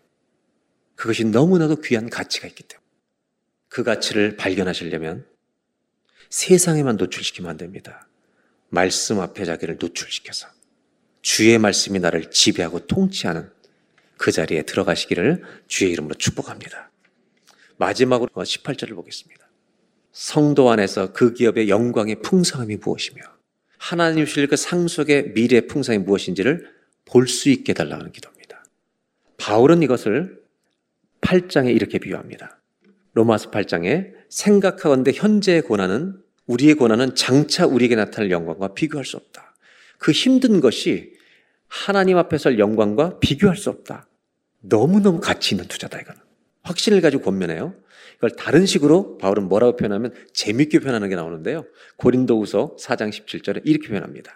그것이 0.95 1.23
너무나도 1.23 1.77
귀한 1.77 2.09
가치가 2.09 2.47
있기 2.47 2.63
때문에. 2.63 2.85
그 3.69 3.83
가치를 3.83 4.35
발견하시려면 4.35 5.25
세상에만 6.29 6.97
노출시키면 6.97 7.49
안 7.49 7.57
됩니다. 7.57 8.07
말씀 8.69 9.19
앞에 9.19 9.45
자기를 9.45 9.77
노출시켜서 9.79 10.47
주의 11.21 11.57
말씀이 11.57 11.99
나를 11.99 12.31
지배하고 12.31 12.85
통치하는 12.87 13.49
그 14.17 14.31
자리에 14.31 14.63
들어가시기를 14.63 15.43
주의 15.67 15.91
이름으로 15.91 16.15
축복합니다. 16.15 16.91
마지막으로 17.77 18.29
18절을 18.29 18.95
보겠습니다. 18.95 19.38
성도 20.19 20.69
안에서 20.69 21.13
그 21.13 21.33
기업의 21.33 21.69
영광의 21.69 22.15
풍성함이 22.21 22.75
무엇이며 22.75 23.21
하나님 23.77 24.25
주실 24.25 24.47
그 24.47 24.57
상속의 24.57 25.33
미래 25.33 25.61
풍성이 25.61 25.97
무엇인지를 25.97 26.67
볼 27.05 27.25
수 27.25 27.47
있게 27.47 27.73
달라는 27.73 28.11
기도입니다. 28.11 28.65
바울은 29.37 29.81
이것을 29.81 30.43
8장에 31.21 31.73
이렇게 31.73 31.99
비유합니다. 31.99 32.59
로마서 33.13 33.49
8장에 33.49 34.11
생각하건대 34.27 35.13
현재의 35.15 35.61
고난은 35.61 36.21
우리의 36.47 36.73
고난은 36.73 37.15
장차 37.15 37.65
우리에게 37.65 37.95
나타날 37.95 38.29
영광과 38.29 38.73
비교할 38.73 39.05
수 39.05 39.15
없다. 39.15 39.55
그 39.99 40.11
힘든 40.11 40.59
것이 40.59 41.13
하나님 41.69 42.17
앞에 42.17 42.37
설 42.37 42.59
영광과 42.59 43.19
비교할 43.19 43.55
수 43.55 43.69
없다. 43.69 44.05
너무너무 44.59 45.21
가치 45.21 45.55
있는 45.55 45.65
투자다, 45.69 45.97
이거는. 46.01 46.19
확신을 46.63 46.99
가지고 46.99 47.23
권면해요. 47.23 47.73
이걸 48.19 48.31
다른 48.31 48.65
식으로 48.65 49.17
바울은 49.17 49.47
뭐라고 49.47 49.77
표현하면 49.77 50.13
재밌게 50.33 50.79
표현하는 50.79 51.07
게 51.07 51.15
나오는데요. 51.15 51.65
고린도후서 51.95 52.75
4장 52.77 53.09
17절에 53.09 53.61
이렇게 53.63 53.87
표현합니다. 53.87 54.35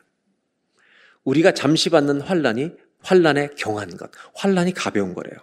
우리가 1.25 1.53
잠시 1.53 1.89
받는 1.89 2.21
환란이 2.21 2.71
환란에 2.99 3.49
경한 3.57 3.97
것. 3.97 4.09
환란이 4.35 4.73
가벼운 4.73 5.13
거래요. 5.13 5.35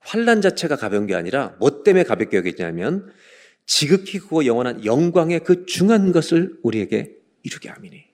환란 0.00 0.40
자체가 0.40 0.76
가벼운 0.76 1.06
게 1.06 1.14
아니라 1.14 1.54
뭐 1.60 1.84
때문에 1.84 2.02
가볍게 2.02 2.36
여기냐면 2.36 3.12
지극히 3.66 4.18
크고 4.18 4.46
영원한 4.46 4.84
영광의 4.84 5.40
그 5.44 5.66
중한 5.66 6.10
것을 6.10 6.58
우리에게 6.64 7.16
이루게 7.44 7.68
함이니. 7.68 8.04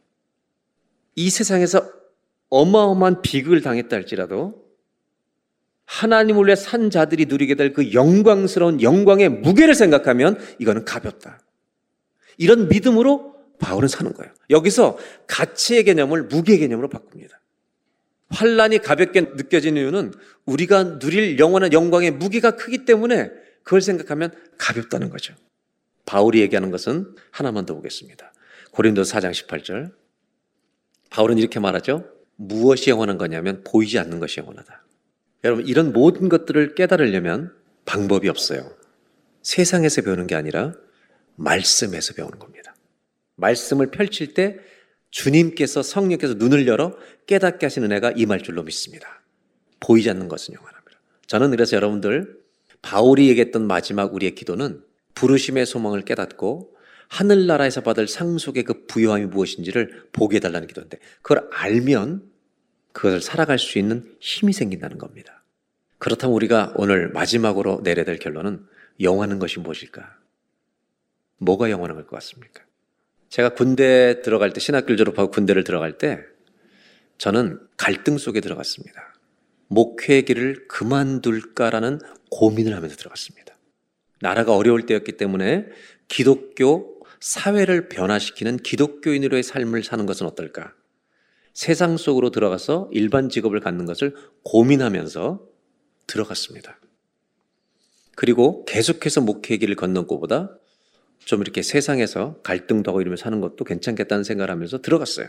이 1.16 1.30
세상에서 1.30 1.90
어마어마한 2.50 3.22
비극을 3.22 3.62
당했다 3.62 3.96
할지라도 3.96 4.61
하나님을 5.92 6.46
위해 6.46 6.56
산 6.56 6.88
자들이 6.88 7.26
누리게 7.26 7.54
될 7.54 7.72
그 7.74 7.92
영광스러운 7.92 8.80
영광의 8.82 9.28
무게를 9.28 9.74
생각하면 9.74 10.38
이거는 10.58 10.84
가볍다. 10.84 11.40
이런 12.38 12.68
믿음으로 12.68 13.34
바울은 13.58 13.88
사는 13.88 14.12
거예요. 14.12 14.32
여기서 14.50 14.98
가치의 15.26 15.84
개념을 15.84 16.24
무게 16.24 16.56
개념으로 16.56 16.88
바꿉니다. 16.88 17.40
환란이 18.30 18.78
가볍게 18.78 19.20
느껴지는 19.20 19.80
이유는 19.82 20.14
우리가 20.46 20.98
누릴 20.98 21.38
영원한 21.38 21.72
영광의 21.72 22.12
무게가 22.12 22.52
크기 22.56 22.84
때문에 22.84 23.30
그걸 23.62 23.80
생각하면 23.82 24.32
가볍다는 24.58 25.10
거죠. 25.10 25.34
바울이 26.06 26.40
얘기하는 26.40 26.70
것은 26.70 27.14
하나만 27.30 27.66
더 27.66 27.74
보겠습니다. 27.74 28.32
고린도 28.72 29.02
4장 29.02 29.30
18절. 29.30 29.92
바울은 31.10 31.36
이렇게 31.38 31.60
말하죠. 31.60 32.04
무엇이 32.36 32.90
영원한 32.90 33.18
거냐면 33.18 33.62
보이지 33.64 33.98
않는 33.98 34.18
것이 34.18 34.40
영원하다. 34.40 34.81
여러분, 35.44 35.66
이런 35.66 35.92
모든 35.92 36.28
것들을 36.28 36.74
깨달으려면 36.74 37.52
방법이 37.84 38.28
없어요. 38.28 38.74
세상에서 39.42 40.02
배우는 40.02 40.26
게 40.26 40.34
아니라 40.34 40.72
말씀에서 41.36 42.14
배우는 42.14 42.38
겁니다. 42.38 42.74
말씀을 43.36 43.90
펼칠 43.90 44.34
때 44.34 44.58
주님께서 45.10 45.82
성령께서 45.82 46.34
눈을 46.34 46.66
열어 46.66 46.96
깨닫게 47.26 47.66
하시는 47.66 47.90
은혜가 47.90 48.12
임할 48.12 48.42
줄로 48.42 48.62
믿습니다. 48.62 49.22
보이지 49.80 50.08
않는 50.10 50.28
것은 50.28 50.54
영원합니다. 50.54 50.98
저는 51.26 51.50
그래서 51.50 51.76
여러분들 51.76 52.40
바울이 52.82 53.28
얘기했던 53.28 53.66
마지막 53.66 54.14
우리의 54.14 54.34
기도는 54.34 54.82
부르심의 55.14 55.66
소망을 55.66 56.02
깨닫고 56.02 56.74
하늘나라에서 57.08 57.82
받을 57.82 58.08
상속의 58.08 58.62
그 58.62 58.86
부요함이 58.86 59.26
무엇인지를 59.26 60.06
보게 60.12 60.36
해달라는 60.36 60.66
기도인데 60.66 60.98
그걸 61.20 61.48
알면 61.52 62.31
그것을 62.92 63.20
살아갈 63.20 63.58
수 63.58 63.78
있는 63.78 64.14
힘이 64.20 64.52
생긴다는 64.52 64.98
겁니다. 64.98 65.42
그렇다면 65.98 66.34
우리가 66.34 66.72
오늘 66.76 67.10
마지막으로 67.10 67.80
내려야 67.82 68.04
될 68.04 68.18
결론은 68.18 68.66
영원한 69.00 69.38
것이 69.38 69.60
무엇일까? 69.60 70.16
뭐가 71.38 71.70
영원한 71.70 71.96
것 71.96 72.10
같습니까? 72.10 72.62
제가 73.28 73.50
군대 73.50 74.20
들어갈 74.22 74.52
때, 74.52 74.60
신학교를 74.60 74.96
졸업하고 74.96 75.30
군대를 75.30 75.64
들어갈 75.64 75.96
때, 75.96 76.20
저는 77.18 77.60
갈등 77.76 78.18
속에 78.18 78.40
들어갔습니다. 78.40 79.14
목회 79.68 80.22
길을 80.22 80.68
그만둘까라는 80.68 82.00
고민을 82.30 82.76
하면서 82.76 82.96
들어갔습니다. 82.96 83.56
나라가 84.20 84.54
어려울 84.54 84.86
때였기 84.86 85.12
때문에 85.12 85.66
기독교 86.08 87.00
사회를 87.20 87.88
변화시키는 87.88 88.58
기독교인으로의 88.58 89.42
삶을 89.42 89.82
사는 89.82 90.04
것은 90.04 90.26
어떨까? 90.26 90.74
세상 91.52 91.96
속으로 91.96 92.30
들어가서 92.30 92.88
일반 92.92 93.28
직업을 93.28 93.60
갖는 93.60 93.84
것을 93.84 94.14
고민하면서 94.44 95.46
들어갔습니다. 96.06 96.78
그리고 98.14 98.64
계속해서 98.64 99.20
목회 99.20 99.56
길을 99.56 99.76
걷는 99.76 100.06
것보다 100.06 100.56
좀 101.24 101.40
이렇게 101.40 101.62
세상에서 101.62 102.40
갈등도 102.42 102.90
하고 102.90 103.00
이러면서 103.00 103.24
사는 103.24 103.40
것도 103.40 103.64
괜찮겠다는 103.64 104.24
생각을 104.24 104.50
하면서 104.50 104.80
들어갔어요. 104.80 105.28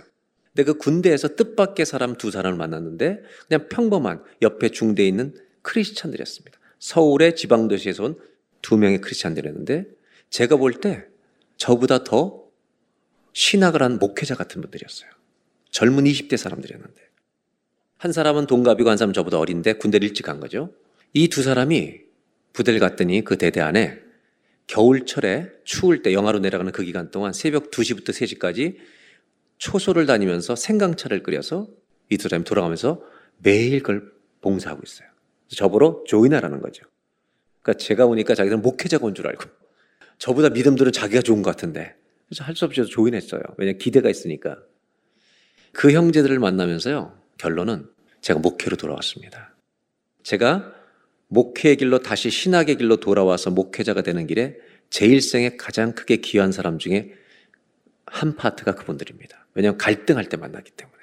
근데 0.54 0.64
그 0.64 0.78
군대에서 0.78 1.36
뜻밖의 1.36 1.86
사람 1.86 2.16
두 2.16 2.32
사람을 2.32 2.58
만났는데 2.58 3.22
그냥 3.48 3.68
평범한 3.70 4.24
옆에 4.42 4.70
중대에 4.70 5.08
있는 5.08 5.34
크리스찬들이었습니다. 5.62 6.60
서울의 6.80 7.36
지방도시에서 7.36 8.04
온 8.04 8.34
두 8.64 8.78
명의 8.78 9.00
크리스찬들이었는데 9.02 9.86
제가 10.32 10.56
볼 10.56 10.82
때 10.82 11.06
저보다 11.58 12.04
더 12.04 12.46
신학을 13.34 13.84
한 13.84 14.00
목회자 14.00 14.36
같은 14.36 14.62
분들이었어요. 14.62 15.12
젊은 15.74 16.06
20대 16.06 16.38
사람들이었는데. 16.38 17.02
한 17.98 18.12
사람은 18.14 18.48
동갑이고 18.48 18.90
한 18.90 18.98
사람은 18.98 19.14
저보다 19.14 19.40
어린데 19.40 19.74
군대를 19.74 20.08
일찍 20.08 20.24
간 20.24 20.40
거죠. 20.40 20.72
이 21.14 21.28
두 21.28 21.44
사람이 21.44 22.00
부대를 22.54 22.80
갔더니 22.80 23.24
그 23.24 23.38
대대 23.38 23.60
안에 23.62 24.00
겨울철에 24.68 25.50
추울 25.64 26.02
때 26.04 26.14
영하로 26.14 26.40
내려가는 26.40 26.72
그 26.72 26.84
기간 26.84 27.12
동안 27.12 27.34
새벽 27.34 27.72
2시부터 27.72 28.10
3시까지 28.10 28.78
초소를 29.58 30.06
다니면서 30.06 30.56
생강차를 30.56 31.24
끓여서 31.24 31.68
이 32.10 32.18
두 32.18 32.30
사람이 32.30 32.46
돌아가면서 32.46 33.02
매일 33.40 33.80
그걸 33.82 34.12
봉사하고 34.42 34.82
있어요. 34.86 35.08
저보러 35.48 36.04
조인하라는 36.08 36.62
거죠. 36.62 36.86
그러니까 37.62 37.84
제가 37.84 38.06
오니까 38.06 38.36
자기들은 38.36 38.62
목회자가 38.62 39.06
온 39.06 39.14
줄 39.16 39.28
알고 39.28 39.46
저보다 40.20 40.50
믿음들은 40.50 40.92
자기가 40.92 41.22
좋은 41.22 41.42
것 41.42 41.50
같은데 41.52 41.96
그래서 42.28 42.44
할 42.44 42.56
수 42.56 42.66
없이 42.66 42.84
조인했어요. 42.86 43.42
왜냐 43.58 43.74
기대가 43.74 44.10
있으니까. 44.10 44.58
그 45.74 45.92
형제들을 45.92 46.40
만나면서요. 46.40 47.18
결론은 47.38 47.90
제가 48.22 48.40
목회로 48.40 48.78
돌아왔습니다. 48.78 49.54
제가 50.24 50.74
목회의 51.28 51.76
길로 51.76 52.00
다시 52.00 52.30
신학의 52.30 52.78
길로 52.78 52.98
돌아와서 52.98 53.50
목회자가 53.50 54.02
되는 54.02 54.26
길에 54.28 54.56
제 54.90 55.06
일생에 55.06 55.58
가장 55.58 55.94
크게 55.94 56.18
귀한 56.18 56.52
사람 56.52 56.78
중에 56.78 57.14
한 58.06 58.36
파트가 58.36 58.76
그분들입니다. 58.76 59.48
왜냐하면 59.56 59.78
갈등할 59.80 60.30
때 60.30 60.38
만나기 60.38 60.72
때문에. 60.72 60.98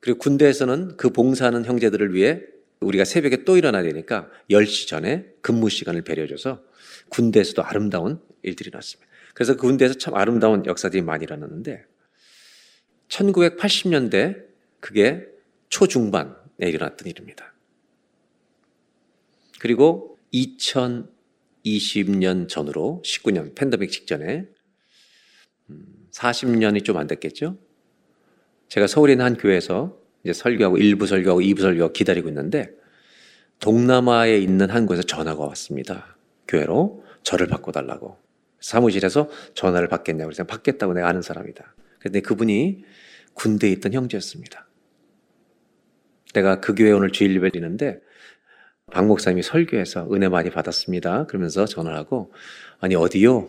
그리고 0.00 0.18
군대에서는 0.18 0.96
그 0.96 1.10
봉사하는 1.10 1.64
형제들을 1.64 2.14
위해 2.14 2.40
우리가 2.80 3.04
새벽에 3.04 3.44
또 3.44 3.56
일어나야 3.56 3.82
되니까 3.82 4.28
10시 4.50 4.88
전에 4.88 5.26
근무 5.42 5.68
시간을 5.68 6.02
배려줘서 6.02 6.62
군대에서도 7.10 7.62
아름다운 7.62 8.20
일들이 8.42 8.70
났습니다. 8.72 9.08
그래서 9.34 9.54
그 9.54 9.66
군대에서 9.66 9.94
참 9.94 10.14
아름다운 10.14 10.66
역사들이 10.66 11.02
많이 11.02 11.24
일어났는데 11.24 11.84
1980년대 13.12 14.42
그게 14.80 15.28
초중반에 15.68 16.32
일어났던 16.60 17.06
일입니다. 17.08 17.52
그리고 19.58 20.16
2020년 20.32 22.48
전으로 22.48 23.02
19년 23.04 23.54
팬데믹 23.54 23.92
직전에 23.92 24.46
40년이 26.10 26.76
음, 26.76 26.84
좀안 26.84 27.06
됐겠죠? 27.06 27.58
제가 28.68 28.86
서울에 28.86 29.12
있는 29.12 29.26
한 29.26 29.36
교회에서 29.36 29.98
이제 30.24 30.32
설교하고 30.32 30.78
1부 30.78 31.06
설교하고 31.06 31.42
2부 31.42 31.60
설교하고 31.60 31.92
기다리고 31.92 32.28
있는데 32.28 32.70
동남아에 33.60 34.38
있는 34.38 34.70
한 34.70 34.86
곳에서 34.86 35.06
전화가 35.06 35.44
왔습니다. 35.44 36.16
교회로 36.48 37.04
저를 37.22 37.46
바꿔달라고. 37.46 38.16
사무실에서 38.60 39.28
전화를 39.54 39.88
받겠냐고 39.88 40.28
그래서 40.28 40.44
받겠다고 40.44 40.94
내가 40.94 41.08
아는 41.08 41.20
사람이다. 41.22 41.74
근데 42.02 42.20
그분이 42.20 42.84
군대에 43.34 43.70
있던 43.70 43.92
형제였습니다. 43.92 44.68
내가 46.34 46.60
그 46.60 46.74
교회 46.74 46.90
오늘 46.90 47.12
주일 47.12 47.36
예배 47.36 47.50
드리는데 47.50 48.00
박 48.90 49.06
목사님이 49.06 49.42
설교해서 49.42 50.12
은혜 50.12 50.28
많이 50.28 50.50
받았습니다. 50.50 51.26
그러면서 51.26 51.64
전화를 51.64 51.96
하고 51.96 52.32
아니 52.80 52.96
어디요? 52.96 53.48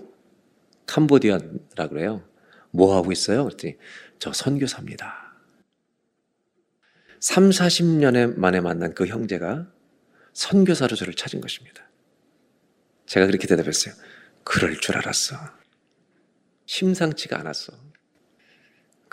캄보디아라 0.86 1.88
그래요. 1.90 2.24
뭐 2.70 2.96
하고 2.96 3.12
있어요? 3.12 3.46
그랬더니 3.46 3.78
저 4.20 4.32
선교사입니다. 4.32 5.34
3, 7.20 7.50
40년에 7.50 8.38
만에 8.38 8.60
만난 8.62 8.94
그 8.94 9.08
형제가 9.08 9.72
선교사로 10.34 10.96
저를 10.96 11.16
찾은 11.16 11.42
것입니다. 11.42 11.90
제가 13.08 13.26
그렇게 13.26 13.48
대답했어요. 13.48 13.96
그럴 14.44 14.78
줄 14.78 14.98
알았어. 14.98 15.38
심상치가 16.66 17.40
않았어. 17.40 17.83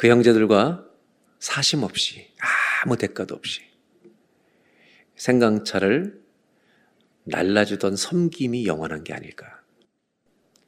그 0.00 0.08
형제들과 0.08 0.82
사심 1.40 1.82
없이 1.82 2.32
아무 2.82 2.96
대가도 2.96 3.34
없이 3.34 3.60
생강차를 5.16 6.18
날라주던 7.24 7.96
섬김이 7.96 8.64
영원한 8.64 9.04
게 9.04 9.12
아닐까. 9.12 9.60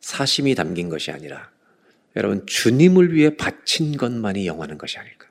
사심이 0.01 0.55
담긴 0.55 0.91
것이 0.91 1.12
아니라 1.12 1.51
여러분 2.14 2.45
주님을 2.45 3.14
위해 3.14 3.35
바친 3.35 3.97
것만이 3.97 4.47
영원한 4.47 4.76
것이 4.76 4.99
아닐까. 4.99 5.30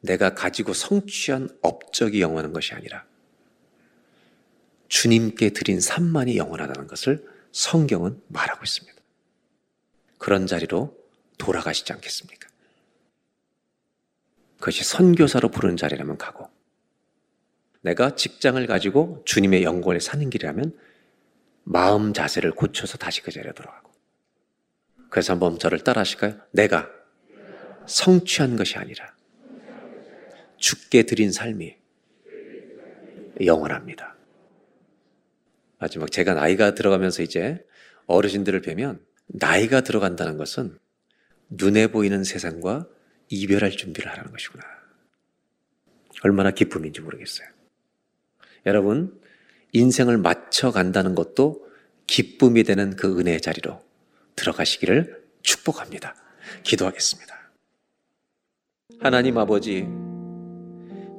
내가 0.00 0.32
가지고 0.32 0.72
성취한 0.72 1.50
업적이 1.60 2.22
영원한 2.22 2.54
것이 2.54 2.72
아니라 2.72 3.04
주님께 4.88 5.50
드린 5.50 5.80
삶만이 5.80 6.38
영원하다는 6.38 6.86
것을 6.86 7.28
성경은 7.52 8.22
말하고 8.28 8.64
있습니다. 8.64 8.96
그런 10.16 10.46
자리로 10.46 10.96
돌아가시지 11.38 11.92
않겠습니까? 11.92 12.48
그것이 14.58 14.84
선교사로 14.84 15.50
부르는 15.50 15.76
자리라면 15.76 16.18
가고, 16.18 16.50
내가 17.80 18.14
직장을 18.14 18.64
가지고 18.66 19.22
주님의 19.24 19.62
영광을 19.62 20.00
사는 20.00 20.28
길이라면 20.28 20.76
마음 21.64 22.12
자세를 22.12 22.52
고쳐서 22.52 22.98
다시 22.98 23.22
그 23.22 23.30
자리에 23.30 23.52
돌아가고. 23.52 23.92
그래서 25.10 25.32
한번 25.32 25.58
저를 25.58 25.84
따라 25.84 26.00
하실까요? 26.00 26.40
내가 26.50 26.90
성취한 27.86 28.56
것이 28.56 28.76
아니라 28.76 29.14
죽게 30.58 31.04
드린 31.04 31.32
삶이 31.32 31.76
영원합니다. 33.44 34.16
마지막 35.78 36.10
제가 36.10 36.34
나이가 36.34 36.74
들어가면서 36.74 37.22
이제 37.22 37.64
어르신들을 38.06 38.60
뵈면 38.62 39.00
나이가 39.26 39.82
들어간다는 39.82 40.36
것은 40.36 40.78
눈에 41.50 41.88
보이는 41.88 42.24
세상과 42.24 42.88
이별할 43.28 43.70
준비를 43.70 44.10
하라는 44.10 44.30
것이구나. 44.30 44.64
얼마나 46.22 46.50
기쁨인지 46.50 47.00
모르겠어요. 47.00 47.48
여러분, 48.66 49.20
인생을 49.72 50.18
맞춰 50.18 50.70
간다는 50.70 51.14
것도 51.14 51.66
기쁨이 52.06 52.64
되는 52.64 52.96
그 52.96 53.18
은혜의 53.18 53.40
자리로 53.40 53.82
들어가시기를 54.34 55.22
축복합니다. 55.42 56.14
기도하겠습니다. 56.62 57.52
하나님 59.00 59.38
아버지, 59.38 59.86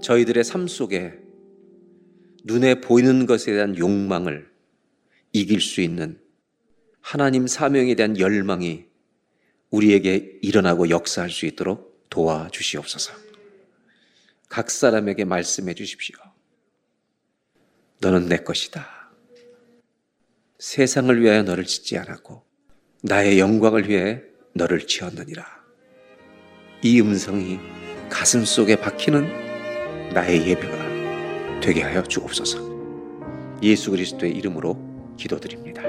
저희들의 0.01 0.43
삶 0.43 0.67
속에 0.67 1.19
눈에 2.43 2.81
보이는 2.81 3.25
것에 3.25 3.53
대한 3.53 3.77
욕망을 3.77 4.49
이길 5.31 5.61
수 5.61 5.81
있는 5.81 6.19
하나님 7.01 7.47
사명에 7.47 7.95
대한 7.95 8.17
열망이 8.17 8.88
우리에게 9.71 10.39
일어나고 10.41 10.89
역사할 10.89 11.29
수 11.29 11.45
있도록 11.45 12.07
도와주시옵소서. 12.09 13.13
각 14.47 14.71
사람에게 14.71 15.25
말씀해 15.25 15.75
주십시오. 15.75 16.17
너는 18.01 18.27
내 18.27 18.37
것이다. 18.37 18.87
세상을 20.57 21.21
위하여 21.21 21.43
너를 21.43 21.65
짓지 21.65 21.97
않았고 21.97 22.43
나의 23.03 23.39
영광을 23.39 23.87
위해 23.89 24.21
너를 24.53 24.87
지었느니라. 24.87 25.45
이 26.81 26.99
음성이 27.01 27.59
가슴 28.09 28.43
속에 28.43 28.75
박히는 28.75 30.13
나의 30.13 30.47
예배가 30.47 31.59
되게 31.61 31.83
하여 31.83 32.01
주옵소서. 32.03 33.59
예수 33.61 33.91
그리스도의 33.91 34.33
이름으로 34.35 35.15
기도드립니다. 35.17 35.88